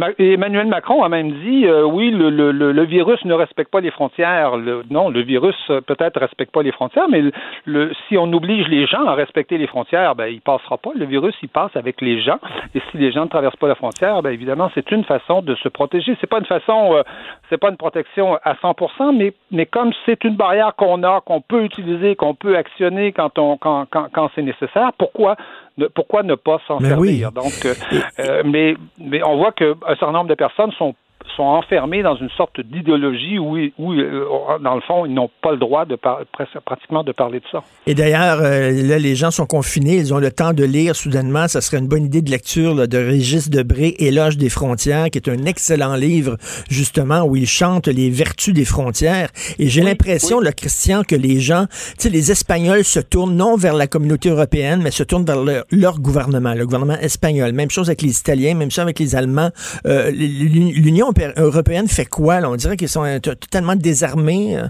[0.01, 3.82] Ma- Emmanuel Macron a même dit, euh, oui, le, le, le, virus ne respecte pas
[3.82, 4.58] les frontières.
[4.90, 7.24] Non, le virus euh, peut-être respecte pas les frontières, mais
[7.66, 10.91] le, si on oblige les gens à respecter les frontières, ben il passera pas.
[10.95, 12.40] Le virus, il passe avec les gens.
[12.76, 15.56] Et si les gens ne traversent pas la frontière, ben évidemment, c'est une façon de
[15.56, 16.18] se protéger.
[16.22, 17.03] C'est pas une façon, euh,
[17.49, 21.41] c'est pas une protection à 100%, mais mais comme c'est une barrière qu'on a, qu'on
[21.41, 25.36] peut utiliser, qu'on peut actionner quand quand quand, quand c'est nécessaire, pourquoi
[25.77, 27.23] ne, pourquoi ne pas s'en servir oui.
[27.34, 27.73] Donc, euh,
[28.19, 30.95] euh, mais mais on voit qu'un certain nombre de personnes sont
[31.36, 34.26] sont enfermés dans une sorte d'idéologie où, où euh,
[34.64, 36.20] dans le fond, ils n'ont pas le droit de par-
[36.66, 37.64] pratiquement de parler de ça.
[37.88, 41.48] Et d'ailleurs, euh, là, les gens sont confinés, ils ont le temps de lire soudainement.
[41.48, 45.18] Ça serait une bonne idée de lecture là, de Régis Debré, Éloge des frontières, qui
[45.18, 46.38] est un excellent livre,
[46.70, 49.30] justement, où il chante les vertus des frontières.
[49.60, 53.56] Et j'ai l'impression, là, Christian, que les gens, tu sais, les Espagnols se tournent non
[53.58, 57.52] vers la communauté européenne, mais se tournent vers leur, leur gouvernement, le gouvernement espagnol.
[57.53, 59.49] Même chose avec les Italiens, même chose avec les Allemands.
[59.86, 62.39] Euh, l'Uni- L'Union européenne fait quoi?
[62.43, 64.57] On dirait qu'ils sont euh, totalement désarmés.
[64.57, 64.68] euh.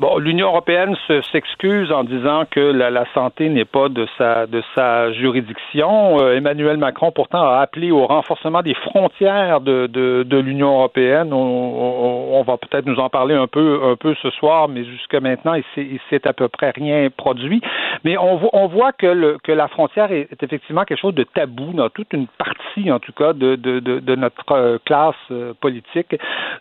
[0.00, 4.46] Bon, l'Union européenne se- s'excuse en disant que la, la santé n'est pas de sa
[4.46, 6.18] de sa juridiction.
[6.22, 11.34] Euh, Emmanuel Macron pourtant a appelé au renforcement des frontières de, de, de l'Union européenne.
[11.34, 14.84] On, on- on va peut-être nous en parler un peu un peu ce soir, mais
[14.86, 17.60] jusqu'à maintenant, il s'est il s'est à peu près rien produit.
[18.04, 21.14] Mais on voit on voit que le que la frontière est, est effectivement quelque chose
[21.14, 24.78] de tabou dans toute une partie, en tout cas, de de, de, de notre euh,
[24.82, 26.16] classe euh, politique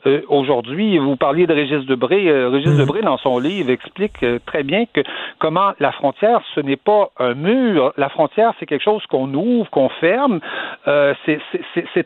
[0.07, 0.97] euh, aujourd'hui.
[0.97, 2.19] Vous parliez de Régis Debré.
[2.49, 5.01] Régis Debré, dans son livre, explique euh, très bien que
[5.37, 7.93] comment la frontière, ce n'est pas un mur.
[7.97, 10.39] La frontière, c'est quelque chose qu'on ouvre, qu'on ferme.
[10.87, 11.39] Euh, c'est-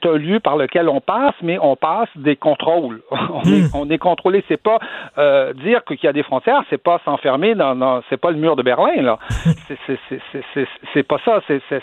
[0.06, 3.02] un lieu par lequel on passe, mais on passe des contrôles.
[3.12, 4.44] on, est, on est contrôlé.
[4.50, 4.80] C'est pas
[5.18, 8.38] euh, dire qu'il y a des frontières, c'est pas s'enfermer dans, dans c'est pas le
[8.38, 9.20] mur de Berlin là.
[10.94, 11.40] C'est- pas ça.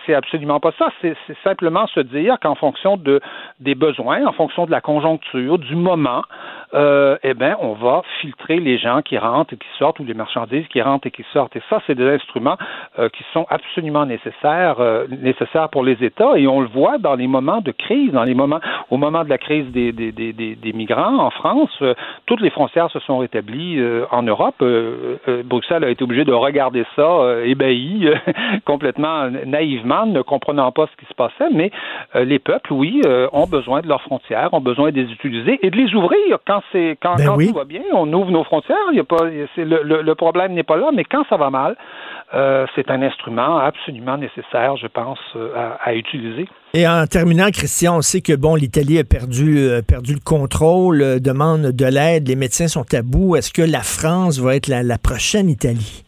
[0.07, 0.91] C'est absolument pas ça.
[1.01, 3.21] C'est c'est simplement se dire qu'en fonction de
[3.61, 6.23] des besoins, en fonction de la conjoncture, du moment,
[6.75, 10.15] euh, eh ben, on va filtrer les gens qui rentrent et qui sortent ou les
[10.15, 11.57] marchandises qui rentrent et qui sortent.
[11.57, 12.57] Et ça, c'est des instruments
[12.99, 16.37] euh, qui sont absolument nécessaires, euh, nécessaires pour les États.
[16.37, 19.29] Et on le voit dans les moments de crise, dans les moments, au moment de
[19.29, 21.95] la crise des, des, des, des, migrants en France, euh,
[22.27, 23.81] toutes les frontières se sont rétablies
[24.11, 24.63] en Europe.
[25.45, 28.09] Bruxelles a été obligé de regarder ça ébahi,
[28.65, 31.51] complètement naïvement, ne comprenant pas ce qui se passait.
[31.53, 31.71] Mais
[32.15, 33.03] les peuples, oui,
[33.33, 36.63] ont besoin de leurs frontières, ont besoin de les utiliser et de les ouvrir quand
[36.73, 37.49] c'est quand, Ben quand oui.
[37.49, 38.77] tout va bien, on ouvre nos frontières.
[38.93, 41.51] Il y a pas, le, le, le problème n'est pas là, mais quand ça va
[41.51, 41.77] mal,
[42.33, 46.47] euh, c'est un instrument absolument nécessaire, je pense, euh, à, à utiliser.
[46.75, 51.03] Et en terminant, Christian, on sait que bon, l'Italie a perdu, euh, perdu le contrôle,
[51.03, 53.37] euh, demande de l'aide, les médecins sont à bout.
[53.37, 56.05] Est-ce que la France va être la, la prochaine Italie?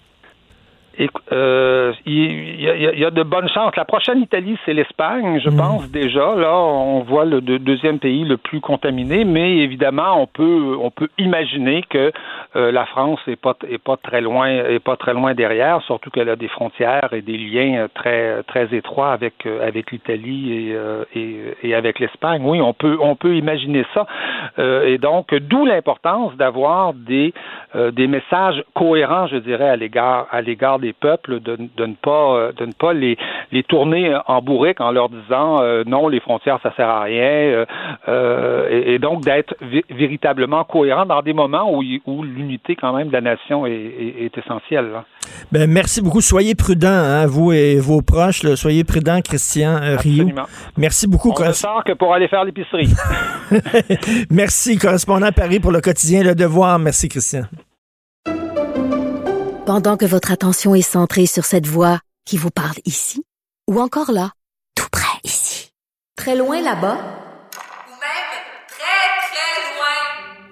[1.32, 3.74] Euh, il, y a, il y a de bonnes chances.
[3.76, 6.36] La prochaine Italie, c'est l'Espagne, je pense déjà.
[6.36, 10.90] Là, on voit le deux- deuxième pays le plus contaminé, mais évidemment, on peut on
[10.90, 12.12] peut imaginer que
[12.54, 16.28] la France est pas est pas très loin est pas très loin derrière, surtout qu'elle
[16.28, 21.04] a des frontières et des liens très très étroits avec euh, avec l'Italie et, euh,
[21.14, 22.42] et et avec l'Espagne.
[22.44, 24.06] Oui, on peut on peut imaginer ça.
[24.58, 27.32] Euh, et donc, d'où l'importance d'avoir des
[27.74, 31.94] euh, des messages cohérents, je dirais, à l'égard à l'égard des peuples, de, de ne
[31.94, 33.16] pas euh, de ne pas les
[33.50, 37.22] les tourner en bourrique en leur disant euh, non, les frontières ça sert à rien,
[37.22, 37.66] euh,
[38.08, 43.09] euh, et, donc d'être vé- véritablement cohérent dans des moments où, où l'unité quand même
[43.09, 44.90] de la nation est, est, est essentielle.
[44.93, 45.05] là.
[45.51, 46.20] Ben, merci beaucoup.
[46.20, 48.43] Soyez prudents, hein, vous et vos proches.
[48.43, 48.56] là.
[48.56, 49.94] Soyez prudents, Christian euh.
[49.97, 50.47] Absolument.
[50.77, 51.32] Merci beaucoup.
[51.36, 52.93] On ne sort que pour aller faire l'épicerie.
[54.31, 56.78] Merci, correspondant à Paris pour le quotidien Le Devoir.
[56.78, 57.43] Merci, Christian.
[59.66, 63.23] pendant que votre attention est centrée sur cette voix qui vous parle ici
[63.69, 64.31] ou encore là,
[64.77, 65.70] tout près ici,
[66.16, 68.31] très loin là-bas, Ou même
[68.69, 70.51] très, très loin.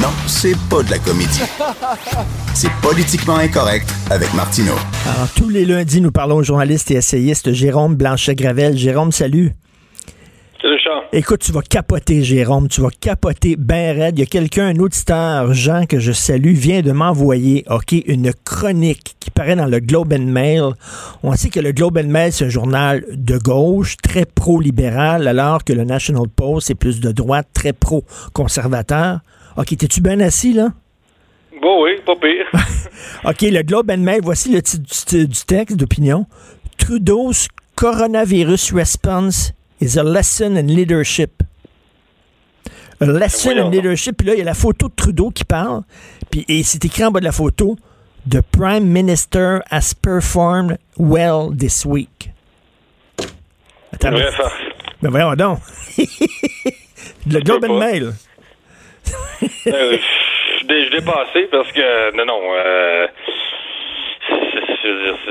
[0.00, 1.42] Non, c'est pas de la comédie.
[2.54, 4.76] C'est politiquement incorrect avec Martineau.
[5.12, 8.78] Alors, tous les lundis, nous parlons au journaliste et essayiste Jérôme Blanchet-Gravel.
[8.78, 9.54] Jérôme, salut.
[10.62, 11.02] Salut, Charles.
[11.12, 12.68] Écoute, tu vas capoter, Jérôme.
[12.68, 14.18] Tu vas capoter ben raide.
[14.18, 18.32] Il y a quelqu'un, un auditeur, Jean, que je salue, vient de m'envoyer, OK, une
[18.44, 20.74] chronique qui paraît dans le Globe and Mail.
[21.24, 25.64] On sait que le Globe and Mail, c'est un journal de gauche, très pro-libéral, alors
[25.64, 29.18] que le National Post, c'est plus de droite, très pro-conservateur.
[29.58, 30.68] OK, t'es-tu bien assis, là?
[31.60, 32.46] Bon, oui, pas pire.
[33.24, 36.26] OK, le Globe and Mail, voici le titre du, du texte d'opinion.
[36.76, 41.42] Trudeau's coronavirus response is a lesson in leadership.
[43.00, 44.18] A lesson in leadership.
[44.18, 45.82] Puis là, il y a la photo de Trudeau qui parle.
[46.30, 47.76] Puis, et c'est écrit en bas de la photo
[48.30, 52.30] The Prime Minister has performed well this week.
[53.92, 54.52] Attends, ça.
[55.02, 55.58] ben voyons donc.
[57.26, 58.12] le Globe and Mail.
[59.68, 59.96] Euh,
[60.60, 63.06] je passé parce que, non, non, euh,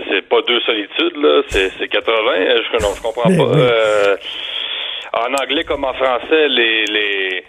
[0.10, 3.44] c'est- pas deux solitudes, là, c'est c'est 80, euh, je, non, je comprends Ben pas.
[3.46, 3.62] oui.
[3.62, 4.16] Euh,
[5.14, 7.44] en anglais comme en français, les, les,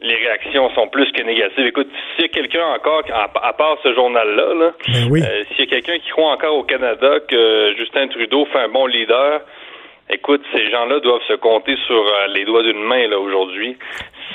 [0.00, 1.66] les réactions sont plus que négatives.
[1.66, 5.22] Écoute, s'il y a quelqu'un encore, à, part ce journal-là, là, Ben oui.
[5.22, 8.68] euh, s'il y a quelqu'un qui croit encore au Canada que Justin Trudeau fait un
[8.68, 9.40] bon leader,
[10.10, 13.76] écoute, ces gens-là doivent se compter sur les doigts d'une main là aujourd'hui.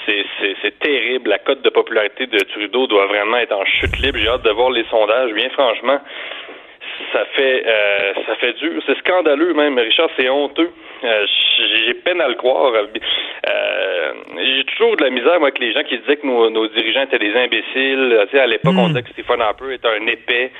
[0.06, 1.30] C'est, terrible.
[1.30, 4.20] La cote de popularité de Trudeau doit vraiment être en chute libre.
[4.20, 5.32] J'ai hâte de voir les sondages.
[5.32, 6.00] Bien franchement,
[7.12, 8.82] ça fait euh, ça fait dur.
[8.86, 10.10] C'est scandaleux même, Richard.
[10.18, 10.72] C'est honteux.
[11.04, 11.26] Euh,
[11.86, 12.74] j'ai peine à le croire.
[12.74, 16.68] Euh, j'ai toujours de la misère moi, avec les gens qui disaient que nos, nos
[16.68, 18.26] dirigeants étaient des imbéciles.
[18.30, 20.52] Tu sais, à l'époque, on disait que Stephen Harper était un épais.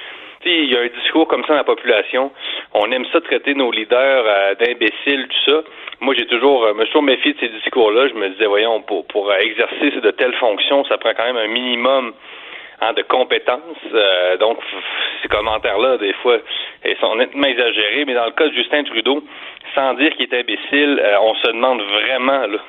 [0.46, 2.32] Il y a un discours comme ça dans la population.
[2.74, 5.64] On aime ça traiter nos leaders euh, d'imbéciles, tout ça.
[6.02, 8.10] Moi, j'ai toujours, euh, me suis toujours méfié de ces discours-là.
[8.10, 11.38] Je me disais, voyons, pour, pour euh, exercer de telles fonctions, ça prend quand même
[11.38, 12.14] un minimum
[12.82, 13.78] hein, de compétences.
[13.94, 14.58] Euh, donc,
[15.22, 16.38] ces commentaires-là, des fois,
[16.86, 18.06] ils sont nettement exagérés.
[18.06, 19.24] Mais dans le cas de Justin Trudeau,
[19.76, 22.60] sans dire qu'il est imbécile, euh, on se demande vraiment là,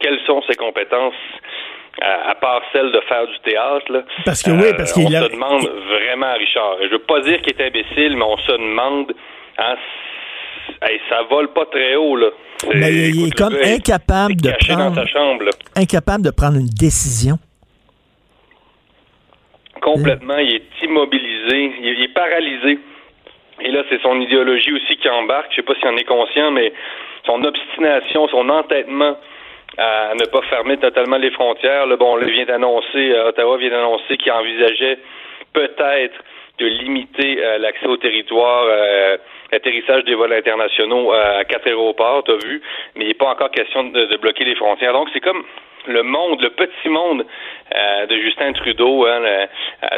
[0.00, 1.14] quelles sont ses compétences
[2.00, 3.92] à, à part celle de faire du théâtre.
[3.92, 4.02] Là.
[4.24, 6.76] Parce que oui, parce qu'il on a- se demande vraiment, Richard.
[6.82, 9.12] Je veux pas dire qu'il est imbécile, mais on se demande.
[9.58, 9.74] Hein,
[10.82, 12.28] hey, ça vole pas très haut là.
[12.74, 15.44] Mais il, il est comme gars est incapable de dans prendre, chambre.
[15.76, 17.38] incapable de prendre une décision.
[19.80, 22.78] Complètement, il est immobilisé, il est, paralysé.
[23.60, 25.46] Et là, c'est son idéologie aussi qui embarque.
[25.50, 26.72] Je sais pas s'il en est conscient, mais
[27.24, 29.16] son obstination, son entêtement
[29.78, 31.86] à ne pas fermer totalement les frontières.
[31.86, 34.98] Là, bon, là, vient d'annoncer, euh, Ottawa vient d'annoncer qu'il envisageait
[35.52, 36.16] peut-être
[36.58, 39.16] de limiter euh, l'accès au territoire, euh,
[39.52, 42.60] l'atterrissage des vols internationaux euh, à quatre aéroports, t'as vu,
[42.96, 44.92] mais il n'est pas encore question de, bloquer les frontières.
[44.92, 45.44] Donc, c'est comme
[45.86, 47.24] le monde, le petit monde
[47.74, 49.46] euh, de Justin Trudeau, hein, euh,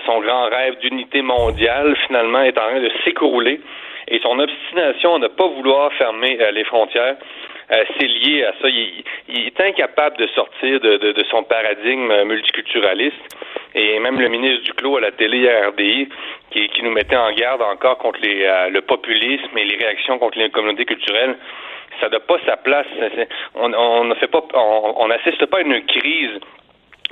[0.07, 3.61] son grand rêve d'unité mondiale, finalement, est en train de s'écrouler.
[4.09, 7.17] Et son obstination à ne pas vouloir fermer euh, les frontières,
[7.73, 8.69] euh, c'est lié à ça.
[8.69, 13.37] Il, il est incapable de sortir de, de- de son paradigme multiculturaliste.
[13.75, 16.09] Et même le ministre Duclos à la télé RDI,
[16.51, 20.19] qui, qui nous mettait en garde encore contre les, euh, le populisme et les réactions
[20.19, 21.37] contre les communautés culturelles,
[22.01, 22.87] ça n'a pas sa place.
[23.55, 26.41] On on ne fait pas, on on n'assiste pas à une crise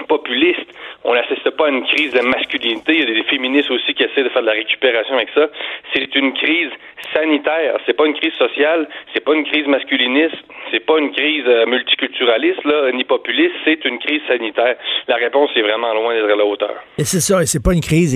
[0.06, 0.66] populiste.
[1.04, 2.92] On n'assiste pas à une crise de masculinité.
[2.94, 5.46] Il y a des féministes aussi qui essaient de faire de la récupération avec ça.
[5.94, 6.70] C'est une crise
[7.14, 7.78] sanitaire.
[7.86, 8.88] C'est pas une crise sociale.
[9.14, 10.36] C'est pas une crise masculiniste.
[10.70, 13.54] C'est pas une crise euh, multiculturaliste là, ni populiste.
[13.64, 14.76] C'est une crise sanitaire.
[15.06, 16.74] La réponse est vraiment loin d'être à la hauteur.
[16.98, 18.14] Et c'est ça, et c'est pas une crise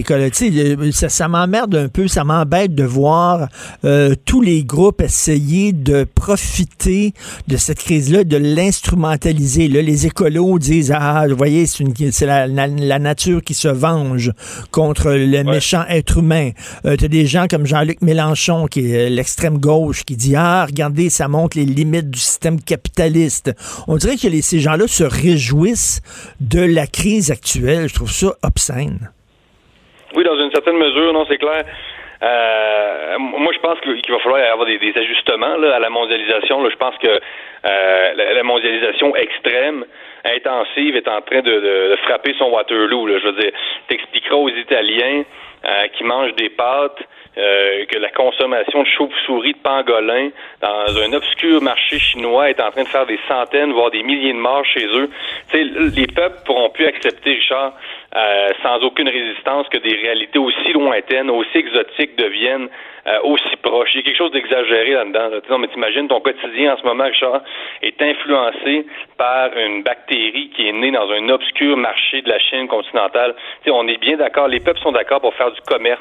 [0.50, 3.48] le- ça, ça m'emmerde un peu, ça m'embête de voir
[3.84, 7.12] euh, tous les groupes essayer de profiter
[7.48, 9.68] de cette crise-là, de l'instrumentaliser.
[9.68, 11.64] Là, les écolos disent ah, vous voyez,
[12.12, 14.30] c'est la, la- la nature qui se venge
[14.70, 16.50] contre le méchant être humain.
[16.84, 21.10] Euh, T'as des gens comme Jean-Luc Mélenchon, qui est l'extrême gauche, qui dit ah, regardez,
[21.10, 23.52] ça montre les limites du système capitaliste.
[23.88, 26.00] On dirait que les, ces gens-là se réjouissent
[26.40, 27.88] de la crise actuelle.
[27.88, 29.10] Je trouve ça obscène.
[30.14, 31.64] Oui, dans une certaine mesure, non, c'est clair.
[32.22, 36.62] Euh, moi, je pense qu'il va falloir avoir des, des ajustements là, à la mondialisation.
[36.62, 36.68] Là.
[36.70, 39.84] Je pense que euh, la, la mondialisation extrême,
[40.24, 43.06] intensive, est en train de, de- de frapper son Waterloo.
[43.06, 43.18] Là.
[43.18, 43.52] Je veux dire,
[43.88, 45.24] t'expliqueras aux Italiens
[45.64, 46.98] euh, qui mangent des pâtes
[47.38, 50.28] euh, que la consommation de chauve-souris de pangolin
[50.60, 54.32] dans un obscur marché chinois est en train de faire des centaines, voire des milliers
[54.34, 55.08] de morts chez eux.
[55.50, 55.64] Tu sais,
[55.96, 57.72] les peuples pourront plus accepter, Richard,
[58.14, 62.68] euh, sans aucune résistance, que des réalités aussi lointaines, aussi exotiques deviennent
[63.06, 63.90] euh, aussi proches.
[63.94, 65.28] Il y a quelque chose d'exagéré là-dedans.
[65.28, 65.40] là.
[65.50, 67.42] Non, mais t'imagines, ton quotidien en ce moment, Richard,
[67.82, 68.86] est influencé
[69.18, 73.34] par une bactérie qui est née dans un obscur marché de la Chine continentale.
[73.62, 76.00] Tu sais, on est bien d'accord, les peuples sont d'accord pour faire du commerce,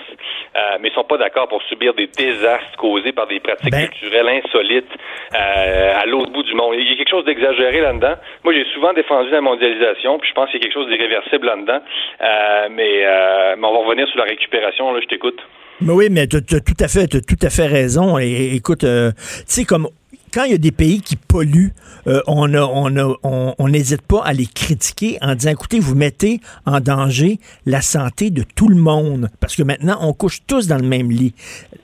[0.55, 4.41] euh, mais ils sont pas d'accord pour subir des désastres causés par des pratiques culturelles
[4.43, 4.91] insolites
[5.33, 6.75] euh, à l'autre bout du monde.
[6.77, 8.13] Il y a quelque chose d'exagéré là-dedans.
[8.43, 11.47] Moi, j'ai souvent défendu la mondialisation, puis je pense qu'il y a quelque chose d'irréversible
[11.47, 11.79] là-dedans.
[12.21, 14.91] Euh, mais, euh, mais on va revenir sur la récupération.
[14.93, 15.39] Là, je t'écoute.
[15.81, 18.19] Mais oui, mais tu as, tout à fait, t'as tout à fait raison.
[18.19, 19.87] Et écoute, euh, tu sais, comme
[20.31, 21.73] quand il y a des pays qui polluent,
[22.07, 27.81] euh, on n'hésite pas à les critiquer en disant, écoutez, vous mettez en danger la
[27.81, 31.33] santé de tout le monde, parce que maintenant, on couche tous dans le même lit.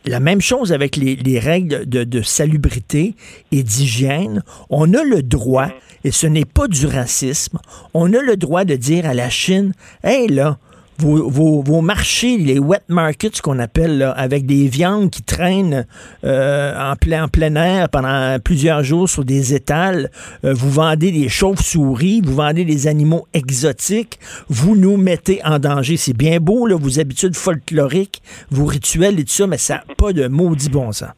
[0.05, 3.15] La même chose avec les, les règles de, de salubrité
[3.51, 4.43] et d'hygiène.
[4.69, 5.69] On a le droit,
[6.03, 7.59] et ce n'est pas du racisme,
[7.93, 10.57] on a le droit de dire à la Chine, hey là,
[10.99, 15.85] vos, vos, vos marchés, les wet markets qu'on appelle, là, avec des viandes qui traînent
[16.23, 20.09] euh, en, plein, en plein air pendant plusieurs jours sur des étals,
[20.43, 24.19] euh, vous vendez des chauves-souris, vous vendez des animaux exotiques,
[24.49, 25.97] vous nous mettez en danger.
[25.97, 29.95] C'est bien beau, là, vos habitudes folkloriques, vos rituels et tout ça, mais ça n'a
[29.95, 31.11] pas de maudit bon sens.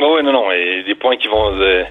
[0.00, 0.48] Oui, oui, non, non.
[0.50, 1.84] Des points qui vont euh,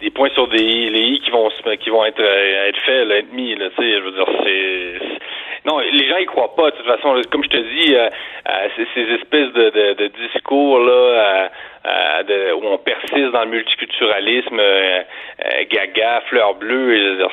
[0.00, 0.56] des points sur des
[0.90, 1.48] les i qui vont
[1.78, 5.20] qui vont être être faits, là, être mis, là, je veux dire, c'est-
[5.66, 6.70] non, les gens y croient pas.
[6.70, 8.08] De toute façon, comme je te dis, euh,
[8.48, 11.50] euh, c'est ces espèces de, de, de discours là,
[11.86, 15.00] euh, de- où on persiste dans le multiculturalisme, euh,
[15.46, 17.30] euh, gaga, fleur bleue, dire,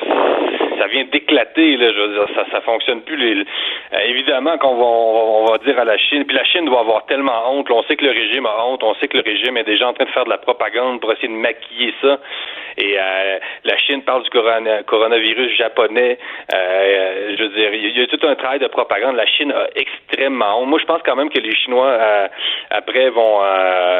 [0.78, 1.76] ça vient d'éclater.
[1.76, 3.16] Là, je veux dire, ça, ça fonctionne plus.
[3.16, 6.80] Les, euh, évidemment qu'on va, on va, dire à la Chine, puis la Chine doit
[6.80, 7.68] avoir tellement honte.
[7.68, 9.88] là, on sait que le régime a honte, on sait que le régime est déjà
[9.88, 12.18] en train de faire de la propagande pour essayer de maquiller ça.
[12.78, 16.16] Et euh, la Chine parle du corona- coronavirus japonais.
[16.50, 19.16] Je veux dire, il y, y a tout un travail de propagande.
[19.16, 20.68] La Chine a extrêmement honte.
[20.68, 21.98] Moi, je pense quand même que les Chinois,
[22.70, 23.40] après, vont,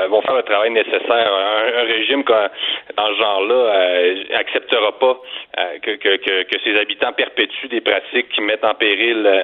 [0.08, 1.31] vont faire le travail nécessaire.
[1.32, 2.48] Un, un régime comme-
[2.97, 5.16] dans ce genre-là euh, acceptera pas
[5.59, 9.43] euh, que, que, que, que ses habitants perpétuent des pratiques qui mettent en péril euh,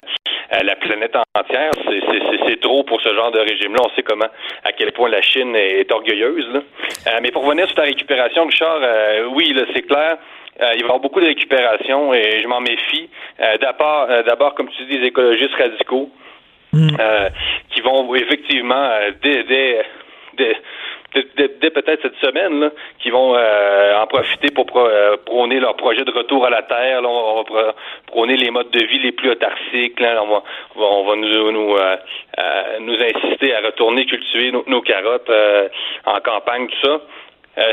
[0.53, 1.71] euh, la planète entière.
[1.85, 2.01] C'est-
[2.61, 3.81] trop pour ce genre de régime-là.
[3.85, 4.29] On sait comment,
[4.65, 6.49] à quel point la Chine est, orgueilleuse.
[6.53, 6.61] Là.
[7.09, 10.16] Euh, mais pour revenir sur ta récupération, Richard, euh, oui, là, c'est clair.
[10.62, 13.11] Euh, il va y avoir beaucoup de récupération et je m'en méfie.
[13.41, 16.11] Euh, D'abord, euh, d'abord, comme tu dis, des écologistes radicaux
[16.75, 17.29] euh,
[17.71, 19.85] qui vont effectivement euh, dès, dès,
[20.36, 20.56] dès,
[21.36, 22.70] dès- dès- peut-être cette semaine, là,
[23.01, 27.02] qui vont euh, en profiter pour euh, prôner leur projet de retour à la terre.
[27.02, 27.74] Là, on va
[28.06, 29.98] prôner les modes de vie les plus autarciques.
[30.01, 30.43] Là, on va,
[30.77, 31.97] on va, nous, nous, euh,
[32.39, 35.69] euh, nous insister à retourner cultiver nos, nos carottes euh,
[36.06, 37.01] en campagne, tout ça.
[37.56, 37.73] Euh,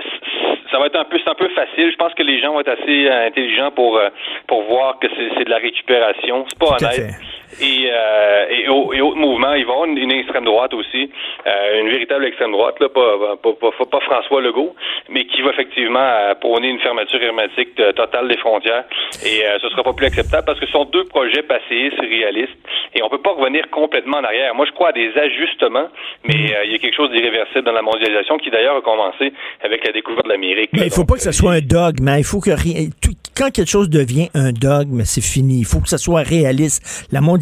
[0.72, 1.92] ça va être un peu, c'est un peu facile.
[1.92, 4.10] Je pense que les gens vont être assez euh, intelligents pour euh,
[4.48, 6.46] pour voir que c'est de la récupération.
[6.50, 7.16] C'est pas honnête.
[7.60, 10.74] Et, euh, et, au- et autres mouvements, il va y avoir une, une extrême droite
[10.74, 11.10] aussi,
[11.48, 14.76] euh, une véritable extrême droite, là, pas, pas, pas, pas François Legault,
[15.10, 18.86] mais qui va effectivement euh, prôner une fermeture hermétique euh, totale des frontières.
[19.26, 22.56] Et euh, ce sera pas plus acceptable parce que ce sont deux projets passéistes, réalistes,
[22.96, 24.56] et on peut pas revenir complètement en arrière.
[24.56, 25.88] Moi, je crois à des ajustements,
[26.26, 29.34] mais euh, il y a quelque chose d'irréversible dans la mondialisation qui d'ailleurs a commencé
[29.64, 30.70] avec la découverte de l'Amérique.
[30.74, 32.08] Mais il faut pas que ce soit un dogme.
[32.08, 32.18] hein.
[32.18, 35.60] Il faut que rien- tout- quand quelque chose devient un dogme, c'est fini.
[35.60, 37.08] Il faut que ça soit réaliste.
[37.12, 37.41] La mondialisation,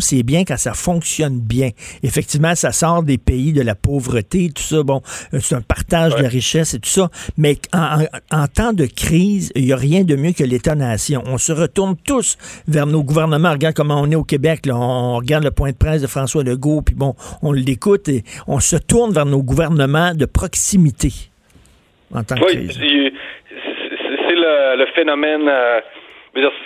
[0.00, 1.70] c'est bien quand ça fonctionne bien.
[2.02, 4.82] Effectivement, ça sort des pays de la pauvreté, tout ça.
[4.82, 5.02] Bon,
[5.34, 7.08] euh, c'est un partage de la richesse et tout ça.
[7.36, 11.22] Mais en, en- en temps de crise, il n'y a rien de mieux que l'État-nation.
[11.26, 12.36] On se retourne tous
[12.68, 13.52] vers nos gouvernements.
[13.52, 14.66] Regarde comment on est au Québec.
[14.66, 14.76] là.
[14.76, 18.60] On regarde le point de presse de François Legault, puis bon, on l'écoute et on
[18.60, 21.12] se tourne vers nos gouvernements de proximité
[22.14, 22.78] en temps de Oui, crise.
[22.78, 25.48] c'est le, le phénomène.
[25.48, 25.80] euh,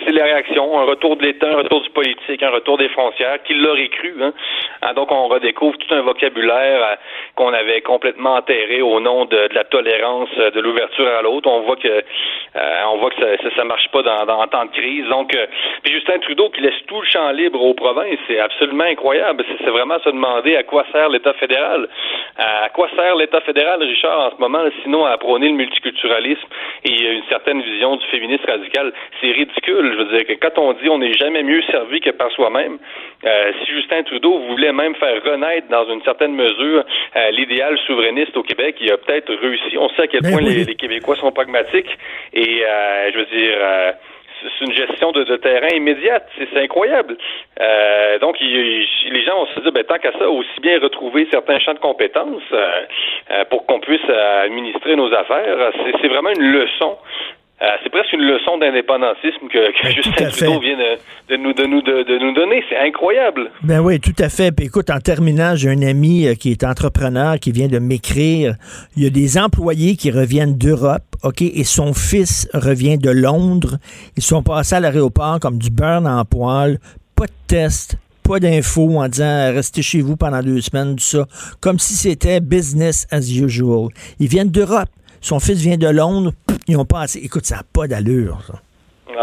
[0.03, 3.41] c'est les réactions, un retour de l'État, un retour du politique, un retour des frontières,
[3.43, 4.15] qui l'aurait cru.
[4.21, 4.33] Hein?
[4.81, 6.95] Ah, donc, on redécouvre tout un vocabulaire euh,
[7.35, 11.49] qu'on avait complètement enterré au nom de, la tolérance, euh, de l'ouverture à l'autre.
[11.49, 14.71] On voit que euh, on voit que ça, ça, marche pas dans, en temps de
[14.71, 15.05] crise.
[15.07, 15.35] Donc,
[15.83, 19.45] puis Justin Trudeau qui laisse tout le champ libre aux provinces, c'est absolument incroyable.
[19.57, 21.87] C'est vraiment se demander à quoi sert l'État fédéral.
[22.37, 26.47] À quoi sert l'État fédéral, Richard, en ce moment, sinon à prôner le multiculturalisme
[26.83, 28.91] et une certaine vision du féminisme radical.
[29.21, 29.93] C'est ridicule ridicule.
[29.93, 32.77] Je veux dire que quand on dit on n'est jamais mieux servi que par soi-même,
[33.25, 36.83] euh, si Justin Trudeau voulait même faire renaître dans une certaine mesure
[37.15, 39.77] euh, l'idéal souverainiste au Québec, il a peut-être réussi.
[39.77, 40.55] On sait à quel Ben point oui.
[40.55, 41.97] les, les Québécois sont pragmatiques
[42.33, 43.57] et euh, je veux dire.
[44.41, 47.15] c'est une gestion de, de terrain immédiate, c'est incroyable.
[47.61, 48.47] Euh, donc, il-
[49.05, 51.75] il- les gens vont se dire, ben, tant qu'à ça, aussi bien retrouver certains champs
[51.75, 52.71] de compétences euh,
[53.31, 55.71] euh, pour qu'on puisse administrer nos affaires.
[56.01, 56.97] C'est vraiment une leçon.
[57.61, 60.45] Euh, c'est presque une leçon d'indépendantisme que, que Justin Ben, fait.
[60.45, 62.63] Trudeau vient de, de nous, de, nous, de, de nous donner.
[62.67, 63.51] C'est incroyable.
[63.61, 64.51] Ben oui, tout à fait.
[64.51, 68.55] Puis écoute, en terminant, j'ai un ami euh, qui est entrepreneur qui vient de m'écrire.
[68.97, 73.77] Il y a des employés qui reviennent d'Europe, OK, et son fils revient de Londres.
[74.17, 76.79] Ils sont passés à l'aéroport comme du beurre en poil,
[77.15, 81.03] pas de test, pas d'infos en disant euh, restez chez vous pendant deux semaines, tout
[81.03, 81.27] ça,
[81.59, 83.89] comme si c'était business as usual.
[84.19, 84.89] Ils viennent d'Europe.
[85.21, 86.31] Son fils vient de Londres.
[86.67, 87.19] Ils ont pas assez.
[87.23, 88.55] Écoute, ça n'a pas d'allure, ça.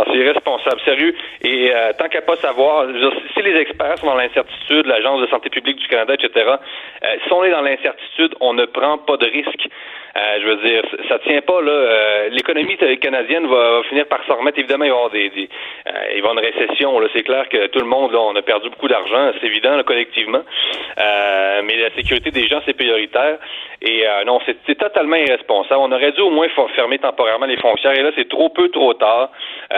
[0.06, 1.14] C'est irresponsable, sérieux.
[1.42, 2.86] Et euh, tant qu'à pas savoir,
[3.34, 7.32] si les experts sont dans l'incertitude, l'Agence de santé publique du Canada, etc., euh, si
[7.32, 9.68] on est dans l'incertitude, on ne prend pas de risque.
[10.16, 11.70] Euh, je veux dire, ça tient pas là.
[11.70, 14.58] Euh, L'économie canadienne va, finir par s'en remettre.
[14.58, 15.48] Évidemment, il va y avoir des, des
[15.86, 17.00] euh, il va y avoir une récession.
[17.12, 19.82] C'est clair que tout le monde, là, on a perdu beaucoup d'argent, c'est évident, là,
[19.82, 20.42] collectivement.
[20.96, 23.38] Mais la sécurité des gens, c'est prioritaire.
[23.82, 25.80] Et non, c'est totalement irresponsable.
[25.80, 27.92] On aurait dû au moins fermer temporairement les frontières.
[27.92, 29.30] Et là, c'est trop peu, trop tard.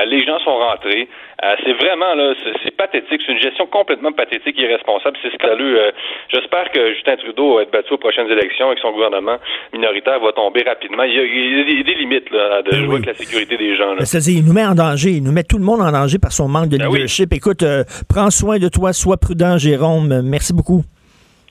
[0.06, 1.08] Les gens sont rentrés.
[1.64, 3.22] C'est vraiment là, c'est pathétique.
[3.24, 5.16] C'est une gestion complètement pathétique, irresponsable.
[5.22, 5.92] C'est scandaleux.
[6.28, 9.36] J'espère que Justin Trudeau va être battu aux prochaines élections que son gouvernement
[9.72, 11.02] minoritaire va tomber rapidement.
[11.04, 13.76] Il y a, il y a des- limites là, de jouer avec la sécurité des
[13.76, 13.94] gens.
[13.96, 15.10] Ben, C'est-à-dire, il nous met en danger.
[15.10, 16.98] Il nous met tout le monde en danger par son manque de Ben oui.
[16.98, 17.32] leadership.
[17.32, 20.22] Écoute, euh, prends soin de toi, sois prudent, Jérôme.
[20.22, 20.82] Merci beaucoup.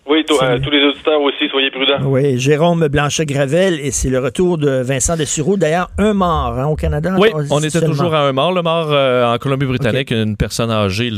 [0.09, 2.03] Oui, toi, euh, tous les auditeurs aussi, soyez prudents.
[2.03, 5.55] Oui, Jérôme Blanchet-Gravel, et c'est le retour de Vincent Dessureau.
[5.55, 7.15] D'ailleurs, un mort hein, au Canada.
[7.19, 8.51] Oui, on était toujours à un mort.
[8.51, 11.09] Le mort euh, en Colombie-Britannique, une personne âgée,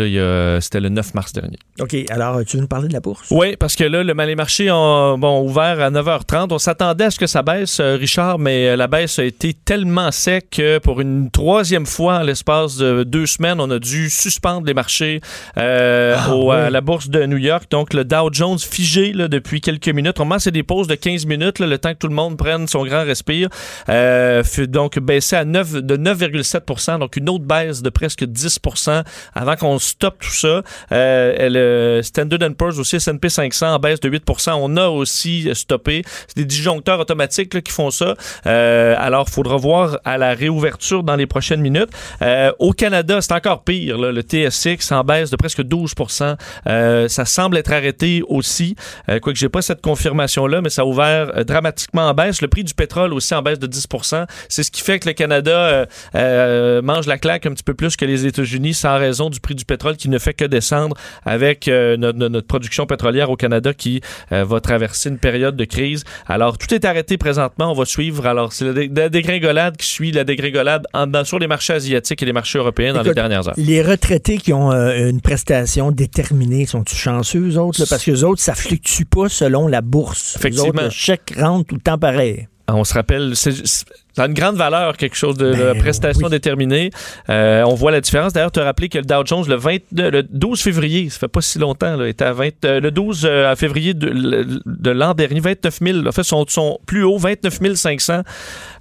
[0.59, 1.57] c'était le 9 mars dernier.
[1.79, 3.29] OK, alors, tu veux nous parler de la bourse?
[3.31, 6.47] Oui, parce que là, le, les marchés ont bon, ouvert à 9h30.
[6.51, 10.11] On s'attendait à ce que ça baisse, euh, Richard, mais la baisse a été tellement
[10.11, 14.67] sec que pour une troisième fois en l'espace de deux semaines, on a dû suspendre
[14.67, 15.21] les marchés
[15.57, 17.63] euh, Ah, au- à la bourse de New York.
[17.71, 20.17] Donc, le Dow Jones depuis quelques minutes.
[20.17, 22.85] Normalement, c'est des pauses de 15 minutes, le temps que tout le monde prenne son
[22.85, 23.49] grand respire.
[23.89, 29.03] Euh, donc baissé à 9, de 9,7% donc une autre baisse de presque 10%
[29.33, 30.61] avant qu'on stoppe tout ça.
[30.91, 31.49] Euh,
[31.97, 36.03] le Standard Poor's aussi, S&P 500 en baisse de 8% On a aussi stoppé.
[36.27, 38.15] C'est des disjoncteurs automatiques qui font ça.
[38.45, 41.89] Euh, alors, il faudra voir à la réouverture dans les prochaines minutes.
[42.21, 43.97] Euh, au Canada, c'est encore pire.
[43.97, 46.35] Le TSX en baisse de presque 12%
[46.67, 48.60] Euh, Ça semble être arrêté aussi.
[49.09, 52.41] Euh, Quoique j'ai pas cette confirmation-là, mais ça a ouvert euh, dramatiquement en baisse.
[52.41, 55.13] Le prix du pétrole aussi en baisse de 10% C'est ce qui fait que le
[55.13, 55.85] Canada euh,
[56.15, 59.55] euh, mange la claque un petit peu plus que les États-Unis sans raison du prix
[59.55, 64.01] du pétrole qui ne fait que descendre avec notre, production pétrolière au Canada qui
[64.31, 66.03] va traverser une période de crise.
[66.27, 67.71] Alors, tout est arrêté présentement.
[67.71, 68.25] On va suivre.
[68.25, 71.73] Alors, c'est la, dé- la dégringolade qui suit la dégringolade en, dans- sur les marchés
[71.73, 73.53] asiatiques et les marchés européens dans les dernières heures.
[73.57, 77.79] Les retraités qui ont une prestation déterminée, sont-ils chanceux, eux autres?
[77.79, 77.85] là?
[77.89, 80.35] Parce que les autres, ça fluctue pas selon la bourse.
[80.37, 80.69] Effectivement.
[80.69, 82.47] autres, le chèque rentre tout le temps pareil.
[82.67, 83.65] Ah, On se rappelle, c'est-
[84.13, 86.89] ça a une grande valeur, quelque chose de, de Ben prestation déterminée.
[87.29, 88.33] Euh, on voit la différence.
[88.33, 91.27] D'ailleurs, tu as rappelé que le Dow Jones, le, 20 le 12 février, ça fait
[91.27, 95.13] pas si longtemps, là, était à 20, euh, le 12 euh, février de, de l'an
[95.13, 98.21] dernier, 29 000, a fait son, son plus haut, 29 500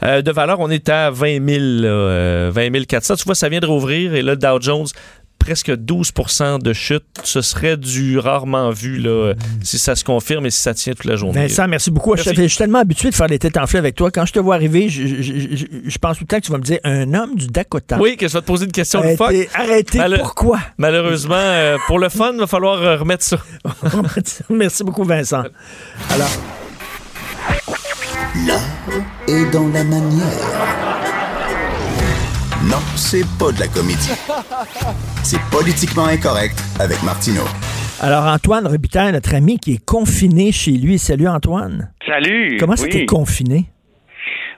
[0.02, 0.60] euh, de valeur.
[0.60, 3.16] On était à 20 000, là, euh, 20 400.
[3.16, 4.86] Tu vois, ça vient de rouvrir et là, le Dow Jones,
[5.40, 7.02] presque 12% de chute.
[7.24, 10.92] Ce serait du rarement vu là, euh, si ça se confirme et si ça tient
[10.92, 11.48] toute la journée.
[11.48, 12.14] Vincent, merci beaucoup.
[12.16, 12.42] Je, Merci.
[12.42, 14.10] je suis tellement habitué de faire des têtes enflées avec toi.
[14.12, 16.52] Quand je te vois arriver, je, je- je- je pense tout le temps que tu
[16.52, 17.98] vas me dire un homme du Dakota.
[18.00, 19.50] Oui, que je vais te poser une question de Arrêtez, fuck.
[19.60, 20.60] arrêtez, Mal- pourquoi?
[20.78, 23.38] Malheureusement, euh, pour le fun, il va falloir euh, remettre ça.
[24.50, 25.42] Merci beaucoup, Vincent.
[26.10, 26.28] Alors,
[28.46, 28.60] L'art
[29.26, 30.99] est dans la manière.
[32.70, 34.14] Non, c'est pas de la comédie.
[35.24, 37.46] C'est politiquement incorrect avec Martineau.
[38.00, 40.98] alors Antoine Robitaille, notre ami qui est confiné chez lui.
[40.98, 41.92] Salut, Antoine.
[42.06, 42.56] Salut.
[42.60, 42.88] Comment oui.
[42.88, 43.64] t'es confiné?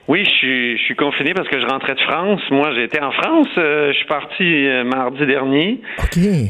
[0.07, 2.41] Oui, je suis, je suis confiné parce que je rentrais de France.
[2.51, 3.47] Moi, j'étais en France.
[3.57, 5.81] euh, je suis parti euh, mardi dernier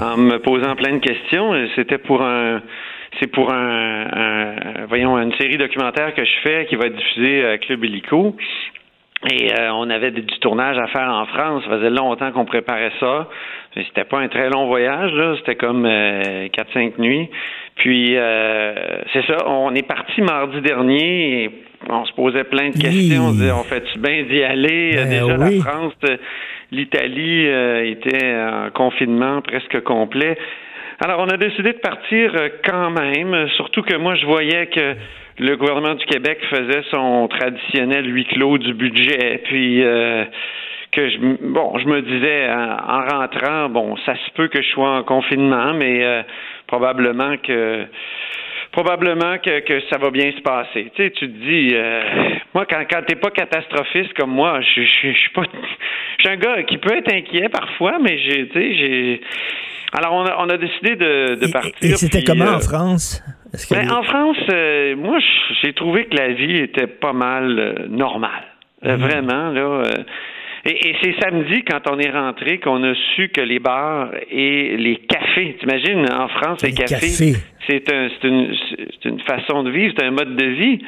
[0.02, 1.53] en me posant plein de questions.
[1.76, 2.61] C'était pour un,
[3.19, 7.45] c'est pour un, un- voyons, une série documentaire que je fais qui va être diffusée
[7.45, 8.35] à Club Illico.
[9.32, 11.64] Et euh, on avait du tournage à faire en France.
[11.64, 13.30] Ça faisait longtemps qu'on préparait ça.
[13.76, 15.36] C'était pas un très long voyage, là.
[15.38, 17.30] C'était comme euh, 4-5 nuits.
[17.76, 18.74] Puis euh,
[19.14, 21.52] c'est ça, on est parti mardi dernier et
[21.90, 23.24] on se posait plein de questions.
[23.24, 24.91] On se disait, on fait-tu bien d'y aller?
[24.94, 25.58] Ben Déjà, oui.
[25.58, 26.18] la France, euh,
[26.72, 30.38] l'Italie euh, était en confinement presque complet.
[31.04, 34.95] Alors, on a décidé de partir euh, quand même, surtout que moi, je voyais que
[35.39, 40.26] le gouvernement du Québec faisait son traditionnel huis clos du budget, puis euh,
[40.91, 44.69] que je, bon, je me disais en, en rentrant, bon, ça se peut que je
[44.69, 46.22] sois en confinement, mais euh,
[46.68, 47.85] probablement que
[48.72, 50.91] probablement que, que ça va bien se passer.
[50.95, 52.01] Tu sais, tu te dis, euh,
[52.55, 55.43] moi, quand, quand t'es pas catastrophiste comme moi, je, je, je suis pas,
[56.18, 59.22] je suis un gars qui peut être inquiet parfois, mais j'ai, tu sais, j'ai.
[59.95, 61.73] Alors, on a, on a décidé de, de partir.
[61.81, 63.23] Et c'était comment euh, en France?
[63.70, 65.20] Que ben, En France, euh, moi,
[65.62, 68.44] j'ai trouvé que la vie était pas mal euh, normale.
[68.86, 69.02] Euh, Mhm.
[69.02, 69.62] Vraiment, là.
[69.62, 70.04] euh,
[70.66, 74.78] et, et c'est samedi, quand on est rentré, qu'on a su que les bars et
[74.78, 77.34] les cafés, t'imagines, en France, les, Les cafés, cafés.
[77.68, 78.54] c'est un, une,
[79.06, 80.80] une façon de vivre, c'est un mode de vie.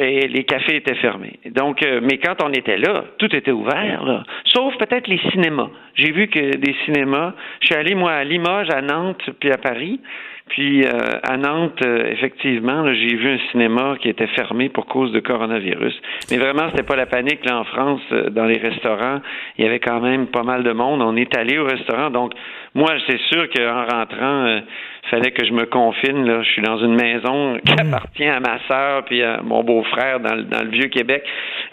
[0.00, 1.38] Et les cafés étaient fermés.
[1.50, 4.22] Donc, euh, mais quand on était là, tout était ouvert, là.
[4.44, 5.70] sauf peut-être les cinémas.
[5.94, 7.32] J'ai vu que des cinémas.
[7.60, 10.00] Je suis allé moi à Limoges, à Nantes, puis à Paris.
[10.48, 10.90] Puis euh,
[11.22, 15.94] à Nantes, euh, effectivement, j'ai vu un cinéma qui était fermé pour cause de coronavirus.
[16.30, 18.00] Mais vraiment, c'était pas la panique là en France.
[18.12, 19.20] euh, dans les restaurants,
[19.58, 21.02] il y avait quand même pas mal de monde.
[21.02, 22.32] On est allé au restaurant, donc
[22.74, 24.60] moi, c'est sûr qu'en rentrant, euh,
[25.10, 26.24] fallait que je me confine.
[26.26, 30.20] Là, je suis dans une maison qui appartient à ma sœur puis à mon beau-frère
[30.20, 31.24] dans, le- dans le vieux Québec.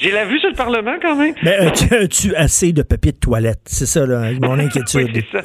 [0.00, 1.34] j'ai la vue sur le Parlement quand même.
[1.42, 3.60] Mais as-tu, as-tu assez de papier de toilette?
[3.66, 5.10] C'est ça, là, mon inquiétude.
[5.14, 5.44] Oui, c'est ça.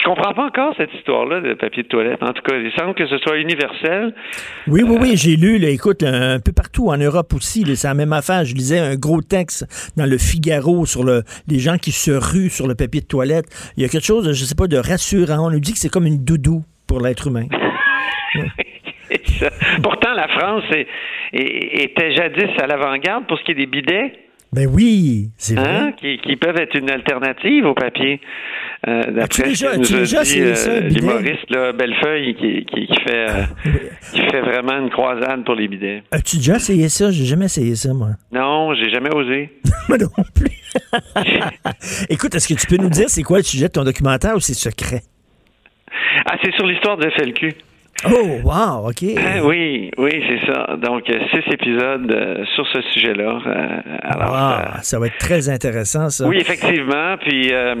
[0.00, 2.22] Je comprends pas encore cette histoire-là de papier de toilette.
[2.22, 4.14] En tout cas, il semble que ce soit universel.
[4.66, 7.92] Oui, oui, oui, j'ai lu, là, écoute, un, peu partout en Europe aussi, c'est la
[7.94, 8.44] même affaire.
[8.46, 9.66] Je lisais un gros texte
[9.98, 13.44] dans le Figaro sur le, les gens qui se ruent sur le papier de toilette.
[13.76, 15.46] Il y a quelque chose, je sais pas, de rassurant.
[15.48, 17.46] On nous dit que c'est comme une doudou pour l'être humain.
[19.82, 20.86] Pourtant, la France est-
[21.32, 24.12] est- était jadis à l'avant-garde pour ce qui est des bidets.
[24.52, 25.68] Ben oui, c'est vrai.
[25.68, 28.20] Hein, qui, qui peuvent être une alternative au papier.
[28.88, 33.00] Euh, As-tu D'après déjà- nous a déjà dit, euh, l'humoriste là, Bellefeuille qui, qui, qui
[33.06, 33.44] fait, euh,
[34.12, 36.02] qui fait vraiment une croisade pour les bidets.
[36.10, 37.10] As-tu déjà essayé ça?
[37.12, 38.08] J'ai jamais essayé ça, moi.
[38.32, 39.50] Non, j'ai jamais osé.
[39.88, 40.50] Moi non plus.
[42.08, 44.40] Écoute, est-ce que tu peux nous dire c'est quoi le sujet de ton documentaire ou
[44.40, 45.02] c'est secret?
[46.26, 47.54] Ah, c'est sur l'histoire de FLQ.
[48.06, 49.04] Oh, wow, OK.
[49.18, 50.74] Ah, oui, oui, c'est ça.
[50.76, 53.38] Donc, euh, six épisodes euh, sur ce sujet-là.
[53.46, 56.26] Euh, alors, Wow, ça va être très intéressant, ça.
[56.26, 57.16] Oui, effectivement.
[57.18, 57.74] Puis, euh,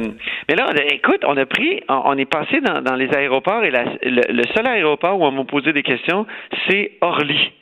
[0.48, 3.08] mais là, on a- écoute, on a pris, on, on est passé dans, dans les
[3.14, 6.26] aéroports et la- le, le seul aéroport où on m'a posé des questions,
[6.68, 7.52] c'est Orly.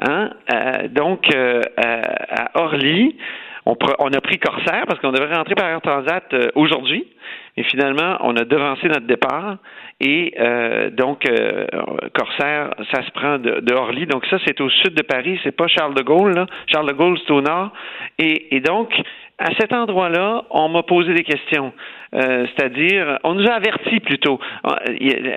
[0.00, 0.30] Hein?
[0.52, 2.00] Euh, donc, euh, euh,
[2.30, 3.14] à Orly,
[3.66, 7.06] on, on a pris Corsair parce qu'on devait rentrer par Air Transat euh, aujourd'hui.
[7.56, 9.58] Et finalement, on a devancé notre départ.
[10.06, 11.66] Et euh, donc, euh,
[12.12, 14.04] Corsair, ça se prend de, de Orly.
[14.06, 15.40] Donc, ça, c'est au sud de Paris.
[15.42, 16.34] C'est pas Charles de Gaulle.
[16.34, 16.46] Là.
[16.66, 17.72] Charles de Gaulle, c'est au nord.
[18.18, 18.92] Et, et donc,
[19.38, 21.72] à cet endroit-là, on m'a posé des questions.
[22.14, 24.38] Euh, C'est-à-dire, on nous a avertis plutôt.
[24.62, 24.78] Ah,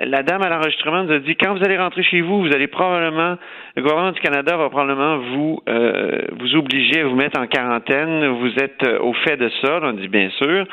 [0.04, 2.66] La dame à l'enregistrement nous a dit quand vous allez rentrer chez vous, vous allez
[2.66, 3.36] probablement,
[3.74, 8.26] le gouvernement du Canada va probablement vous euh, vous obliger à vous mettre en quarantaine.
[8.26, 9.80] Vous êtes euh, au fait de ça.
[9.82, 10.66] On dit bien sûr.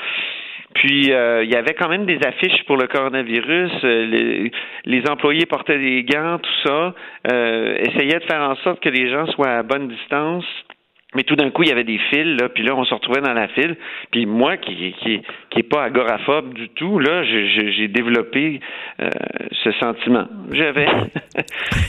[0.75, 3.71] Puis euh, il y avait quand même des affiches pour le coronavirus.
[3.83, 4.49] Euh,
[4.85, 6.93] les, employés portaient des gants, tout ça.
[7.31, 10.45] Euh, essayaient de faire en sorte que les gens soient à bonne distance.
[11.15, 13.21] Mais tout d'un coup, il y avait des fils, là, puis là, on se retrouvait
[13.21, 13.75] dans la file.
[14.11, 18.59] Puis moi, qui qui qui est pas agoraphobe du tout, là, j'ai développé
[19.01, 19.09] euh,
[19.63, 20.25] ce sentiment.
[20.51, 20.87] J'avais,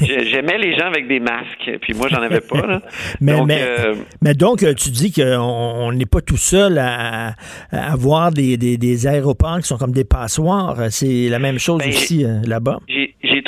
[0.31, 2.67] j'aimais les gens avec des masques, puis moi, j'en avais pas.
[2.67, 2.81] Là.
[3.21, 6.79] Mais, Donc, mais, euh, mais donc, euh, tu dis qu'on on n'est pas tout seul
[6.79, 7.35] à,
[7.71, 10.77] à avoir des, des, des aéroports qui sont comme des passoires.
[10.91, 12.79] C'est la même chose Ben, aussi là-bas.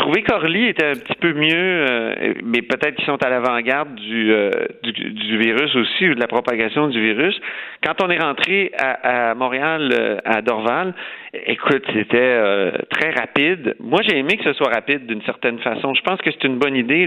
[0.08, 4.32] Trouvé qu'Orly était un petit peu mieux, euh, mais peut-être qu'ils sont à l'avant-garde du,
[4.32, 4.50] euh,
[4.82, 7.38] du, du virus aussi, ou de la propagation du virus.
[7.84, 10.94] Quand on est rentré à, Montréal, euh, à Dorval,
[11.46, 12.38] écoute, c'était
[12.88, 13.76] très rapide.
[13.80, 15.92] Moi, j'ai aimé que ce soit rapide d'une certaine façon.
[15.92, 17.06] Je pense que c'est une bonne idée.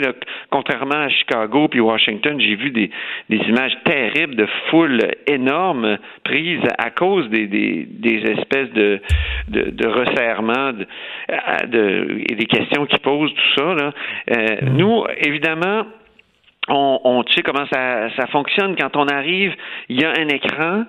[0.52, 2.92] Contrairement à Chicago puis Washington, j'ai vu des,
[3.30, 9.00] des images terribles de foules énormes prises à cause des, des, des espèces de,
[9.48, 10.86] de, de resserrements de,
[11.68, 13.74] de- et des questions qui posent, tout ça.
[13.74, 13.92] Là.
[14.32, 15.84] Euh, Nous, évidemment,
[16.70, 19.54] on, on tu sais comment ça, ça fonctionne quand on arrive,
[19.90, 20.84] il y a un écran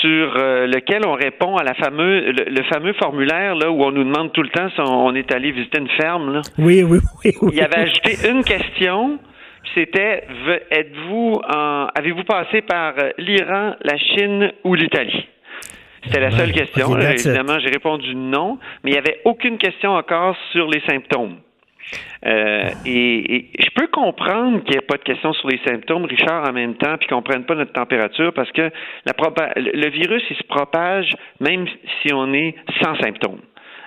[0.00, 3.90] sur euh, lequel on répond à la fameux le, le fameux formulaire là où on
[3.90, 6.42] nous demande tout le temps si on, on est allé visiter une ferme là.
[6.56, 7.32] Oui, oui, oui.
[7.42, 7.50] oui.
[7.52, 9.18] Il y avait ajouté une question,
[9.74, 10.22] c'était
[10.70, 11.42] êtes-vous
[11.96, 15.26] avez-vous passé par euh, l'Iran, la Chine ou l'Italie?
[16.04, 16.98] C'était la seule question.
[16.98, 21.36] évidemment, j'ai répondu non, mais il n'y avait aucune question encore sur les symptômes.
[22.26, 26.04] Euh, et, et je peux comprendre qu'il n'y ait pas de questions sur les symptômes,
[26.04, 28.70] Richard, en même temps, puis qu'on prenne pas notre température, parce que
[29.06, 29.12] la
[29.56, 31.66] le virus, il se propage même
[32.02, 33.40] si on est sans symptômes.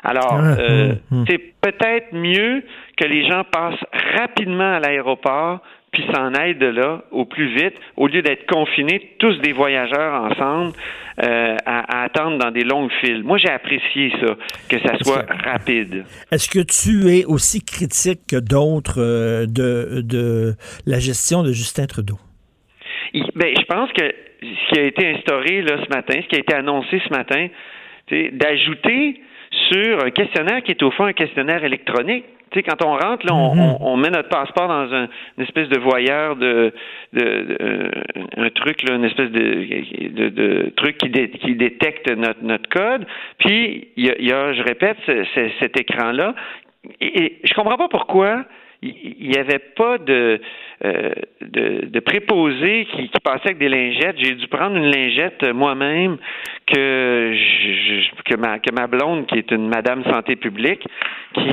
[0.03, 1.25] Alors, Ah, euh, hum, hum.
[1.29, 2.63] c'est peut-être mieux
[2.97, 3.83] que les gens passent
[4.17, 5.59] rapidement à l'aéroport
[5.91, 10.23] puis s'en aillent de là au plus vite, au lieu d'être confinés, tous des voyageurs
[10.23, 10.71] ensemble,
[11.21, 13.23] euh, à, à attendre dans des longues files.
[13.23, 14.35] Moi, j'ai apprécié ça,
[14.69, 16.05] que ça soit rapide.
[16.31, 20.53] Est-ce que tu es aussi critique que d'autres euh, de, de
[20.85, 22.17] la gestion de Justin Trudeau?
[23.13, 24.03] Il- ben, je pense que
[24.41, 27.47] ce qui a été instauré là, ce matin, ce qui a été annoncé ce matin,
[28.09, 29.19] c'est d'ajouter
[29.69, 32.23] sur un questionnaire qui est au fond un questionnaire électronique.
[32.51, 35.07] Tu sais, quand on rentre, là, on, on- on met notre passeport dans un-
[35.37, 36.73] une espèce de voyeur de,
[37.13, 37.89] de, de-
[38.37, 42.69] un truc, là, une espèce de, de, de truc qui, dé- qui détecte notre, notre
[42.69, 43.05] code.
[43.39, 46.35] Puis il y a, il y a, je répète, ce- ce- cet écran-là.
[46.99, 48.43] Et, et je comprends pas pourquoi
[48.81, 50.41] il n'y avait pas de,
[50.83, 54.15] euh, de, de préposé qui, qui passait avec des lingettes.
[54.17, 56.17] J'ai dû prendre une lingette euh, moi-même
[56.65, 57.35] que,
[58.25, 60.83] que, ma, que ma blonde, qui est une madame santé publique,
[61.35, 61.41] qui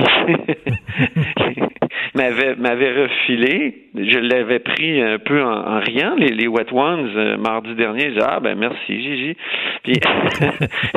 [2.15, 3.83] m'avait m'avait refilé.
[3.95, 8.09] Je l'avais pris un peu en, riant, les, les Wet Ones, euh, mardi dernier.
[8.09, 9.37] Disais, ah ben merci, Gigi.
[9.83, 9.93] Puis,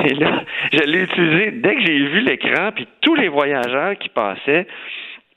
[0.06, 4.08] et là, je l'ai utilisé dès que j'ai vu l'écran, puis tous les voyageurs qui
[4.08, 4.66] passaient,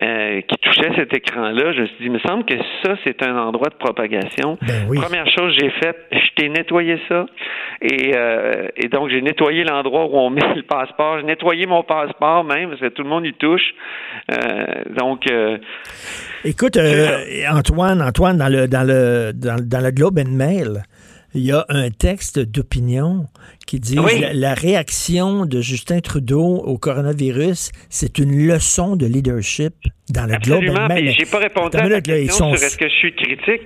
[0.04, 3.24] euh, qui touchaient cet écran-là, je me suis dit, il me semble que ça, c'est
[3.24, 4.58] un endroit de propagation.
[4.94, 7.26] Première chose que j'ai faite, je t'ai nettoyé ça.
[7.82, 11.20] Et, euh, et donc, j'ai nettoyé l'endroit où on met le passeport.
[11.20, 13.74] J'ai nettoyé mon passeport même, parce que tout le monde y touche.
[14.32, 14.66] Euh,
[14.98, 15.58] donc, euh,
[16.44, 17.08] Écoute, euh,
[17.52, 20.84] Antoine, Antoine, dans le, dans le, dans, dans le Globe and Mail,
[21.36, 23.26] il y a un texte d'opinion
[23.68, 24.20] qui dit Oui.
[24.20, 29.74] la, la réaction de Justin Trudeau au coronavirus, c'est une leçon de leadership
[30.10, 30.86] dans le Globe absolument.
[30.86, 31.04] and Mail.
[31.06, 32.94] Mais j'ai pas répondu à la minute, là, ils question sont- sur est-ce que je
[32.96, 33.62] suis critique?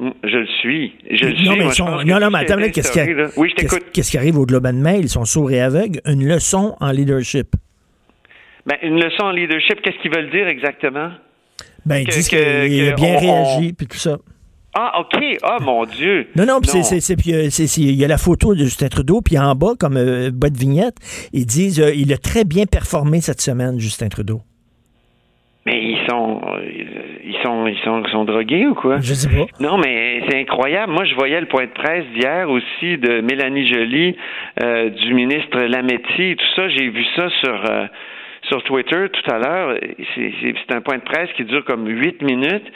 [0.00, 0.92] Je le suis.
[1.08, 1.48] Je le non, suis.
[1.50, 3.00] mais Moi, sont- non, non, mais attends, qu'est-ce qui,
[3.38, 3.52] Oui,
[3.92, 5.02] qu'est-ce- qui arrive au Globe and Mail?
[5.02, 6.00] Ils sont sourds et aveugles.
[6.04, 7.54] Une leçon en leadership.
[8.66, 11.10] Ben, une leçon en leadership, qu'est-ce qu'ils veulent dire exactement?
[11.86, 12.38] Ben, ils Que- disent qu'il
[12.88, 14.18] a bien on- réagi, puis tout ça.
[14.74, 15.22] Ah, OK.
[15.42, 16.26] Ah, mon Dieu.
[16.36, 17.48] Non, non, puis c'est- c'est- c'est- puis, euh,
[17.78, 20.58] il y a la photo de Justin Trudeau, puis en bas, comme euh, bas de
[20.58, 20.96] vignette,
[21.32, 24.40] ils disent euh, il a très bien performé cette semaine, Justin Trudeau.
[25.66, 26.60] Mais ils sont, euh,
[27.24, 28.98] ils sont, ils sont, ils sont drogués ou quoi?
[29.00, 29.46] Je sais pas.
[29.60, 30.92] Non, mais c'est incroyable.
[30.92, 34.14] Moi, je voyais le point de presse d'hier aussi de Mélanie Joly,
[34.62, 36.68] euh, du ministre Lametti, et tout ça.
[36.68, 37.86] J'ai vu ça sur euh,
[38.48, 39.78] sur Twitter tout à l'heure.
[40.14, 42.66] C'est un point de presse qui dure comme huit minutes.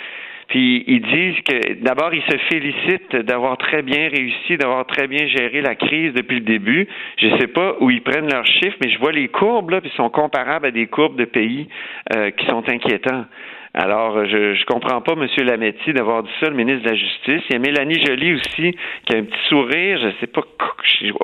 [0.48, 5.26] Puis ils disent que d'abord ils se félicitent d'avoir très bien réussi, d'avoir très bien
[5.26, 6.88] géré la crise depuis le début.
[7.18, 9.90] Je sais pas où ils prennent leurs chiffres, mais je vois les courbes là, puis
[9.96, 11.68] sont comparables à des courbes de pays
[12.16, 13.26] euh, qui sont inquiétants.
[13.74, 15.26] Alors, euh, je je comprends pas, M.
[15.46, 17.42] Lametti, d'avoir dit ça, le ministre de la Justice.
[17.48, 18.74] Il y a Mélanie Joly aussi,
[19.04, 19.98] qui a un petit sourire.
[20.02, 20.40] Je sais pas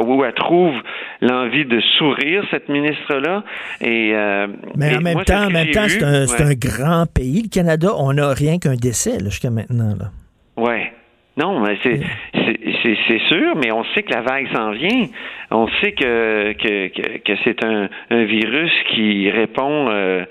[0.04, 0.74] où elle trouve
[1.20, 3.42] l'envie de sourire, cette ministre-là.
[3.80, 4.46] Et, euh,
[4.76, 6.50] Mais et en même moi, temps, en même c'est un, c'est Ouais.
[6.50, 7.88] un grand pays, le Canada.
[7.98, 9.94] On n'a rien qu'un décès jusqu'à maintenant.
[9.98, 10.10] Là.
[10.62, 10.92] Ouais.
[11.36, 12.00] Non, mais c'est
[12.32, 15.06] c'est- c'est sûr, mais on sait que la vague s'en vient.
[15.50, 20.24] On sait que que, que, que c'est un, un virus qui répond euh,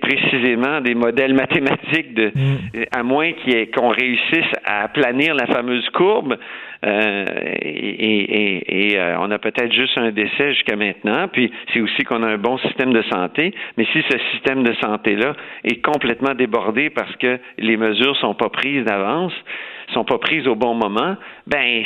[0.00, 2.32] précisément des modèles mathématiques de
[2.92, 3.32] à moins
[3.74, 6.36] qu'on réussisse à planir la fameuse courbe.
[6.84, 7.24] euh,
[7.62, 11.28] et et, et, euh, on a peut-être juste un décès jusqu'à maintenant.
[11.28, 13.54] Puis c'est aussi qu'on a un bon système de santé.
[13.76, 15.34] Mais si ce système de santé-là
[15.64, 19.32] est complètement débordé parce que les mesures sont pas prises d'avance,
[19.92, 21.16] sont pas prises au bon moment,
[21.46, 21.84] ben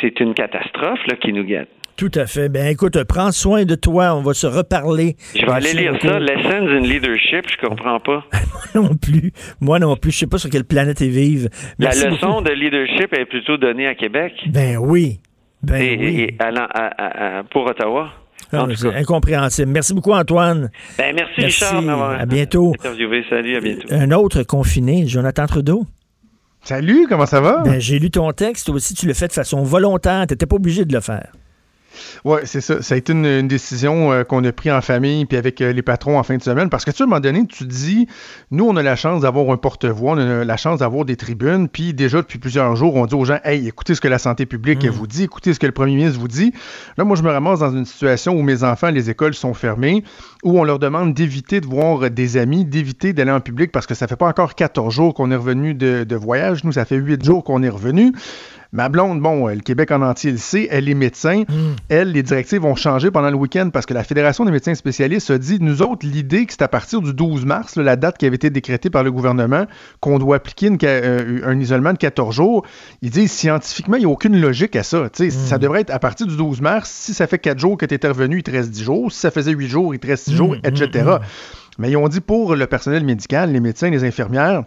[0.00, 1.68] c'est une catastrophe là, qui nous guette.
[2.02, 2.48] Tout à fait.
[2.48, 4.16] Ben écoute, prends soin de toi.
[4.16, 5.14] On va se reparler.
[5.36, 6.08] Je vais aller lire beaucoup.
[6.08, 8.24] ça, Lessons in Leadership, je comprends pas.
[8.74, 9.32] Moi non plus.
[9.60, 10.10] Moi non plus.
[10.10, 11.48] Je sais pas sur quelle planète ils vivent.
[11.78, 12.42] Merci la leçon beaucoup.
[12.42, 15.20] de leadership est plutôt donnée à Québec Ben oui.
[15.62, 16.20] Ben et, oui.
[16.22, 18.10] et allant à- à- à- pour Ottawa.
[18.52, 19.70] Ah, c'est incompréhensible.
[19.70, 20.70] Merci beaucoup, Antoine.
[20.98, 21.64] Ben, merci, Merci.
[21.64, 22.72] Richard d'avoir À bientôt.
[22.80, 23.24] interviewé.
[23.30, 23.86] Salut, à bientôt.
[23.92, 25.84] Un autre confiné, Jonathan Trudeau.
[26.62, 27.62] Salut, comment ça va?
[27.64, 28.66] Ben, j'ai lu ton texte.
[28.66, 30.26] Toi aussi, tu l'as fait de façon volontaire.
[30.26, 31.30] Tu n'étais pas obligé de le faire.
[32.24, 32.82] Oui, c'est ça.
[32.82, 35.72] Ça a été une, une décision euh, qu'on a prise en famille puis avec euh,
[35.72, 36.68] les patrons en fin de semaine.
[36.68, 38.06] Parce que tu à un moment donné, tu dis,
[38.50, 41.68] nous, on a la chance d'avoir un porte-voix, on a la chance d'avoir des tribunes.
[41.68, 44.46] Puis déjà, depuis plusieurs jours, on dit aux gens, hey, écoutez ce que la santé
[44.46, 46.52] publique vous dit, écoutez ce que le premier ministre vous dit.
[46.96, 50.04] Là, moi, je me ramasse dans une situation où mes enfants, les écoles sont fermées,
[50.42, 53.94] où on leur demande d'éviter de voir des amis, d'éviter d'aller en public parce que
[53.94, 56.64] ça fait pas encore 14 jours qu'on est revenu de, de voyage.
[56.64, 58.12] Nous, ça fait 8 jours qu'on est revenu.
[58.74, 61.42] Ma blonde, bon, le Québec en entier le sait, elle est médecin.
[61.42, 61.76] Hmm.
[61.90, 65.30] Elle, les directives vont changer pendant le week-end parce que la Fédération des médecins spécialistes
[65.30, 68.16] a dit, nous autres, l'idée que c'est à partir du 12 mars, là, la date
[68.16, 69.66] qui avait été décrétée par le gouvernement,
[70.00, 72.64] qu'on doit appliquer une euh, un isolement de 14 jours,
[73.02, 75.10] ils disent scientifiquement, il n'y a aucune logique à ça.
[75.10, 76.90] Tu sais, Ça devrait être à partir du 12 mars.
[76.90, 79.12] Si ça fait 4 jours que tu es revenu, il te reste 10 jours.
[79.12, 81.18] Si ça faisait 8 jours, il te reste 6 jours, etc.
[81.78, 84.64] Mais ils ont dit pour le personnel médical, les médecins, les infirmières,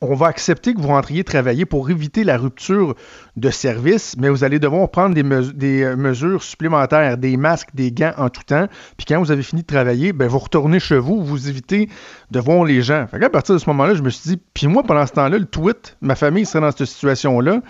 [0.00, 2.94] on va accepter que vous rentriez travailler pour éviter la rupture
[3.36, 8.12] de service, mais vous allez devoir prendre des, euh, mesures supplémentaires, des masques, des gants
[8.16, 8.66] en tout temps.
[8.96, 11.88] Puis quand vous avez fini de travailler, ben vous retournez chez vous, vous évitez
[12.30, 13.06] de voir les gens.
[13.06, 15.38] Fait qu'à partir de ce moment-là, je me suis dit, puis moi, pendant ce temps-là,
[15.38, 17.60] le tweet, ma famille serait dans cette situation-là.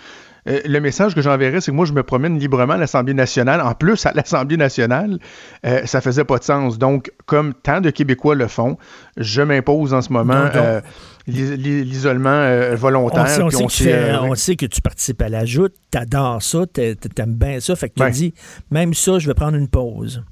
[0.48, 3.60] Euh, le message que j'enverrais, c'est que moi, je me promène librement à l'Assemblée nationale.
[3.60, 5.18] En plus, à l'Assemblée nationale,
[5.64, 6.78] euh, ça faisait pas de sens.
[6.78, 8.76] Donc, comme tant de Québécois le font,
[9.16, 10.80] je m'impose en ce moment euh,
[11.26, 13.22] l'isolement euh, volontaire.
[13.22, 16.66] On sait, on que euh, on sait que tu participes à la joute, t'adores ça,
[16.66, 18.10] t'a- t'aimes bien ça, fait que tu Ouais.
[18.10, 18.34] dis,
[18.70, 20.24] même ça, je vais prendre une pause.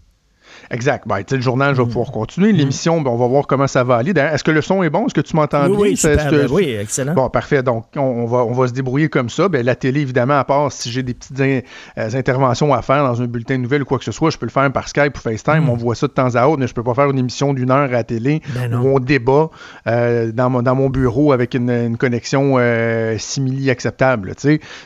[0.70, 1.04] Exact.
[1.06, 1.76] Ben, le journal, Mm.
[1.76, 2.52] je vais pouvoir continuer.
[2.52, 4.12] L'émission, ben, on va voir comment ça va aller.
[4.16, 5.06] Est-ce que le son est bon?
[5.06, 5.78] Est-ce que tu m'entends Oui, bien?
[5.80, 7.14] oui, super, ben oui, excellent.
[7.14, 7.62] Bon, parfait.
[7.62, 9.48] Donc, on, on va, on va se débrouiller comme ça.
[9.48, 11.60] Ben, la télé, évidemment, à part si j'ai des petites in-
[11.98, 14.38] euh, interventions à faire dans un bulletin de nouvelles ou quoi que ce soit, je
[14.38, 15.64] peux le faire par Skype ou FaceTime.
[15.64, 15.70] Mm.
[15.70, 17.70] On voit ça de temps à autre, mais je peux pas faire une émission d'une
[17.72, 19.50] heure à la télé Ben où on débat
[19.88, 24.34] euh, dans, mon, dans mon bureau avec une, une connexion euh, simili acceptable.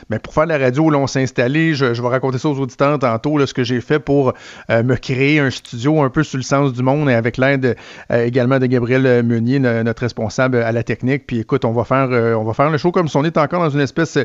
[0.09, 1.75] Mais pour faire la radio, là, on s'est installé.
[1.75, 4.33] Je, je vais raconter ça aux auditeurs tantôt, là, ce que j'ai fait pour
[4.69, 7.75] me créer un studio un peu sur le sens du monde et avec l'aide
[8.11, 11.25] euh, également de Gabriel Meunier, no- notre responsable à la technique.
[11.27, 13.37] Puis écoute, on va faire, euh, on va faire le show comme si on est
[13.37, 14.17] encore dans une espèce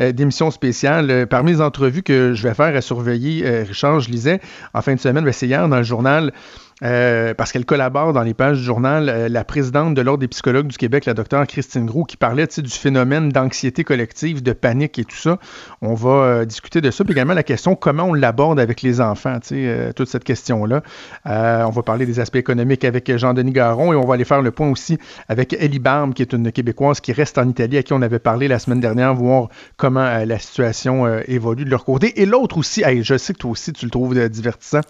[0.00, 1.10] euh, d'émission spéciale.
[1.10, 4.40] Euh, parmi les entrevues que je vais faire à surveiller, euh, Richard, je lisais
[4.74, 6.32] en fin de semaine, ben, c'est hier dans le journal.
[6.84, 10.28] Euh, parce qu'elle collabore dans les pages du journal, euh, la présidente de l'Ordre des
[10.28, 14.98] psychologues du Québec, la docteure Christine Groux, qui parlait du phénomène d'anxiété collective, de panique
[14.98, 15.38] et tout ça.
[15.82, 17.04] On va euh, discuter de ça.
[17.04, 19.38] Puis également la question comment on l'aborde avec les enfants,
[19.96, 20.82] toute cette question-là.
[21.24, 24.50] On va parler des aspects économiques avec Jean-Denis Garon et on va aller faire le
[24.50, 24.98] point aussi
[25.28, 28.18] avec Ellie Barbe, qui est une Québécoise qui reste en Italie, à qui on avait
[28.18, 32.20] parlé la semaine dernière, voir comment la situation évolue de leur côté.
[32.20, 34.80] Et l'autre aussi, hey, je sais que toi aussi tu le trouves divertissant.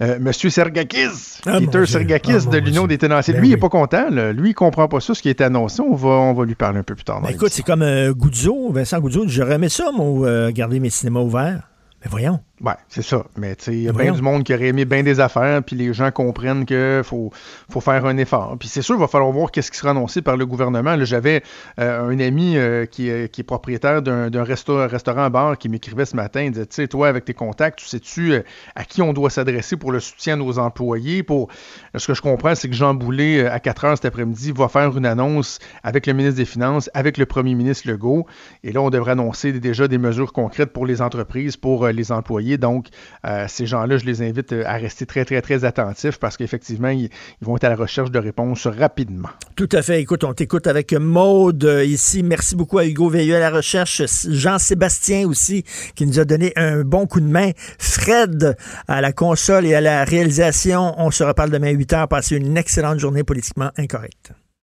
[0.00, 1.84] Euh, Monsieur Sergakis, Ah, Peter.
[1.86, 3.34] Sergakis Ah, de l'Union des tenanciers.
[3.34, 3.56] Ben lui, il oui.
[3.56, 4.08] n'est pas content.
[4.10, 4.32] là.
[4.32, 5.80] Lui, il comprend pas ça, ce qui est annoncé.
[5.82, 7.20] On va, on va lui parler un peu plus tard.
[7.20, 10.90] Ben, écoute, c'est comme euh, Goudzo, Vincent Goudzo, je remets ça, moi, euh, garder mes
[10.90, 11.68] cinémas ouverts.
[12.04, 12.38] Mais voyons.
[12.60, 13.24] Ouais, c'est ça.
[13.36, 15.62] Mais tu sais, il y a bien du monde qui aurait aimé bien des affaires,
[15.62, 17.30] puis les gens comprennent qu'il faut,
[17.70, 18.56] faut faire un effort.
[18.58, 20.96] Puis c'est sûr, il va falloir voir qu'est-ce qui sera annoncé par le gouvernement.
[20.96, 21.44] Là, J'avais
[21.78, 26.16] euh, un ami euh, qui, est, qui est propriétaire d'un resto- restaurant-bar qui m'écrivait ce
[26.16, 26.42] matin.
[26.42, 28.42] Il disait, tu sais, toi, avec tes contacts, tu sais-tu euh,
[28.74, 31.22] à qui on doit s'adresser pour le soutien de nos employés?
[31.22, 31.48] Pour...
[31.94, 34.96] Ce que je comprends, c'est que Jean Boulet, à 4 heures cet après-midi, va faire
[34.96, 38.26] une annonce avec le ministre des Finances, avec le premier ministre Legault.
[38.64, 42.47] Et là, on devrait annoncer déjà des mesures concrètes pour les entreprises, pour les employés.
[42.56, 42.86] Donc,
[43.26, 46.88] euh, ces gens-là, je les invite euh, à rester très, très, très attentifs parce qu'effectivement,
[46.88, 47.10] ils,
[47.40, 49.28] vont être à la recherche de réponses rapidement.
[49.56, 50.00] Tout à fait.
[50.00, 52.22] Écoute, on t'écoute avec Maude euh, ici.
[52.22, 54.02] Merci beaucoup à Hugo Veilleux à la recherche.
[54.28, 55.64] Jean-Sébastien aussi,
[55.94, 57.50] qui nous a donné un bon coup de main.
[57.78, 58.56] Fred
[58.86, 60.94] à la console et à la réalisation.
[60.98, 62.08] On se reparle demain à 8 h.
[62.08, 64.32] Passez une excellente journée politiquement incorrecte.